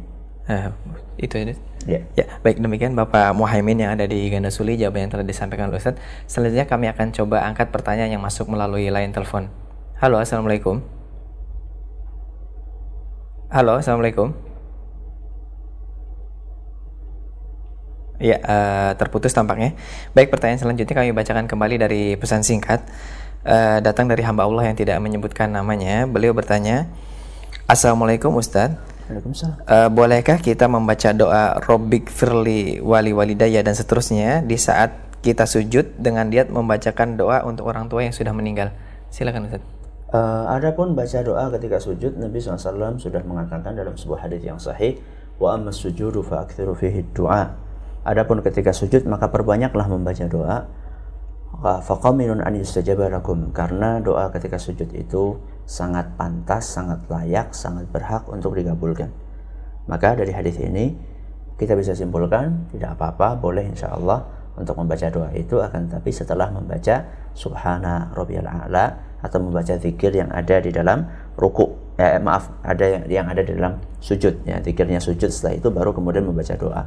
Uh, 0.47 0.71
itu 1.19 1.35
ini. 1.43 1.53
Ya. 1.83 2.07
ya. 2.15 2.23
Baik 2.39 2.63
demikian 2.63 2.95
Bapak 2.95 3.35
Muhaimin 3.35 3.83
yang 3.83 3.99
ada 3.99 4.07
di 4.07 4.31
Ganda 4.31 4.47
Suli 4.47 4.79
jawaban 4.79 5.03
yang 5.03 5.11
telah 5.11 5.27
disampaikan 5.27 5.67
oleh 5.67 5.75
Ustaz. 5.75 5.99
Selanjutnya 6.23 6.63
kami 6.63 6.87
akan 6.87 7.11
coba 7.11 7.43
angkat 7.43 7.67
pertanyaan 7.67 8.15
yang 8.15 8.23
masuk 8.23 8.47
melalui 8.47 8.87
line 8.87 9.11
telepon. 9.11 9.51
Halo, 9.97 10.21
Assalamualaikum. 10.21 10.77
Halo, 13.49 13.81
Assalamualaikum. 13.81 14.29
Ya, 18.21 18.37
uh, 18.45 18.91
terputus 18.93 19.33
tampaknya. 19.33 19.73
Baik, 20.13 20.29
pertanyaan 20.29 20.61
selanjutnya 20.61 21.01
kami 21.01 21.17
bacakan 21.17 21.49
kembali 21.49 21.81
dari 21.81 22.13
pesan 22.13 22.45
singkat. 22.45 22.85
Uh, 23.41 23.81
datang 23.81 24.05
dari 24.05 24.21
hamba 24.21 24.45
Allah 24.45 24.69
yang 24.69 24.77
tidak 24.77 25.01
menyebutkan 25.01 25.49
namanya. 25.49 26.05
Beliau 26.05 26.37
bertanya, 26.37 26.85
Assalamualaikum 27.65 28.37
Ustadz. 28.37 28.77
Uh, 29.65 29.89
bolehkah 29.89 30.37
kita 30.37 30.69
membaca 30.69 31.09
doa 31.09 31.57
Robik 31.65 32.13
Firli 32.13 32.77
Wali 32.85 33.17
Walidaya 33.17 33.65
dan 33.65 33.73
seterusnya 33.73 34.45
di 34.45 34.61
saat 34.61 34.93
kita 35.25 35.49
sujud 35.49 35.97
dengan 35.97 36.29
diat 36.29 36.53
membacakan 36.53 37.17
doa 37.17 37.41
untuk 37.49 37.65
orang 37.65 37.89
tua 37.89 38.05
yang 38.05 38.13
sudah 38.13 38.35
meninggal? 38.37 38.69
Silakan 39.09 39.49
Ustaz. 39.49 39.76
Uh, 40.07 40.47
adapun 40.47 40.95
baca 40.95 41.19
doa 41.19 41.51
ketika 41.51 41.83
sujud 41.83 42.15
Nabi 42.15 42.39
SAW 42.39 42.95
sudah 42.95 43.19
mengatakan 43.27 43.75
dalam 43.75 43.99
sebuah 43.99 44.23
hadis 44.23 44.39
yang 44.39 44.55
sahih 44.55 44.95
wa 45.35 45.51
amma 45.51 45.75
sujudu 45.75 46.23
fa 46.23 46.47
fihi 46.47 47.03
du'a 47.11 47.67
Adapun 48.07 48.39
ketika 48.39 48.71
sujud 48.71 49.03
maka 49.03 49.27
perbanyaklah 49.27 49.83
membaca 49.91 50.23
doa. 50.31 50.63
Faqaminun 51.59 52.39
an 52.39 52.55
yustajabalakum 52.55 53.51
karena 53.51 53.99
doa 53.99 54.31
ketika 54.31 54.55
sujud 54.55 54.87
itu 54.95 55.35
sangat 55.67 56.15
pantas, 56.15 56.71
sangat 56.71 57.03
layak, 57.11 57.51
sangat 57.51 57.83
berhak 57.91 58.23
untuk 58.31 58.55
dikabulkan. 58.55 59.11
Maka 59.91 60.15
dari 60.15 60.31
hadis 60.31 60.55
ini 60.55 60.95
kita 61.59 61.75
bisa 61.75 61.91
simpulkan 61.91 62.71
tidak 62.71 62.95
apa-apa, 62.95 63.35
boleh 63.43 63.67
insya 63.67 63.91
Allah 63.91 64.23
untuk 64.55 64.79
membaca 64.79 65.11
doa 65.11 65.27
itu 65.35 65.59
akan 65.59 65.91
tapi 65.91 66.15
setelah 66.15 66.47
membaca 66.47 67.03
subhana 67.35 68.07
rabbiyal 68.15 68.47
a'la 68.47 69.06
atau 69.21 69.41
membaca 69.41 69.75
zikir 69.77 70.13
yang 70.13 70.29
ada 70.29 70.61
di 70.61 70.69
dalam 70.69 71.07
ruku. 71.37 71.95
Eh, 71.97 72.21
maaf 72.21 72.53
ada 72.61 72.85
yang, 72.85 73.03
yang 73.09 73.25
ada 73.29 73.41
di 73.41 73.57
dalam 73.57 73.81
sujud. 73.97 74.45
Ya 74.45 74.61
zikirnya 74.61 75.01
sujud 75.01 75.33
setelah 75.33 75.57
itu 75.57 75.67
baru 75.73 75.93
kemudian 75.93 76.25
membaca 76.29 76.53
doa. 76.53 76.83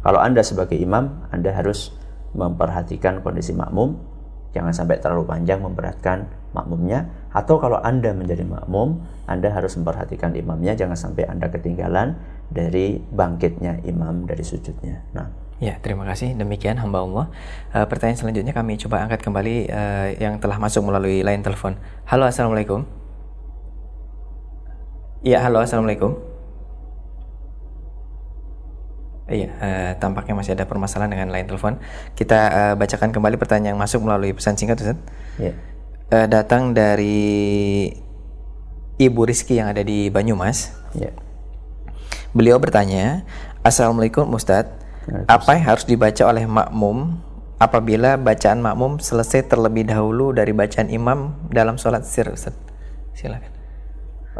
Kalau 0.00 0.20
Anda 0.20 0.40
sebagai 0.40 0.76
imam, 0.76 1.28
Anda 1.32 1.52
harus 1.52 1.92
memperhatikan 2.32 3.20
kondisi 3.20 3.52
makmum, 3.52 4.00
jangan 4.56 4.72
sampai 4.72 4.96
terlalu 4.96 5.28
panjang 5.28 5.60
memberatkan 5.60 6.28
makmumnya. 6.56 7.08
Atau 7.30 7.60
kalau 7.60 7.78
Anda 7.80 8.16
menjadi 8.16 8.42
makmum, 8.48 9.04
Anda 9.28 9.52
harus 9.52 9.76
memperhatikan 9.76 10.32
imamnya, 10.34 10.72
jangan 10.74 10.96
sampai 10.96 11.28
Anda 11.28 11.52
ketinggalan 11.52 12.16
dari 12.48 12.98
bangkitnya 12.98 13.84
imam 13.86 14.26
dari 14.26 14.42
sujudnya. 14.42 15.04
Nah, 15.14 15.49
Ya, 15.60 15.76
terima 15.84 16.08
kasih. 16.08 16.32
Demikian 16.40 16.80
hamba 16.80 17.04
Allah. 17.04 17.26
Uh, 17.76 17.84
pertanyaan 17.84 18.16
selanjutnya 18.16 18.56
kami 18.56 18.80
coba 18.80 19.04
angkat 19.04 19.20
kembali 19.20 19.68
uh, 19.68 20.08
yang 20.16 20.40
telah 20.40 20.56
masuk 20.56 20.88
melalui 20.88 21.20
line 21.20 21.44
telepon. 21.44 21.76
Halo, 22.08 22.24
assalamualaikum. 22.24 22.88
Ya, 25.20 25.44
halo, 25.44 25.60
assalamualaikum. 25.60 26.16
Iya, 29.28 29.52
uh, 29.60 29.90
tampaknya 30.00 30.32
masih 30.32 30.56
ada 30.56 30.64
permasalahan 30.64 31.12
dengan 31.12 31.28
line 31.28 31.44
telepon. 31.44 31.76
Kita 32.16 32.40
uh, 32.50 32.74
bacakan 32.80 33.12
kembali 33.12 33.36
pertanyaan 33.36 33.76
yang 33.76 33.78
masuk 33.78 34.00
melalui 34.00 34.32
pesan 34.32 34.56
singkat, 34.56 34.80
Ustaz. 34.80 34.96
Iya. 35.36 35.52
Uh, 36.08 36.24
datang 36.24 36.72
dari 36.72 37.92
Ibu 38.96 39.28
Rizky 39.28 39.60
yang 39.60 39.68
ada 39.68 39.84
di 39.84 40.08
Banyumas. 40.08 40.72
Iya. 40.96 41.12
Beliau 42.32 42.56
bertanya, 42.56 43.28
Assalamualaikum 43.60 44.24
Ustaz, 44.32 44.80
apa 45.26 45.50
yang 45.56 45.64
harus 45.66 45.84
dibaca 45.86 46.22
oleh 46.26 46.44
makmum 46.46 47.18
apabila 47.60 48.16
bacaan 48.16 48.62
makmum 48.62 49.02
selesai 49.02 49.50
terlebih 49.50 49.88
dahulu 49.88 50.32
dari 50.32 50.54
bacaan 50.54 50.88
imam 50.88 51.34
dalam 51.50 51.76
sholat 51.76 52.06
sir, 52.06 52.30
Ustaz? 52.30 52.54
Silakan 53.14 53.60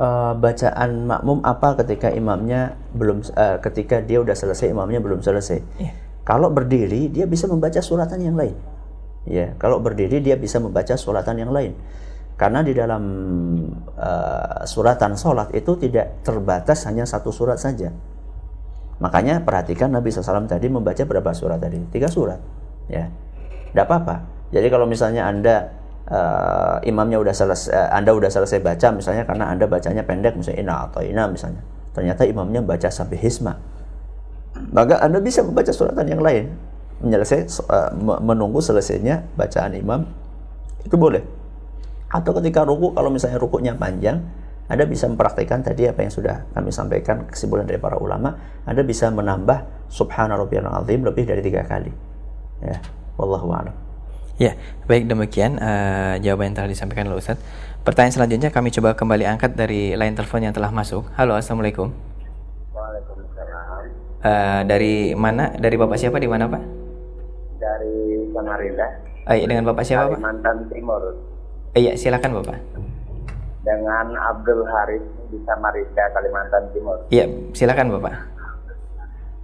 uh, 0.00 0.32
bacaan 0.36 1.08
makmum 1.08 1.44
apa 1.44 1.76
ketika 1.84 2.08
imamnya 2.12 2.80
belum 2.96 3.24
uh, 3.36 3.58
ketika 3.64 4.00
dia 4.04 4.24
udah 4.24 4.36
selesai 4.36 4.70
imamnya 4.70 5.00
belum 5.04 5.20
selesai. 5.24 5.58
Yeah. 5.80 5.94
Kalau 6.24 6.52
berdiri 6.52 7.10
dia 7.10 7.28
bisa 7.28 7.48
membaca 7.50 7.80
suratan 7.80 8.20
yang 8.22 8.36
lain. 8.36 8.54
Ya, 9.28 9.52
kalau 9.60 9.84
berdiri 9.84 10.24
dia 10.24 10.36
bisa 10.40 10.56
membaca 10.62 10.96
suratan 10.96 11.36
yang 11.36 11.52
lain. 11.52 11.76
Karena 12.40 12.64
di 12.64 12.72
dalam 12.72 13.04
uh, 14.00 14.64
suratan 14.64 15.12
sholat 15.18 15.52
itu 15.52 15.76
tidak 15.76 16.24
terbatas 16.24 16.88
hanya 16.88 17.04
satu 17.04 17.28
surat 17.28 17.60
saja. 17.60 17.92
Makanya 19.00 19.40
perhatikan 19.42 19.88
Nabi 19.88 20.12
SAW 20.12 20.44
tadi 20.44 20.68
membaca 20.68 21.00
berapa 21.08 21.32
surat 21.32 21.56
tadi? 21.56 21.80
Tiga 21.88 22.06
surat. 22.06 22.38
Ya, 22.86 23.08
tidak 23.72 23.88
apa-apa. 23.88 24.28
Jadi 24.52 24.66
kalau 24.68 24.84
misalnya 24.84 25.24
anda 25.24 25.80
uh, 26.10 26.76
imamnya 26.84 27.22
udah 27.22 27.34
selesai 27.34 27.70
uh, 27.70 27.88
Anda 27.94 28.12
udah 28.12 28.28
selesai 28.28 28.58
baca 28.60 28.88
misalnya 28.92 29.24
karena 29.24 29.48
Anda 29.48 29.64
bacanya 29.70 30.02
pendek 30.04 30.36
misalnya 30.36 30.60
ina 30.60 30.74
atau 30.90 31.00
ina 31.00 31.24
misalnya. 31.30 31.62
Ternyata 31.94 32.22
imamnya 32.26 32.60
baca 32.60 32.88
sampai 32.90 33.16
hisma. 33.18 33.56
Maka 34.74 34.98
Anda 35.00 35.22
bisa 35.22 35.46
membaca 35.46 35.70
suratan 35.70 36.06
yang 36.10 36.20
lain 36.20 36.50
menyelesai 37.00 37.48
uh, 37.70 37.96
menunggu 38.20 38.60
selesainya 38.60 39.24
bacaan 39.38 39.72
imam 39.72 40.04
itu 40.84 40.96
boleh. 40.98 41.24
Atau 42.10 42.34
ketika 42.42 42.66
ruku 42.66 42.92
kalau 42.92 43.08
misalnya 43.08 43.38
rukunya 43.38 43.72
panjang, 43.78 44.20
anda 44.70 44.86
bisa 44.86 45.10
mempraktikkan 45.10 45.66
tadi 45.66 45.90
apa 45.90 46.06
yang 46.06 46.14
sudah 46.14 46.46
kami 46.54 46.70
sampaikan 46.70 47.26
kesimpulan 47.26 47.66
dari 47.66 47.82
para 47.82 47.98
ulama. 47.98 48.38
Anda 48.62 48.86
bisa 48.86 49.10
menambah 49.10 49.90
subhana 49.90 50.38
rabbiyal 50.38 50.70
azim 50.70 51.02
lebih 51.02 51.26
dari 51.26 51.42
tiga 51.42 51.66
kali. 51.66 51.90
Ya, 52.62 52.78
wallahu 53.18 53.50
a'lam. 53.50 53.74
Ya, 54.38 54.54
baik 54.86 55.10
demikian 55.10 55.58
uh, 55.58 56.22
jawaban 56.22 56.54
yang 56.54 56.56
telah 56.62 56.70
disampaikan 56.70 57.10
oleh 57.10 57.18
Ustaz. 57.18 57.42
Pertanyaan 57.82 58.14
selanjutnya 58.14 58.54
kami 58.54 58.70
coba 58.70 58.94
kembali 58.94 59.26
angkat 59.26 59.58
dari 59.58 59.98
line 59.98 60.14
telepon 60.14 60.46
yang 60.46 60.54
telah 60.54 60.70
masuk. 60.70 61.02
Halo, 61.18 61.34
Assalamualaikum. 61.34 61.90
Waalaikumsalam. 62.70 63.84
Uh, 64.22 64.60
dari 64.70 65.18
mana? 65.18 65.50
Dari 65.58 65.74
Bapak 65.74 65.98
siapa? 65.98 66.22
Di 66.22 66.30
mana 66.30 66.46
Pak? 66.46 66.62
Dari 67.58 68.30
Samarinda. 68.30 68.86
Uh, 69.26 69.34
iya, 69.34 69.44
dengan 69.50 69.66
Bapak 69.66 69.82
siapa 69.82 70.14
Pak? 70.14 70.22
Kalimantan 70.22 70.56
Timur. 70.70 71.02
Uh, 71.74 71.80
iya, 71.82 71.98
silakan 71.98 72.38
Bapak. 72.38 72.89
Dengan 73.60 74.16
Abdul 74.16 74.64
Haris 74.64 75.04
di 75.28 75.36
Samarinda, 75.44 76.04
Kalimantan 76.16 76.64
Timur. 76.72 76.96
Iya, 77.12 77.28
silakan 77.52 77.92
Bapak. 78.00 78.14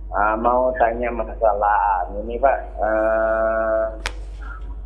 Uh, 0.09 0.35
mau 0.41 0.73
tanya 0.81 1.13
masalah 1.13 2.09
ini 2.17 2.41
Pak. 2.41 2.59
Uh, 2.81 3.85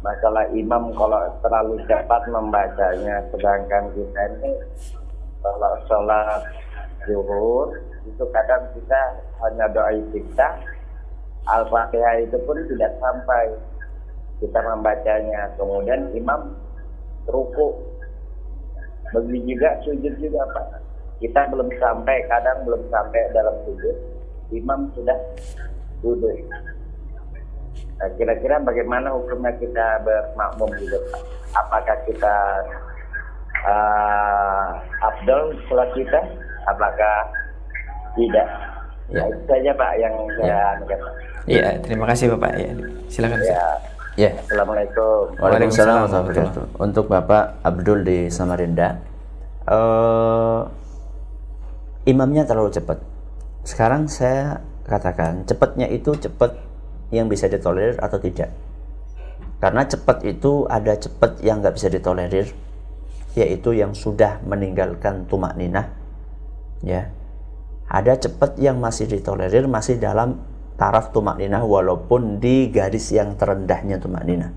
masalah 0.01 0.49
imam 0.57 0.91
kalau 0.97 1.29
terlalu 1.45 1.77
cepat 1.85 2.23
membacanya 2.33 3.21
sedangkan 3.29 3.85
kita 3.93 4.21
ini 4.41 4.53
kalau 5.45 5.73
sholat 5.85 6.41
zuhur 7.05 7.77
itu 8.09 8.25
kadang 8.33 8.65
kita 8.73 9.01
hanya 9.45 9.69
doa 9.69 9.93
istiqsa 9.93 10.57
al-fatihah 11.45 12.25
itu 12.25 12.37
pun 12.49 12.57
tidak 12.65 12.97
sampai 12.97 13.45
kita 14.41 14.57
membacanya 14.65 15.53
kemudian 15.61 16.01
imam 16.17 16.57
ruku 17.29 17.77
begitu 19.11 19.57
juga 19.57 19.69
sujud 19.83 20.15
juga 20.19 20.43
pak 20.55 20.67
kita 21.21 21.41
belum 21.53 21.69
sampai 21.77 22.17
kadang 22.31 22.59
belum 22.65 22.83
sampai 22.89 23.21
dalam 23.35 23.57
sujud 23.67 23.97
imam 24.55 24.91
sudah 24.95 25.19
duduk 26.01 26.37
Nah, 28.01 28.09
kira-kira 28.17 28.57
bagaimana 28.65 29.13
hukumnya 29.13 29.53
kita 29.61 30.01
bermakmum 30.01 30.73
gitu 30.81 30.97
Apakah 31.53 31.97
kita 32.09 32.37
uh, 33.69 34.69
abdul 35.05 35.53
sholat 35.69 35.91
kita? 35.93 36.21
Apakah 36.65 37.29
tidak. 38.17 38.49
Ya. 39.11 39.21
Ya. 39.21 39.23
Itu 39.27 39.43
saja 39.51 39.71
Pak 39.75 39.93
yang 39.99 40.15
saya 40.39 40.59
anukan. 40.79 41.01
Iya, 41.51 41.69
terima 41.83 42.07
kasih 42.07 42.31
Bapak. 42.39 42.53
Ya, 42.63 42.73
silakan 43.11 43.43
Ustaz. 43.43 43.90
Ya. 44.19 44.35
Assalamualaikum. 44.43 45.39
Waalaikumsalam 45.39 46.11
warahmatullahi 46.11 46.51
wabarakatuh. 46.51 46.83
Untuk 46.83 47.05
Bapak 47.07 47.63
Abdul 47.63 48.03
di 48.03 48.19
Samarinda, 48.27 48.99
eh 49.71 50.61
imamnya 52.11 52.43
terlalu 52.43 52.75
cepat. 52.75 52.99
Sekarang 53.63 54.11
saya 54.11 54.67
katakan 54.83 55.47
cepatnya 55.47 55.87
itu 55.87 56.19
cepat 56.19 56.59
yang 57.15 57.31
bisa 57.31 57.47
ditolerir 57.47 58.03
atau 58.03 58.19
tidak. 58.19 58.51
Karena 59.63 59.87
cepat 59.87 60.27
itu 60.27 60.67
ada 60.67 60.97
cepat 60.97 61.39
yang 61.45 61.63
nggak 61.63 61.77
bisa 61.79 61.87
ditolerir, 61.93 62.51
yaitu 63.39 63.77
yang 63.77 63.95
sudah 63.95 64.43
meninggalkan 64.43 65.29
tumak 65.31 65.55
ninah. 65.55 65.87
Ya, 66.83 67.13
ada 67.87 68.17
cepat 68.17 68.59
yang 68.59 68.81
masih 68.81 69.07
ditolerir, 69.07 69.69
masih 69.71 70.01
dalam 70.01 70.41
taraf 70.81 71.13
tumak 71.13 71.37
ninah 71.37 71.61
walaupun 71.61 72.41
di 72.41 72.73
garis 72.73 73.13
yang 73.13 73.37
terendahnya 73.37 74.01
tumak 74.01 74.25
ninah. 74.25 74.57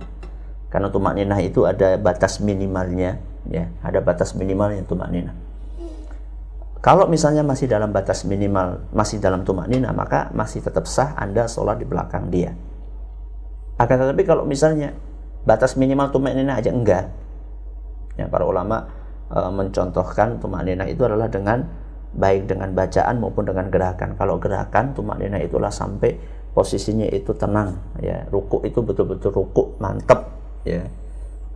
Karena 0.72 0.88
tumak 0.88 1.20
ninah 1.20 1.44
itu 1.44 1.68
ada 1.68 2.00
batas 2.00 2.40
minimalnya, 2.40 3.20
ya, 3.52 3.68
ada 3.84 4.00
batas 4.00 4.32
minimalnya 4.32 4.88
tumak 4.88 5.12
ninah. 5.12 5.36
Kalau 6.80 7.12
misalnya 7.12 7.44
masih 7.44 7.68
dalam 7.68 7.92
batas 7.92 8.24
minimal, 8.24 8.88
masih 8.96 9.20
dalam 9.20 9.44
tumak 9.44 9.68
ninah, 9.68 9.92
maka 9.92 10.32
masih 10.32 10.64
tetap 10.64 10.88
sah 10.88 11.12
Anda 11.20 11.52
sholat 11.52 11.84
di 11.84 11.88
belakang 11.88 12.32
dia. 12.32 12.56
Akan 13.76 14.00
tetapi 14.00 14.24
kalau 14.24 14.48
misalnya 14.48 14.96
batas 15.44 15.76
minimal 15.76 16.08
tumak 16.08 16.32
ninah 16.32 16.56
aja 16.56 16.72
enggak, 16.72 17.12
ya 18.16 18.32
para 18.32 18.48
ulama 18.48 18.88
e, 19.28 19.40
mencontohkan 19.52 20.40
tumak 20.40 20.64
ninah 20.64 20.88
itu 20.88 21.04
adalah 21.04 21.28
dengan 21.28 21.83
baik 22.14 22.46
dengan 22.50 22.70
bacaan 22.74 23.18
maupun 23.18 23.50
dengan 23.50 23.68
gerakan. 23.74 24.14
Kalau 24.18 24.38
gerakan 24.38 24.94
tumak 24.94 25.18
ninah 25.18 25.42
itulah 25.42 25.74
sampai 25.74 26.14
posisinya 26.54 27.10
itu 27.10 27.34
tenang, 27.34 27.74
ya 27.98 28.30
ruku 28.30 28.62
itu 28.62 28.86
betul-betul 28.86 29.34
ruku 29.34 29.74
mantap, 29.82 30.30
ya 30.62 30.86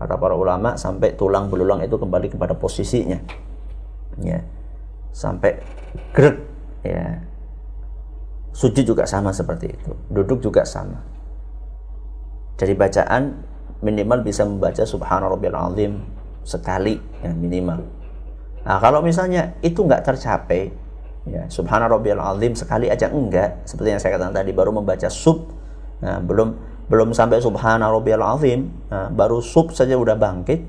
kata 0.01 0.17
para 0.17 0.33
ulama 0.33 0.73
sampai 0.73 1.13
tulang 1.13 1.53
belulang 1.53 1.85
itu 1.85 1.93
kembali 2.01 2.33
kepada 2.33 2.57
posisinya, 2.57 3.21
ya 4.25 4.41
sampai 5.13 5.61
grek, 6.17 6.41
ya 6.81 7.21
sujud 8.57 8.89
juga 8.89 9.05
sama 9.05 9.29
seperti 9.29 9.69
itu, 9.69 9.93
duduk 10.09 10.41
juga 10.41 10.65
sama. 10.65 10.97
Jadi 12.57 12.73
bacaan 12.73 13.37
minimal 13.85 14.25
bisa 14.25 14.49
membaca 14.49 14.81
subhanarabbiyal 14.81 15.77
azim 15.77 16.01
sekali 16.41 16.97
ya 17.21 17.29
minimal. 17.37 17.85
Nah, 18.68 18.84
kalau 18.84 18.99
misalnya 18.99 19.55
itu 19.63 19.80
nggak 19.80 20.03
tercapai 20.03 20.68
ya 21.24 21.47
subhanarabbiyal 21.47 22.20
azim 22.36 22.51
sekali 22.51 22.91
aja 22.91 23.07
enggak, 23.07 23.63
seperti 23.63 23.95
yang 23.95 24.01
saya 24.03 24.20
katakan 24.20 24.36
tadi 24.36 24.51
baru 24.51 24.76
membaca 24.76 25.07
sub 25.07 25.47
nah, 26.03 26.20
belum 26.20 26.55
belum 26.88 27.15
sampai 27.15 27.39
subhanarabbiyal 27.39 28.24
azim, 28.36 28.68
nah, 28.91 29.07
baru 29.07 29.39
sub 29.39 29.72
saja 29.72 29.95
udah 29.95 30.20
bangkit, 30.20 30.63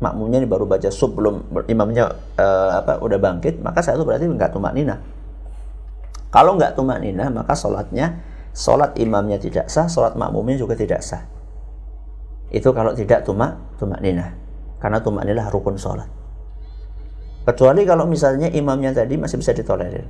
makmumnya 0.00 0.44
ini 0.44 0.48
baru 0.48 0.68
baca 0.68 0.92
sub 0.92 1.16
belum 1.16 1.64
imamnya 1.68 2.08
eh, 2.36 2.70
apa 2.84 3.00
udah 3.00 3.16
bangkit, 3.16 3.64
maka 3.64 3.80
saya 3.80 3.96
itu 3.96 4.04
berarti 4.04 4.28
nggak 4.28 4.52
tumak 4.52 4.72
nina. 4.76 5.00
Kalau 6.28 6.56
nggak 6.60 6.76
tumak 6.76 7.00
nina, 7.00 7.32
maka 7.32 7.56
sholatnya 7.56 8.20
sholat 8.52 8.92
imamnya 9.00 9.40
tidak 9.40 9.72
sah, 9.72 9.88
sholat 9.88 10.16
makmumnya 10.16 10.60
juga 10.60 10.76
tidak 10.76 11.00
sah. 11.00 11.24
Itu 12.52 12.72
kalau 12.76 12.92
tidak 12.92 13.24
tumak 13.24 13.56
tumak 13.80 14.00
nina, 14.04 14.36
karena 14.80 15.00
tumak 15.00 15.24
nina 15.24 15.48
rukun 15.48 15.80
sholat. 15.80 16.17
Kecuali 17.48 17.88
kalau 17.88 18.04
misalnya 18.04 18.52
imamnya 18.52 18.92
tadi 18.92 19.16
masih 19.16 19.40
bisa 19.40 19.56
ditolerir, 19.56 20.04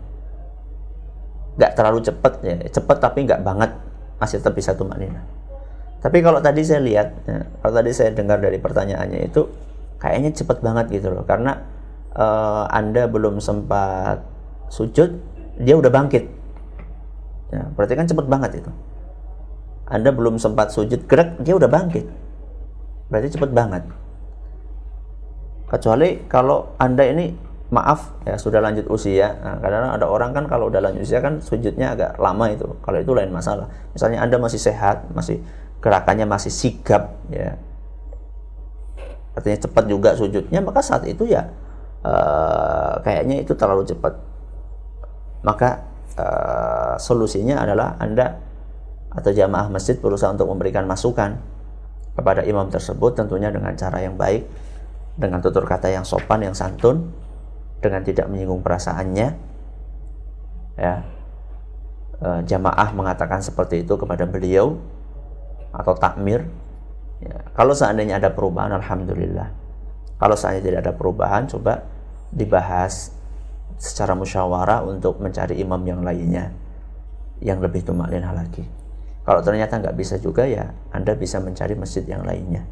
nggak 1.55 1.73
terlalu 1.79 2.03
cepat 2.03 2.43
ya, 2.43 2.59
cepat 2.67 2.99
tapi 2.99 3.31
nggak 3.31 3.47
banget, 3.47 3.79
masih 4.19 4.43
tetap 4.43 4.59
bisa 4.59 4.75
tumak 4.75 4.99
nina. 4.99 5.23
Tapi 6.03 6.19
kalau 6.19 6.43
tadi 6.43 6.67
saya 6.67 6.83
lihat, 6.83 7.15
ya, 7.31 7.47
kalau 7.63 7.73
tadi 7.79 7.95
saya 7.95 8.11
dengar 8.11 8.43
dari 8.43 8.59
pertanyaannya 8.59 9.31
itu 9.31 9.47
kayaknya 10.03 10.35
cepat 10.35 10.59
banget 10.67 10.99
gitu 10.99 11.15
loh, 11.15 11.23
karena 11.23 11.63
eh, 12.19 12.65
anda 12.75 13.07
belum 13.07 13.39
sempat 13.39 14.19
sujud, 14.75 15.15
dia 15.63 15.79
udah 15.79 15.95
bangkit. 15.95 16.27
Ya, 17.55 17.71
berarti 17.79 17.95
kan 17.95 18.11
cepet 18.11 18.27
banget 18.27 18.67
itu. 18.67 18.71
Anda 19.87 20.11
belum 20.11 20.43
sempat 20.43 20.75
sujud 20.75 21.07
gerak, 21.07 21.39
dia 21.47 21.55
udah 21.55 21.71
bangkit. 21.71 22.03
Berarti 23.15 23.31
cepet 23.31 23.55
banget. 23.55 23.87
Kecuali 25.69 26.25
kalau 26.27 26.75
Anda 26.81 27.05
ini 27.05 27.33
maaf 27.69 28.17
ya 28.25 28.41
sudah 28.41 28.65
lanjut 28.65 28.89
usia. 28.89 29.37
Nah, 29.45 29.61
kadang 29.61 29.93
ada 29.93 30.07
orang 30.09 30.33
kan 30.33 30.45
kalau 30.49 30.73
udah 30.73 30.81
lanjut 30.81 31.05
usia 31.05 31.21
kan 31.21 31.45
sujudnya 31.45 31.93
agak 31.93 32.17
lama 32.17 32.49
itu. 32.49 32.65
Kalau 32.81 32.99
itu 32.99 33.13
lain 33.13 33.29
masalah. 33.29 33.69
Misalnya 33.93 34.25
Anda 34.25 34.41
masih 34.41 34.61
sehat, 34.61 35.05
masih 35.13 35.45
gerakannya 35.85 36.25
masih 36.25 36.49
sigap 36.49 37.13
ya. 37.29 37.61
Artinya 39.37 39.59
cepat 39.69 39.85
juga 39.87 40.17
sujudnya, 40.19 40.59
maka 40.59 40.83
saat 40.83 41.07
itu 41.07 41.29
ya 41.29 41.47
eh, 42.03 42.95
kayaknya 43.07 43.47
itu 43.47 43.55
terlalu 43.55 43.87
cepat 43.87 44.29
maka 45.43 45.87
uh, 46.19 46.95
solusinya 46.99 47.63
adalah 47.63 47.95
Anda 48.03 48.39
atau 49.15 49.31
jamaah 49.33 49.71
masjid 49.73 49.97
berusaha 49.97 50.35
untuk 50.35 50.51
memberikan 50.51 50.85
masukan 50.85 51.39
kepada 52.19 52.43
imam 52.45 52.67
tersebut 52.69 53.15
tentunya 53.15 53.49
dengan 53.49 53.73
cara 53.79 54.03
yang 54.03 54.19
baik 54.19 54.45
dengan 55.19 55.43
tutur 55.43 55.67
kata 55.67 55.91
yang 55.91 56.07
sopan 56.07 56.47
yang 56.47 56.55
santun 56.55 57.11
dengan 57.83 58.07
tidak 58.07 58.31
menyinggung 58.31 58.63
perasaannya 58.63 59.29
ya 60.79 60.95
uh, 62.23 62.41
jamaah 62.47 62.95
mengatakan 62.95 63.43
seperti 63.43 63.83
itu 63.83 63.99
kepada 63.99 64.31
beliau 64.31 64.79
atau 65.75 65.99
takmir 65.99 66.47
ya. 67.19 67.35
kalau 67.59 67.75
seandainya 67.75 68.23
ada 68.23 68.31
perubahan 68.31 68.79
alhamdulillah 68.79 69.51
kalau 70.23 70.39
seandainya 70.39 70.65
tidak 70.71 70.81
ada 70.87 70.93
perubahan 70.95 71.51
coba 71.51 71.83
dibahas 72.31 73.11
secara 73.79 74.15
musyawarah 74.15 74.87
untuk 74.87 75.19
mencari 75.19 75.59
imam 75.59 75.83
yang 75.83 76.03
lainnya 76.03 76.51
yang 77.39 77.63
lebih 77.63 77.87
tumaklinah 77.87 78.35
lagi. 78.35 78.67
Kalau 79.23 79.39
ternyata 79.39 79.79
nggak 79.79 79.95
bisa 79.95 80.19
juga 80.19 80.43
ya 80.49 80.75
Anda 80.91 81.15
bisa 81.15 81.39
mencari 81.39 81.79
masjid 81.79 82.03
yang 82.03 82.27
lainnya 82.27 82.67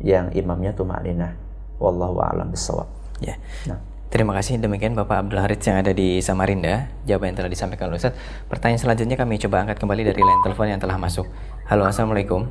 yang 0.00 0.32
imamnya 0.32 0.72
tumaklinah. 0.72 1.36
Wallahu 1.82 2.22
a'lam 2.22 2.48
bishawab. 2.48 2.86
Ya. 3.20 3.36
Nah. 3.66 3.92
Terima 4.12 4.36
kasih 4.36 4.60
demikian 4.60 4.92
Bapak 4.92 5.24
Abdul 5.24 5.40
Harits 5.40 5.64
yang 5.64 5.80
ada 5.80 5.96
di 5.96 6.20
Samarinda. 6.20 6.92
Jawaban 7.08 7.32
yang 7.32 7.36
telah 7.40 7.48
disampaikan 7.48 7.88
oleh 7.88 7.96
Ustaz. 7.96 8.12
Pertanyaan 8.44 8.76
selanjutnya 8.76 9.16
kami 9.16 9.40
coba 9.40 9.64
angkat 9.64 9.80
kembali 9.80 10.04
dari 10.04 10.20
line 10.20 10.42
telepon 10.44 10.68
yang 10.68 10.76
telah 10.76 11.00
masuk. 11.00 11.24
Halo, 11.64 11.88
Assalamualaikum. 11.88 12.44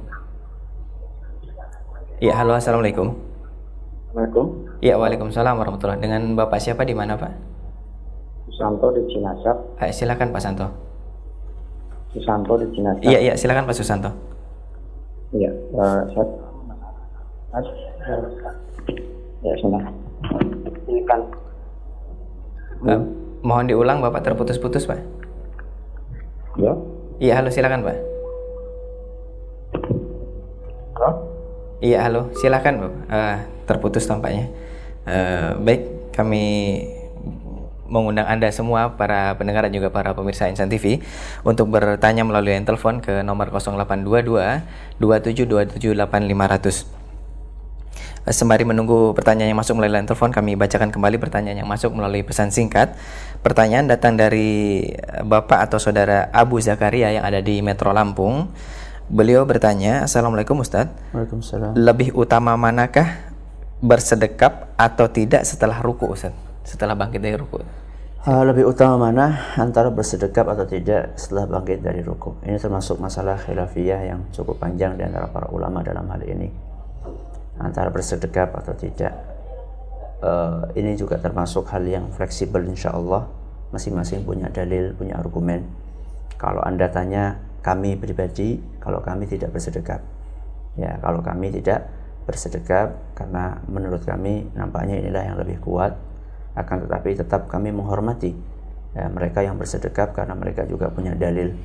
Ya, 2.18 2.34
halo, 2.34 2.58
Assalamualaikum. 2.58 3.14
Assalamualaikum. 4.10 4.46
Ya, 4.82 4.98
Waalaikumsalam 4.98 5.54
warahmatullahi 5.54 6.02
Dengan 6.02 6.34
Bapak 6.34 6.58
siapa 6.58 6.82
di 6.82 6.98
mana, 6.98 7.14
Pak? 7.14 7.30
Susanto 8.50 8.90
di 8.98 9.02
Cinasap. 9.14 9.58
Eh, 9.86 9.94
silakan 9.94 10.34
Pak 10.34 10.42
Santo. 10.42 10.66
Susanto 12.10 12.58
di 12.58 12.74
Cinasap. 12.74 13.06
Iya, 13.06 13.20
iya, 13.22 13.34
silakan 13.38 13.70
Pak 13.70 13.78
Susanto. 13.78 14.10
Iya, 15.30 15.54
uh, 15.78 16.10
saya 16.10 16.26
uh, 16.26 16.30
ya 19.44 19.54
sudah. 19.60 19.84
Kan 21.08 21.22
Eh, 22.82 22.98
mohon 23.46 23.70
diulang 23.70 24.02
Bapak 24.02 24.26
terputus-putus, 24.26 24.90
Pak. 24.90 24.98
ya. 26.58 26.74
Iya, 27.22 27.38
halo, 27.38 27.54
silakan, 27.54 27.86
Pak. 27.86 27.98
Halo? 30.98 31.10
Iya, 31.78 32.02
halo, 32.02 32.34
silakan, 32.34 32.74
Pak. 32.82 32.94
Eh, 33.14 33.38
terputus 33.70 34.10
tampaknya. 34.10 34.50
Eh, 35.06 35.54
baik, 35.62 35.82
kami 36.16 36.42
mengundang 37.92 38.26
Anda 38.26 38.48
semua 38.56 38.96
para 38.96 39.36
pendengar 39.36 39.68
dan 39.68 39.76
juga 39.76 39.92
para 39.92 40.16
pemirsa 40.16 40.48
Insan 40.48 40.72
TV 40.72 41.04
untuk 41.44 41.68
bertanya 41.68 42.24
melalui 42.24 42.56
telepon 42.64 43.04
ke 43.04 43.20
nomor 43.20 43.52
0822 43.52 44.64
27278 44.98 47.01
Sembari 48.22 48.62
menunggu 48.62 49.18
pertanyaan 49.18 49.50
yang 49.50 49.58
masuk 49.58 49.82
melalui 49.82 49.98
line 49.98 50.06
telepon, 50.06 50.30
kami 50.30 50.54
bacakan 50.54 50.94
kembali 50.94 51.18
pertanyaan 51.18 51.66
yang 51.66 51.70
masuk 51.70 51.90
melalui 51.90 52.22
pesan 52.22 52.54
singkat. 52.54 52.94
Pertanyaan 53.42 53.90
datang 53.90 54.14
dari 54.14 54.86
Bapak 55.26 55.66
atau 55.66 55.82
Saudara 55.82 56.30
Abu 56.30 56.62
Zakaria 56.62 57.10
yang 57.10 57.26
ada 57.26 57.42
di 57.42 57.66
Metro 57.66 57.90
Lampung. 57.90 58.54
Beliau 59.10 59.42
bertanya, 59.50 60.06
Assalamualaikum 60.06 60.62
Ustadz. 60.62 60.94
Waalaikumsalam. 61.18 61.74
Lebih 61.74 62.14
utama 62.14 62.54
manakah 62.54 63.34
bersedekap 63.82 64.78
atau 64.78 65.10
tidak 65.10 65.42
setelah 65.42 65.82
ruku 65.82 66.06
Ustadz? 66.06 66.38
Setelah 66.62 66.94
bangkit 66.94 67.26
dari 67.26 67.34
ruku. 67.34 67.58
Uh, 68.22 68.46
lebih 68.46 68.70
utama 68.70 69.10
mana 69.10 69.50
antara 69.58 69.90
bersedekap 69.90 70.46
atau 70.46 70.70
tidak 70.70 71.18
setelah 71.18 71.50
bangkit 71.50 71.82
dari 71.82 72.06
ruku? 72.06 72.38
Ini 72.46 72.62
termasuk 72.62 73.02
masalah 73.02 73.42
khilafiyah 73.42 74.14
yang 74.14 74.30
cukup 74.30 74.62
panjang 74.62 74.94
di 74.94 75.02
antara 75.02 75.26
para 75.26 75.50
ulama 75.50 75.82
dalam 75.82 76.06
hal 76.06 76.22
ini. 76.22 76.71
Antara 77.62 77.94
bersedekap 77.94 78.58
atau 78.58 78.74
tidak. 78.74 79.14
Uh, 80.22 80.70
ini 80.78 80.94
juga 80.98 81.18
termasuk 81.18 81.70
hal 81.70 81.82
yang 81.86 82.10
fleksibel 82.14 82.62
insya 82.66 82.94
Allah 82.94 83.26
masing-masing 83.74 84.26
punya 84.26 84.50
dalil 84.50 84.94
punya 84.94 85.18
argumen. 85.18 85.66
Kalau 86.38 86.62
anda 86.62 86.90
tanya 86.90 87.38
kami 87.62 87.98
pribadi? 87.98 88.58
Kalau 88.82 89.02
kami 89.02 89.30
tidak 89.30 89.54
bersedekap. 89.54 90.02
Ya 90.78 90.98
kalau 91.02 91.22
kami 91.22 91.54
tidak 91.54 91.90
bersedekap 92.26 92.98
karena 93.18 93.60
menurut 93.66 94.06
kami 94.06 94.50
nampaknya 94.54 95.02
inilah 95.02 95.24
yang 95.26 95.38
lebih 95.38 95.62
kuat. 95.62 95.98
Akan 96.54 96.84
tetapi 96.84 97.16
tetap 97.16 97.48
kami 97.48 97.72
menghormati 97.72 98.36
ya, 98.94 99.08
mereka 99.08 99.42
yang 99.42 99.56
bersedekap 99.56 100.12
karena 100.12 100.36
mereka 100.36 100.68
juga 100.68 100.92
punya 100.92 101.16
dalil. 101.16 101.56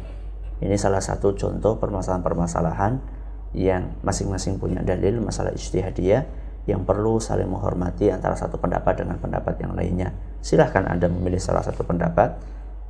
Ini 0.57 0.77
salah 0.81 1.05
satu 1.05 1.37
contoh 1.37 1.77
permasalahan-permasalahan 1.77 3.16
yang 3.55 3.95
masing-masing 4.03 4.59
punya 4.59 4.83
dalil 4.83 5.23
masalah 5.23 5.53
ijtihadiyah 5.55 6.25
yang 6.67 6.83
perlu 6.83 7.23
saling 7.23 7.47
menghormati 7.47 8.11
antara 8.11 8.35
satu 8.35 8.59
pendapat 8.59 8.99
dengan 8.99 9.17
pendapat 9.23 9.55
yang 9.63 9.73
lainnya. 9.79 10.11
Silahkan 10.43 10.87
Anda 10.87 11.07
memilih 11.07 11.39
salah 11.39 11.63
satu 11.63 11.87
pendapat 11.87 12.35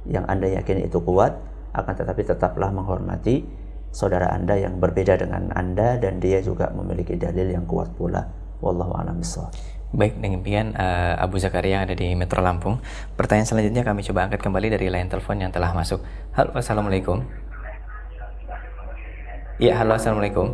yang 0.08 0.24
Anda 0.24 0.48
yakini 0.48 0.88
itu 0.88 1.04
kuat, 1.04 1.36
akan 1.76 1.92
tetapi 1.92 2.24
tetaplah 2.24 2.72
menghormati 2.72 3.44
saudara 3.92 4.32
Anda 4.32 4.56
yang 4.56 4.80
berbeda 4.80 5.20
dengan 5.20 5.52
Anda 5.52 6.00
dan 6.00 6.24
dia 6.24 6.40
juga 6.40 6.72
memiliki 6.72 7.20
dalil 7.20 7.52
yang 7.52 7.68
kuat 7.68 7.92
pula. 7.96 8.24
Wallahu 8.64 8.96
a'lam 8.96 9.20
Baik, 9.96 10.18
dengan 10.18 10.42
demikian 10.42 10.68
uh, 10.74 11.14
Abu 11.20 11.38
Zakaria 11.38 11.78
yang 11.78 11.84
ada 11.86 11.94
di 11.94 12.12
Metro 12.18 12.42
Lampung. 12.42 12.82
Pertanyaan 13.14 13.46
selanjutnya 13.46 13.86
kami 13.86 14.02
coba 14.02 14.26
angkat 14.26 14.42
kembali 14.42 14.68
dari 14.74 14.90
line 14.90 15.06
telepon 15.06 15.38
yang 15.38 15.54
telah 15.54 15.70
masuk. 15.72 16.02
Halo, 16.34 16.52
Assalamualaikum. 16.58 17.22
Ya, 19.56 19.72
halo, 19.80 19.96
Assalamualaikum. 19.96 20.52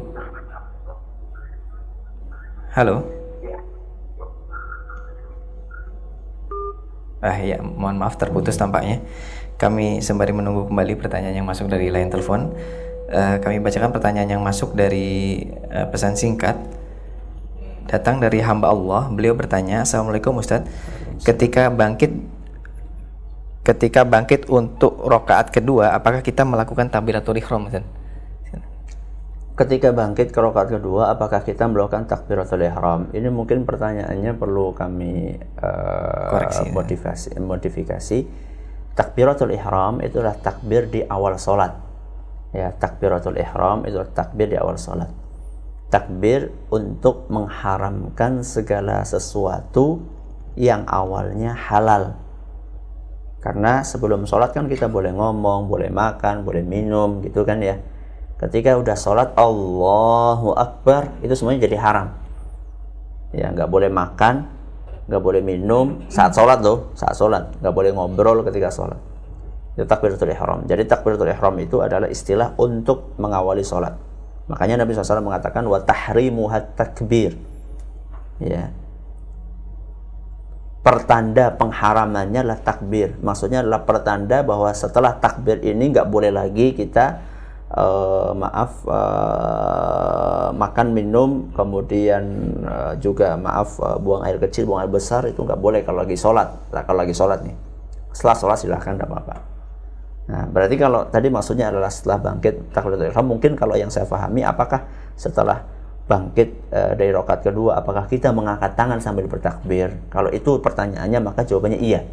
Halo. 2.70 3.02
Ah 7.18 7.34
ya, 7.42 7.58
mohon 7.58 7.98
maaf 7.98 8.14
terputus 8.14 8.54
tampaknya. 8.54 9.02
Kami 9.58 9.98
sembari 9.98 10.30
menunggu 10.30 10.70
kembali 10.70 10.94
pertanyaan 11.02 11.34
yang 11.34 11.46
masuk 11.50 11.66
dari 11.66 11.90
line 11.90 12.14
telepon. 12.14 12.54
Uh, 13.10 13.42
kami 13.42 13.58
bacakan 13.58 13.90
pertanyaan 13.90 14.38
yang 14.38 14.42
masuk 14.42 14.78
dari 14.78 15.50
uh, 15.74 15.90
pesan 15.90 16.14
singkat. 16.14 16.54
Datang 17.90 18.22
dari 18.22 18.38
hamba 18.38 18.70
Allah. 18.70 19.10
Beliau 19.10 19.34
bertanya, 19.34 19.82
Assalamualaikum 19.82 20.38
Ustaz. 20.38 20.62
Ketika 21.26 21.74
bangkit 21.74 22.14
ketika 23.66 24.06
bangkit 24.06 24.46
untuk 24.46 24.94
rokaat 25.02 25.50
kedua, 25.50 25.90
apakah 25.90 26.22
kita 26.22 26.46
melakukan 26.46 26.86
takbiratul 26.86 27.34
ihram 27.42 27.66
Ustaz? 27.66 28.01
Ketika 29.52 29.92
bangkit 29.92 30.32
ke 30.32 30.38
rakaat 30.40 30.72
kedua 30.72 31.12
apakah 31.12 31.44
kita 31.44 31.68
melakukan 31.68 32.08
takbiratul 32.08 32.64
ihram? 32.64 33.12
Ini 33.12 33.28
mungkin 33.28 33.68
pertanyaannya 33.68 34.32
perlu 34.36 34.72
kami 34.72 35.36
uh, 35.60 36.30
Koreksi, 36.32 36.72
modifikasi 36.72 37.28
ya. 37.36 37.40
modifikasi 37.40 38.18
takbiratul 38.96 39.52
ihram 39.52 40.00
itulah 40.00 40.36
takbir 40.40 40.88
di 40.88 41.04
awal 41.04 41.36
salat 41.36 41.72
ya 42.52 42.72
takbiratul 42.76 43.36
ihram 43.40 43.88
itu 43.88 44.00
takbir 44.12 44.52
di 44.52 44.56
awal 44.60 44.76
salat 44.76 45.08
takbir 45.92 46.48
untuk 46.72 47.28
mengharamkan 47.28 48.40
segala 48.40 49.04
sesuatu 49.04 50.00
yang 50.56 50.88
awalnya 50.88 51.52
halal. 51.52 52.16
Karena 53.44 53.84
sebelum 53.84 54.24
sholat 54.24 54.56
kan 54.56 54.70
kita 54.72 54.88
boleh 54.88 55.12
ngomong, 55.12 55.68
boleh 55.68 55.92
makan, 55.92 56.48
boleh 56.48 56.64
minum 56.64 57.20
gitu 57.20 57.44
kan 57.44 57.60
ya 57.60 57.76
ketika 58.48 58.74
udah 58.74 58.96
sholat 58.98 59.28
Allahu 59.38 60.54
Akbar 60.58 61.14
itu 61.22 61.32
semuanya 61.38 61.62
jadi 61.64 61.78
haram. 61.78 62.08
Ya 63.32 63.48
nggak 63.48 63.70
boleh 63.70 63.88
makan 63.88 64.50
nggak 65.02 65.22
boleh 65.22 65.42
minum 65.42 66.06
saat 66.06 66.34
sholat 66.34 66.62
loh 66.62 66.94
saat 66.98 67.14
sholat. 67.14 67.54
Nggak 67.62 67.74
boleh 67.74 67.90
ngobrol 67.94 68.42
ketika 68.46 68.70
sholat. 68.70 68.98
Itu 69.72 69.88
takbiratul 69.88 70.30
ihram. 70.30 70.68
Jadi 70.68 70.84
takbiratul 70.84 71.32
ihram 71.32 71.54
itu 71.56 71.80
adalah 71.80 72.10
istilah 72.10 72.52
untuk 72.60 73.16
mengawali 73.16 73.64
sholat. 73.64 73.96
Makanya 74.50 74.84
Nabi 74.84 74.92
SAW 74.92 75.24
mengatakan 75.24 75.64
wa 75.64 75.80
tahrimu 75.80 76.50
takbir. 76.76 77.38
Ya. 78.42 78.74
Pertanda 80.82 81.54
pengharamannya 81.54 82.42
adalah 82.42 82.58
takbir. 82.58 83.14
Maksudnya 83.22 83.62
adalah 83.62 83.86
pertanda 83.86 84.42
bahwa 84.42 84.68
setelah 84.74 85.14
takbir 85.16 85.62
ini 85.62 85.94
nggak 85.94 86.10
boleh 86.10 86.34
lagi 86.34 86.74
kita 86.74 87.31
uh, 87.72 88.32
maaf 88.36 88.84
uh, 88.84 90.52
makan 90.52 90.92
minum 90.92 91.48
kemudian 91.56 92.22
uh, 92.64 92.92
juga 93.00 93.34
maaf 93.40 93.80
uh, 93.80 93.96
buang 93.96 94.24
air 94.28 94.36
kecil 94.36 94.68
buang 94.68 94.84
air 94.84 94.92
besar 94.92 95.24
itu 95.24 95.40
nggak 95.40 95.58
boleh 95.58 95.80
kalau 95.84 96.04
lagi 96.04 96.16
sholat. 96.16 96.52
Nah, 96.72 96.82
kalau 96.84 97.04
lagi 97.04 97.16
sholat 97.16 97.40
nih. 97.44 97.56
Setelah 98.12 98.36
sholat 98.36 98.58
silahkan 98.60 98.92
tidak 98.96 99.08
apa-apa. 99.08 99.36
Nah 100.22 100.46
berarti 100.46 100.76
kalau 100.78 101.08
tadi 101.08 101.32
maksudnya 101.32 101.72
adalah 101.72 101.90
setelah 101.90 102.20
bangkit 102.20 102.70
takbiratul 102.70 103.10
mungkin 103.26 103.58
kalau 103.58 103.74
yang 103.74 103.90
saya 103.90 104.06
pahami 104.06 104.46
apakah 104.46 104.86
setelah 105.18 105.66
bangkit 106.06 106.70
uh, 106.70 106.94
dari 106.94 107.10
rokat 107.10 107.42
kedua 107.42 107.80
apakah 107.80 108.06
kita 108.06 108.30
mengangkat 108.30 108.76
tangan 108.76 109.00
sambil 109.00 109.26
bertakbir? 109.26 109.96
Kalau 110.12 110.30
itu 110.30 110.60
pertanyaannya 110.60 111.18
maka 111.24 111.42
jawabannya 111.42 111.80
iya. 111.80 112.04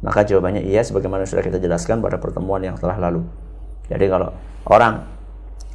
Maka 0.00 0.24
jawabannya 0.24 0.64
iya 0.64 0.80
sebagaimana 0.80 1.28
sudah 1.28 1.44
kita 1.44 1.60
jelaskan 1.60 2.00
pada 2.00 2.16
pertemuan 2.16 2.64
yang 2.64 2.78
telah 2.80 2.96
lalu 2.96 3.20
jadi 3.90 4.06
kalau 4.06 4.30
orang 4.70 5.02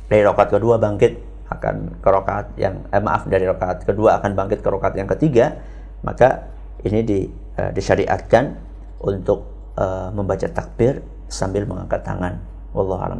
dari 0.07 0.24
rokat 0.24 0.47
kedua 0.55 0.80
bangkit 0.80 1.20
akan 1.51 2.01
ke 2.01 2.09
rokat 2.09 2.45
yang 2.57 2.88
eh, 2.89 3.03
maaf 3.03 3.28
dari 3.28 3.45
rokat 3.45 3.84
kedua 3.84 4.18
akan 4.18 4.32
bangkit 4.34 4.63
ke 4.63 4.70
rokat 4.72 4.95
yang 4.95 5.05
ketiga 5.11 5.59
maka 6.01 6.47
ini 6.86 7.01
di, 7.01 7.20
uh, 7.57 7.74
disyariatkan 7.74 8.53
untuk 9.01 9.49
uh, 9.74 10.13
membaca 10.13 10.45
takbir 10.45 11.01
sambil 11.26 11.66
mengangkat 11.66 12.05
tangan. 12.05 12.38
Wallahu 12.78 13.01
alam 13.01 13.20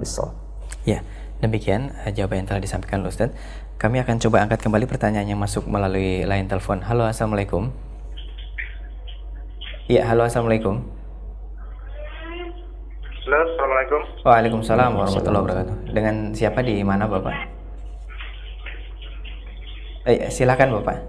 ya 0.86 1.02
demikian 1.42 1.90
uh, 2.06 2.14
jawaban 2.14 2.46
yang 2.46 2.48
telah 2.54 2.62
disampaikan 2.62 3.02
Ustaz 3.02 3.34
kami 3.82 4.00
akan 4.00 4.22
coba 4.22 4.46
angkat 4.46 4.62
kembali 4.62 4.86
pertanyaan 4.86 5.28
yang 5.34 5.42
masuk 5.42 5.66
melalui 5.68 6.24
line 6.24 6.48
telepon. 6.48 6.80
Halo 6.86 7.10
assalamualaikum. 7.10 7.74
Ya 9.92 10.06
halo 10.08 10.26
assalamualaikum 10.26 10.82
Halo, 13.26 13.42
Assalamualaikum. 13.42 14.02
Waalaikumsalam 14.22 14.92
warahmatullahi 15.02 15.44
wabarakatuh. 15.50 15.76
Dengan 15.98 16.16
siapa 16.38 16.62
di 16.62 16.78
mana 16.86 17.10
Bapak? 17.10 17.34
Eh, 20.06 20.30
silakan 20.30 20.78
Bapak. 20.78 21.02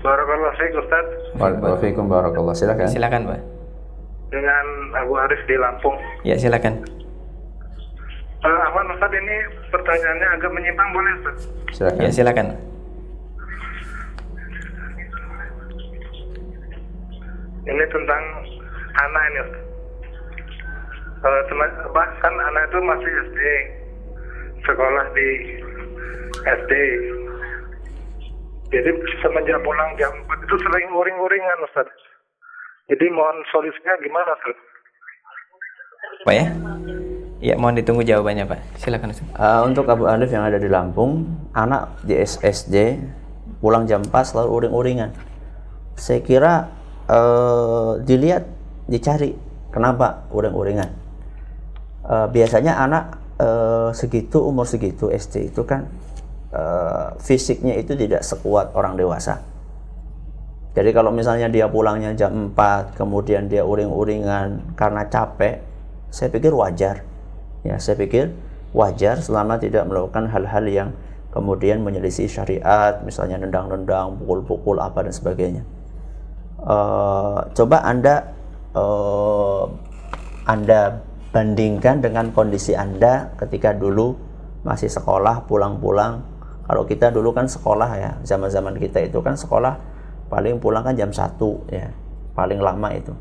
Barakallah 0.00 0.52
Syekh 0.56 0.72
Ustaz. 0.72 1.06
Waalaikumsalam 1.36 2.08
barakallah. 2.08 2.56
Silakan. 2.56 2.88
Silakan, 2.88 3.28
Pak. 3.28 3.40
Dengan 4.32 4.64
Abu 5.04 5.12
Arif 5.20 5.36
di 5.44 5.52
Lampung. 5.60 6.00
Ya, 6.24 6.40
silakan. 6.40 6.80
Uh, 8.40 8.60
Aman 8.72 8.88
Ustaz 8.96 9.12
ini 9.12 9.36
pertanyaannya 9.68 10.28
agak 10.40 10.48
menyimpang 10.48 10.88
boleh 10.96 11.12
Ustaz? 11.20 11.36
Silakan. 11.76 12.00
Ya, 12.00 12.08
silakan. 12.08 12.46
Ini 17.68 17.84
tentang 17.92 18.22
anak 18.96 19.24
ini 19.28 19.40
Ustaz 19.44 19.61
bahkan 21.22 22.34
anak 22.34 22.62
itu 22.66 22.78
masih 22.82 23.10
SD 23.30 23.40
sekolah 24.66 25.06
di 25.14 25.28
SD 26.42 26.72
jadi 28.74 28.90
semenjak 29.22 29.62
pulang 29.62 29.90
jam 29.94 30.10
4 30.10 30.46
itu 30.50 30.56
sering 30.66 30.90
uring-uringan 30.90 31.58
Ustaz 31.62 31.86
jadi 32.90 33.06
mohon 33.14 33.38
solusinya 33.54 33.94
gimana 34.02 34.34
Ustaz 34.42 34.58
Pak 36.22 36.34
ya? 36.34 36.46
Ya, 37.42 37.58
mohon 37.58 37.74
ditunggu 37.74 38.06
jawabannya 38.06 38.46
Pak. 38.46 38.78
Silakan 38.78 39.10
Ustaz. 39.10 39.26
Uh, 39.34 39.66
untuk 39.66 39.90
Abu 39.90 40.06
Alif 40.06 40.30
yang 40.30 40.46
ada 40.46 40.62
di 40.62 40.70
Lampung, 40.70 41.26
anak 41.50 41.98
di 42.06 42.14
SSD 42.14 43.02
pulang 43.58 43.90
jam 43.90 44.06
4 44.06 44.14
selalu 44.14 44.48
uring-uringan. 44.62 45.10
Saya 45.98 46.22
kira 46.22 46.70
uh, 47.10 47.98
dilihat, 47.98 48.46
dicari 48.86 49.34
kenapa 49.74 50.30
uring-uringan 50.30 51.01
uh, 52.12 52.28
biasanya 52.28 52.76
anak 52.76 53.04
uh, 53.40 53.88
segitu 53.96 54.44
umur 54.44 54.68
segitu 54.68 55.08
SD 55.08 55.48
itu 55.48 55.64
kan 55.64 55.88
uh, 56.52 57.16
fisiknya 57.16 57.80
itu 57.80 57.96
tidak 57.96 58.20
sekuat 58.20 58.76
orang 58.76 59.00
dewasa. 59.00 59.40
Jadi 60.72 60.88
kalau 60.96 61.12
misalnya 61.12 61.52
dia 61.52 61.68
pulangnya 61.68 62.16
jam 62.16 62.56
4, 62.56 62.96
kemudian 62.96 63.44
dia 63.44 63.60
uring-uringan 63.60 64.72
karena 64.72 65.04
capek, 65.04 65.60
saya 66.08 66.32
pikir 66.32 66.48
wajar. 66.56 67.04
Ya, 67.60 67.76
saya 67.76 68.00
pikir 68.00 68.32
wajar 68.72 69.20
selama 69.20 69.60
tidak 69.60 69.84
melakukan 69.84 70.32
hal-hal 70.32 70.64
yang 70.64 70.88
kemudian 71.28 71.84
menyelisih 71.84 72.24
syariat, 72.24 73.04
misalnya 73.04 73.44
nendang-nendang, 73.44 74.16
pukul-pukul 74.24 74.80
apa 74.80 75.04
dan 75.04 75.12
sebagainya. 75.12 75.62
Uh, 76.64 77.44
coba 77.52 77.84
anda 77.84 78.32
uh, 78.72 79.68
anda 80.48 81.04
bandingkan 81.32 82.04
dengan 82.04 82.28
kondisi 82.30 82.76
Anda 82.76 83.32
ketika 83.40 83.72
dulu 83.72 84.14
masih 84.62 84.92
sekolah 84.92 85.48
pulang-pulang. 85.48 86.20
Kalau 86.68 86.84
kita 86.86 87.10
dulu 87.10 87.34
kan 87.34 87.48
sekolah 87.48 87.90
ya 87.98 88.10
zaman-zaman 88.22 88.78
kita 88.78 89.02
itu 89.02 89.18
kan 89.24 89.34
sekolah 89.34 89.74
paling 90.28 90.60
pulang 90.62 90.84
kan 90.84 90.94
jam 90.94 91.10
1 91.10 91.40
ya 91.72 91.88
paling 92.36 92.60
lama 92.60 92.88
itu. 92.94 93.12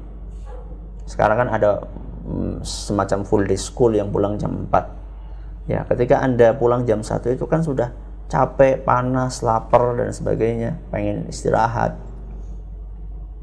Sekarang 1.08 1.48
kan 1.48 1.50
ada 1.50 1.82
mm, 2.28 2.62
semacam 2.62 3.20
full 3.26 3.44
day 3.48 3.58
school 3.58 3.96
yang 3.96 4.12
pulang 4.14 4.38
jam 4.38 4.68
4 4.70 5.72
ya 5.72 5.82
ketika 5.88 6.20
anda 6.22 6.54
pulang 6.54 6.84
jam 6.86 7.02
1 7.02 7.18
itu 7.32 7.48
kan 7.48 7.64
sudah 7.64 7.90
capek 8.28 8.84
panas 8.84 9.42
lapar 9.42 9.98
dan 9.98 10.12
sebagainya 10.12 10.78
pengen 10.92 11.28
istirahat. 11.32 11.96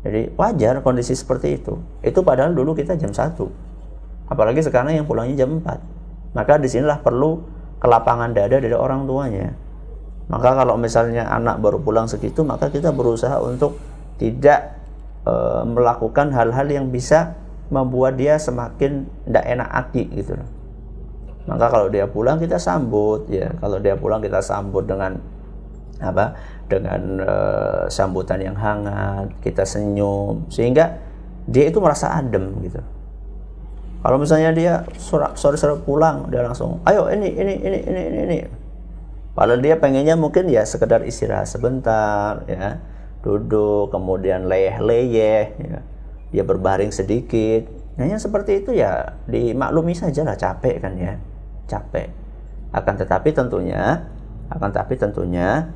Jadi 0.07 0.31
wajar 0.39 0.79
kondisi 0.81 1.13
seperti 1.13 1.59
itu. 1.59 1.75
Itu 2.07 2.23
padahal 2.23 2.55
dulu 2.55 2.73
kita 2.73 2.95
jam 2.95 3.11
1 3.11 3.68
apalagi 4.29 4.61
sekarang 4.63 4.95
yang 4.95 5.09
pulangnya 5.09 5.45
jam 5.45 5.61
4 5.61 6.37
maka 6.37 6.61
di 6.61 6.69
sinilah 6.69 7.01
perlu 7.01 7.41
kelapangan 7.81 8.37
dada 8.37 8.61
dari 8.61 8.77
orang 8.77 9.09
tuanya 9.09 9.53
maka 10.29 10.53
kalau 10.53 10.77
misalnya 10.77 11.25
anak 11.25 11.57
baru 11.59 11.81
pulang 11.81 12.05
segitu, 12.05 12.45
maka 12.45 12.69
kita 12.69 12.93
berusaha 12.93 13.41
untuk 13.41 13.81
tidak 14.21 14.77
e, 15.25 15.35
melakukan 15.65 16.29
hal-hal 16.37 16.69
yang 16.69 16.93
bisa 16.93 17.33
membuat 17.73 18.21
dia 18.21 18.37
semakin 18.37 19.09
tidak 19.25 19.45
enak 19.49 19.69
hati 19.73 20.05
gitu. 20.13 20.37
Maka 21.49 21.73
kalau 21.73 21.89
dia 21.89 22.05
pulang 22.05 22.37
kita 22.37 22.61
sambut 22.61 23.25
ya. 23.33 23.49
Kalau 23.57 23.81
dia 23.81 23.97
pulang 23.97 24.21
kita 24.21 24.45
sambut 24.45 24.85
dengan 24.85 25.17
apa? 25.97 26.37
Dengan 26.69 27.25
e, 27.25 27.35
sambutan 27.89 28.45
yang 28.45 28.57
hangat, 28.61 29.33
kita 29.41 29.65
senyum 29.65 30.45
sehingga 30.53 30.93
dia 31.49 31.73
itu 31.73 31.81
merasa 31.81 32.13
adem 32.21 32.53
gitu. 32.69 32.85
Kalau 33.99 34.17
misalnya 34.17 34.51
dia 34.55 34.75
sore-sore 35.35 35.83
pulang, 35.83 36.31
dia 36.31 36.47
langsung, 36.47 36.79
ayo 36.87 37.11
ini 37.11 37.35
ini 37.35 37.55
ini 37.59 37.79
ini 37.83 38.01
ini, 38.07 38.19
ini 38.31 38.37
Padahal 39.35 39.63
dia 39.63 39.79
pengennya 39.79 40.19
mungkin 40.19 40.51
ya 40.51 40.67
sekedar 40.67 41.07
istirahat 41.07 41.47
sebentar, 41.47 42.43
ya 42.51 42.83
duduk, 43.23 43.91
kemudian 43.95 44.51
leyeh-leyeh, 44.51 45.45
ya. 45.59 45.79
dia 46.35 46.43
berbaring 46.43 46.91
sedikit. 46.91 47.67
Yang 47.99 48.31
seperti 48.31 48.63
itu 48.63 48.75
ya 48.75 49.19
dimaklumi 49.27 49.95
saja 49.95 50.23
lah 50.23 50.35
capek 50.35 50.83
kan 50.83 50.95
ya, 50.99 51.19
capek. 51.71 52.11
Akan 52.71 52.99
tetapi 52.99 53.31
tentunya, 53.35 54.07
akan 54.51 54.71
tetapi 54.75 54.95
tentunya 54.99 55.71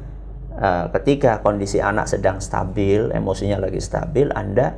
uh, 0.59 0.91
ketika 0.99 1.43
kondisi 1.43 1.79
anak 1.79 2.11
sedang 2.11 2.43
stabil, 2.43 3.11
emosinya 3.15 3.63
lagi 3.63 3.79
stabil, 3.79 4.31
Anda 4.35 4.75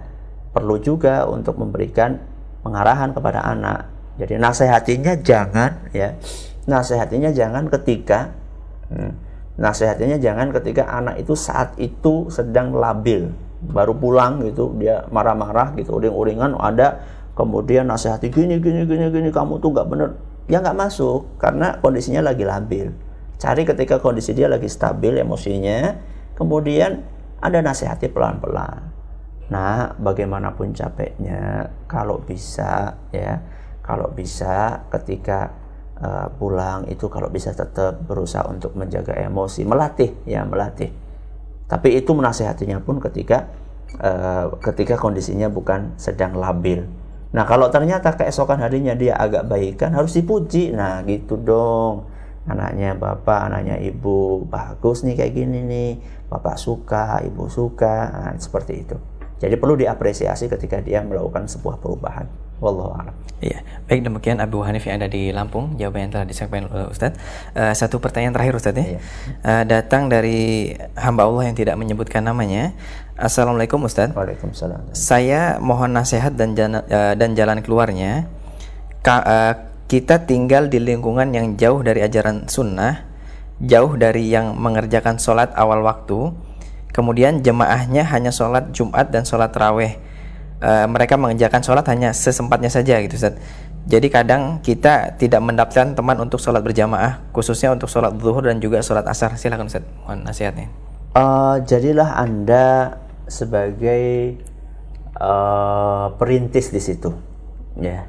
perlu 0.53 0.77
juga 0.81 1.25
untuk 1.25 1.57
memberikan 1.57 2.21
pengarahan 2.65 3.13
kepada 3.13 3.45
anak. 3.45 3.93
Jadi 4.17 4.41
nasihatinya 4.41 5.21
jangan 5.21 5.93
ya, 5.93 6.17
nasihatinya 6.65 7.31
jangan 7.31 7.69
ketika 7.69 8.33
Hmm. 8.85 9.17
Nasihatnya 9.55 10.19
jangan 10.19 10.51
ketika 10.51 10.83
anak 10.91 11.23
itu 11.23 11.39
saat 11.39 11.79
itu 11.79 12.27
sedang 12.27 12.75
labil, 12.75 13.31
baru 13.71 13.95
pulang 13.95 14.43
gitu, 14.43 14.75
dia 14.83 15.07
marah-marah 15.15 15.79
gitu, 15.79 15.95
uring-uringan 15.95 16.59
ada 16.59 17.01
kemudian 17.35 17.87
nasihati 17.91 18.31
gini 18.31 18.63
gini 18.63 18.87
gini 18.87 19.11
gini 19.11 19.29
kamu 19.35 19.59
tuh 19.59 19.75
nggak 19.75 19.87
bener 19.91 20.09
ya 20.47 20.63
nggak 20.63 20.79
masuk 20.79 21.35
karena 21.43 21.83
kondisinya 21.83 22.23
lagi 22.31 22.47
labil 22.47 22.95
cari 23.43 23.67
ketika 23.67 23.99
kondisi 23.99 24.31
dia 24.39 24.47
lagi 24.47 24.71
stabil 24.71 25.19
emosinya 25.19 25.99
kemudian 26.39 27.03
ada 27.43 27.59
nasihati 27.59 28.07
pelan-pelan 28.07 28.94
nah 29.53 29.93
bagaimanapun 30.01 30.73
capeknya 30.73 31.69
kalau 31.85 32.21
bisa 32.25 32.97
ya 33.13 33.41
kalau 33.85 34.09
bisa 34.09 34.89
ketika 34.89 35.53
uh, 36.01 36.33
pulang 36.41 36.89
itu 36.89 37.07
kalau 37.13 37.29
bisa 37.29 37.53
tetap 37.53 38.01
berusaha 38.09 38.49
untuk 38.49 38.73
menjaga 38.75 39.13
emosi, 39.21 39.63
melatih 39.69 40.17
ya 40.25 40.43
melatih. 40.49 40.89
Tapi 41.69 41.97
itu 42.01 42.17
menasehatinya 42.17 42.81
pun 42.81 42.97
ketika 43.01 43.53
uh, 44.01 44.57
ketika 44.65 44.97
kondisinya 44.97 45.53
bukan 45.53 45.93
sedang 46.01 46.37
labil. 46.37 46.89
Nah 47.35 47.45
kalau 47.45 47.69
ternyata 47.69 48.15
keesokan 48.17 48.63
harinya 48.63 48.97
dia 48.97 49.21
agak 49.21 49.45
baikan 49.45 49.93
harus 49.93 50.17
dipuji. 50.17 50.73
Nah 50.73 51.05
gitu 51.05 51.37
dong 51.37 52.15
anaknya 52.45 52.93
bapak, 52.97 53.49
anaknya 53.49 53.81
ibu 53.81 54.45
bagus 54.45 55.01
nih 55.05 55.17
kayak 55.17 55.33
gini 55.33 55.59
nih, 55.65 55.91
bapak 56.29 56.61
suka, 56.61 57.25
ibu 57.25 57.49
suka, 57.49 57.97
nah, 58.13 58.37
seperti 58.37 58.85
itu. 58.85 58.97
Jadi 59.45 59.61
perlu 59.61 59.77
diapresiasi 59.77 60.49
ketika 60.49 60.81
dia 60.81 61.05
melakukan 61.05 61.45
sebuah 61.45 61.77
perubahan. 61.77 62.25
Wallahu 62.65 62.97
a'lam. 62.97 63.13
Iya, 63.45 63.61
baik 63.91 64.09
demikian 64.09 64.41
Abu 64.41 64.65
Hanif 64.65 64.89
yang 64.89 64.97
ada 64.97 65.11
di 65.11 65.29
Lampung, 65.29 65.77
jawaban 65.77 66.09
yang 66.09 66.13
telah 66.17 66.25
disampaikan 66.25 66.71
oleh 66.73 66.89
Ustadz. 66.89 67.21
Uh, 67.53 67.77
satu 67.77 68.01
pertanyaan 68.01 68.33
terakhir 68.33 68.57
Ustadz 68.57 68.81
ya. 68.81 68.87
Iya. 68.89 69.01
Uh, 69.45 69.65
datang 69.69 70.09
dari 70.09 70.73
hamba 70.97 71.29
Allah 71.29 71.53
yang 71.53 71.57
tidak 71.59 71.77
menyebutkan 71.77 72.25
namanya. 72.25 72.73
Assalamualaikum 73.21 73.85
Ustadz. 73.85 74.17
Waalaikumsalam. 74.17 74.97
Saya 74.97 75.61
mohon 75.61 75.93
nasihat 75.93 76.33
dan 76.33 76.57
jalan, 76.57 76.81
uh, 76.89 77.13
dan 77.13 77.37
jalan 77.37 77.61
keluarnya. 77.61 78.33
Ka, 79.05 79.21
uh, 79.21 79.55
kita 79.85 80.25
tinggal 80.25 80.73
di 80.73 80.81
lingkungan 80.81 81.29
yang 81.37 81.61
jauh 81.61 81.85
dari 81.85 82.01
ajaran 82.01 82.49
sunnah, 82.49 83.05
jauh 83.61 83.93
dari 84.01 84.33
yang 84.33 84.57
mengerjakan 84.57 85.21
sholat 85.21 85.53
awal 85.53 85.85
waktu. 85.85 86.33
Kemudian 86.95 87.43
jemaahnya 87.43 88.07
hanya 88.07 88.31
sholat 88.31 88.71
Jumat 88.71 89.11
dan 89.11 89.27
sholat 89.27 89.51
raweh 89.51 89.99
uh, 90.63 90.87
mereka 90.87 91.19
mengerjakan 91.19 91.59
sholat 91.67 91.83
hanya 91.91 92.15
sesempatnya 92.15 92.71
saja 92.71 93.03
gitu 93.03 93.19
Ustaz. 93.19 93.35
Jadi 93.85 94.09
kadang 94.09 94.65
kita 94.65 95.19
tidak 95.21 95.45
mendapatkan 95.45 95.93
teman 95.93 96.17
untuk 96.17 96.41
sholat 96.41 96.65
berjamaah, 96.65 97.21
khususnya 97.37 97.75
untuk 97.75 97.91
sholat 97.91 98.17
zuhur 98.17 98.47
dan 98.47 98.57
juga 98.63 98.81
sholat 98.81 99.05
asar. 99.05 99.37
Silakan 99.37 99.69
Ustaz, 99.69 99.85
mohon 100.07 100.25
nasihatnya. 100.25 100.73
Uh, 101.13 101.61
jadilah 101.69 102.17
anda 102.17 102.97
sebagai 103.29 104.39
uh, 105.21 106.17
perintis 106.17 106.73
di 106.73 106.81
situ, 106.81 107.13
ya. 107.77 108.09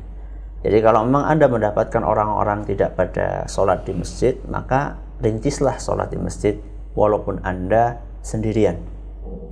Jadi 0.64 0.78
kalau 0.82 1.06
memang 1.06 1.28
anda 1.28 1.46
mendapatkan 1.52 2.02
orang-orang 2.02 2.64
tidak 2.66 2.96
pada 2.96 3.44
sholat 3.46 3.84
di 3.84 3.94
masjid, 4.00 4.34
maka 4.48 4.98
rintislah 5.20 5.76
sholat 5.78 6.08
di 6.10 6.18
masjid, 6.18 6.56
walaupun 6.96 7.44
anda 7.44 8.00
sendirian, 8.26 8.82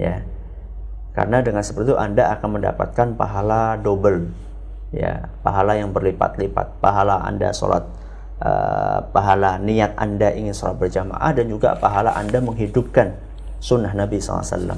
ya 0.01 0.25
karena 1.13 1.45
dengan 1.45 1.61
seperti 1.61 1.93
itu 1.93 1.97
Anda 1.97 2.33
akan 2.37 2.59
mendapatkan 2.59 3.07
pahala 3.13 3.77
double. 3.77 4.33
Ya, 4.93 5.29
pahala 5.45 5.77
yang 5.77 5.93
berlipat-lipat. 5.93 6.81
Pahala 6.81 7.21
Anda 7.21 7.53
sholat 7.53 7.85
uh, 8.41 9.09
pahala 9.13 9.61
niat 9.61 9.93
Anda 9.97 10.33
ingin 10.33 10.53
sholat 10.53 10.81
berjamaah 10.81 11.31
dan 11.37 11.49
juga 11.49 11.77
pahala 11.77 12.17
Anda 12.17 12.41
menghidupkan 12.41 13.13
sunnah 13.61 13.93
Nabi 13.93 14.17
SAW. 14.17 14.77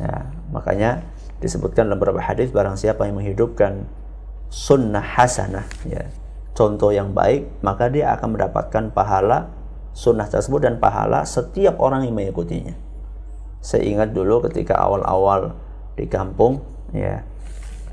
Ya, 0.00 0.28
makanya 0.52 1.04
disebutkan 1.40 1.88
dalam 1.88 2.00
beberapa 2.00 2.20
hadis 2.20 2.52
barang 2.52 2.76
siapa 2.76 3.08
yang 3.08 3.16
menghidupkan 3.20 3.88
sunnah 4.52 5.00
hasanah 5.00 5.64
ya 5.88 6.04
contoh 6.52 6.92
yang 6.92 7.16
baik 7.16 7.48
maka 7.64 7.88
dia 7.88 8.12
akan 8.12 8.36
mendapatkan 8.36 8.92
pahala 8.92 9.48
sunnah 9.96 10.28
tersebut 10.28 10.68
dan 10.68 10.76
pahala 10.82 11.24
setiap 11.24 11.80
orang 11.80 12.04
yang 12.04 12.18
mengikutinya 12.18 12.76
saya 13.60 13.84
ingat 13.84 14.16
dulu 14.16 14.44
ketika 14.48 14.80
awal-awal 14.80 15.52
di 15.96 16.08
kampung 16.08 16.64
ya 16.96 17.20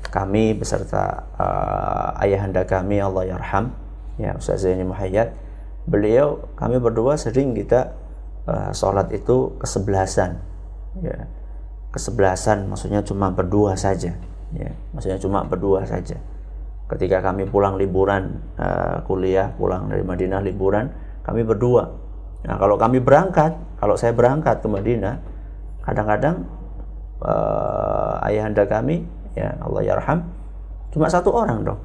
kami 0.08 0.56
beserta 0.56 1.28
uh, 1.36 2.16
ayahanda 2.24 2.64
kami 2.64 2.96
Allah 3.04 3.28
yarham 3.28 3.76
ya 4.16 4.32
Ustaz 4.40 4.64
Zaini 4.64 4.82
Muhayyad 4.88 5.36
beliau 5.84 6.48
kami 6.56 6.80
berdua 6.80 7.20
sering 7.20 7.52
kita 7.52 7.92
uh, 8.48 8.70
sholat 8.72 9.12
itu 9.12 9.56
kesebelasan 9.60 10.40
ya. 11.04 11.28
Kesebelasan 11.88 12.68
maksudnya 12.68 13.00
cuma 13.00 13.32
berdua 13.32 13.72
saja 13.76 14.12
ya. 14.52 14.70
Maksudnya 14.92 15.16
cuma 15.20 15.44
berdua 15.44 15.88
saja. 15.88 16.20
Ketika 16.88 17.20
kami 17.20 17.48
pulang 17.48 17.76
liburan 17.76 18.40
uh, 18.56 19.04
kuliah 19.04 19.52
pulang 19.56 19.88
dari 19.88 20.04
Madinah 20.04 20.40
liburan 20.40 20.88
kami 21.24 21.44
berdua. 21.44 21.88
Nah 22.44 22.56
kalau 22.56 22.76
kami 22.80 23.00
berangkat 23.00 23.56
kalau 23.80 23.96
saya 23.96 24.12
berangkat 24.16 24.60
ke 24.60 24.68
Madinah 24.68 25.20
kadang-kadang 25.88 26.44
uh, 27.24 28.20
ayahanda 28.28 28.68
kami 28.68 29.08
ya 29.32 29.56
Allah 29.64 29.82
yarham 29.88 30.20
cuma 30.92 31.08
satu 31.08 31.32
orang 31.32 31.64
dong. 31.64 31.80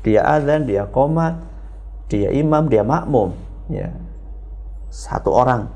Dia 0.00 0.24
azan 0.24 0.64
dia 0.64 0.88
komat 0.88 1.36
dia 2.08 2.32
imam 2.32 2.70
dia 2.72 2.80
makmum 2.80 3.36
ya. 3.68 3.92
Satu 4.88 5.34
orang. 5.34 5.68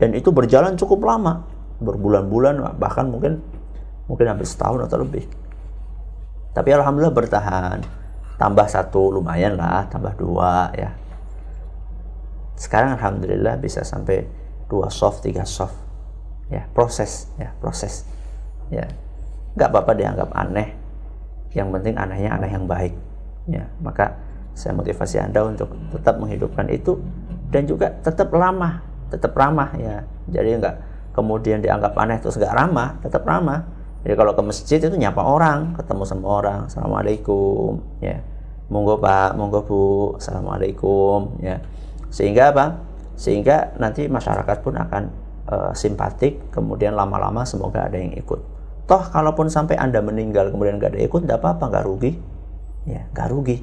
Dan 0.00 0.16
itu 0.16 0.32
berjalan 0.32 0.76
cukup 0.80 1.04
lama 1.04 1.44
berbulan-bulan 1.76 2.80
bahkan 2.80 3.08
mungkin 3.12 3.44
mungkin 4.08 4.32
hampir 4.32 4.48
setahun 4.48 4.88
atau 4.88 5.04
lebih. 5.04 5.28
Tapi 6.56 6.68
alhamdulillah 6.72 7.12
bertahan. 7.12 7.78
Tambah 8.36 8.68
satu 8.68 9.12
lumayan 9.16 9.56
lah 9.56 9.88
tambah 9.88 10.12
dua 10.16 10.72
ya. 10.76 10.92
Sekarang 12.56 12.96
alhamdulillah 12.96 13.60
bisa 13.60 13.84
sampai 13.84 14.24
dua 14.68 14.92
soft 14.92 15.24
tiga 15.24 15.44
soft 15.44 15.85
ya 16.52 16.66
proses. 16.72 17.30
Ya 17.36 17.54
proses. 17.58 18.06
Ya. 18.72 18.86
Nggak 19.56 19.68
apa-apa 19.72 19.92
dianggap 19.96 20.30
aneh. 20.34 20.74
Yang 21.56 21.68
penting 21.80 21.94
anehnya 21.96 22.30
aneh 22.36 22.50
yang 22.50 22.66
baik. 22.68 22.94
Ya 23.46 23.70
maka 23.78 24.18
saya 24.56 24.72
motivasi 24.72 25.20
anda 25.20 25.44
untuk 25.44 25.68
tetap 25.92 26.16
menghidupkan 26.16 26.66
itu 26.72 26.96
dan 27.52 27.68
juga 27.68 27.92
tetap 28.00 28.32
ramah 28.32 28.82
tetap 29.10 29.32
ramah 29.38 29.70
ya. 29.78 30.02
Jadi 30.30 30.58
nggak 30.58 30.76
kemudian 31.14 31.62
dianggap 31.62 31.94
aneh 31.96 32.18
terus 32.18 32.36
nggak 32.36 32.54
ramah 32.54 32.98
tetap 33.00 33.22
ramah. 33.22 33.62
Jadi 34.06 34.14
kalau 34.14 34.38
ke 34.38 34.42
masjid 34.46 34.78
itu 34.78 34.94
nyapa 34.94 35.18
orang, 35.18 35.74
ketemu 35.74 36.06
sama 36.06 36.26
orang, 36.30 36.60
assalamualaikum, 36.70 37.82
ya, 37.98 38.22
monggo 38.70 39.02
pak, 39.02 39.34
monggo 39.34 39.66
bu, 39.66 40.14
assalamualaikum, 40.14 41.42
ya, 41.42 41.58
sehingga 42.14 42.54
apa? 42.54 42.86
Sehingga 43.18 43.74
nanti 43.82 44.06
masyarakat 44.06 44.62
pun 44.62 44.78
akan 44.78 45.10
uh, 45.50 45.72
simpatik, 45.72 46.50
kemudian 46.54 46.94
lama-lama 46.94 47.42
semoga 47.46 47.86
ada 47.86 47.98
yang 47.98 48.14
ikut. 48.14 48.40
Toh 48.86 49.02
kalaupun 49.10 49.50
sampai 49.50 49.74
anda 49.74 49.98
meninggal 49.98 50.54
kemudian 50.54 50.78
gak 50.78 50.94
ada 50.94 51.00
ikut, 51.02 51.26
tidak 51.26 51.42
apa-apa, 51.42 51.74
nggak 51.74 51.84
rugi, 51.86 52.12
ya, 52.86 53.02
nggak 53.10 53.28
rugi, 53.34 53.58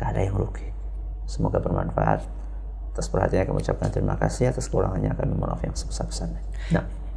nggak 0.00 0.08
ada 0.08 0.20
yang 0.24 0.36
rugi. 0.40 0.66
Semoga 1.28 1.60
bermanfaat. 1.60 2.24
Atas 2.94 3.10
perhatiannya 3.10 3.50
kami 3.50 3.58
ucapkan 3.60 3.90
terima 3.90 4.14
kasih. 4.14 4.54
Atas 4.54 4.70
kekurangannya 4.70 5.12
kami 5.18 5.34
mohon 5.34 5.52
maaf 5.52 5.60
yang 5.66 5.74
sebesar-besarnya. 5.74 6.40
Nah. 6.72 7.03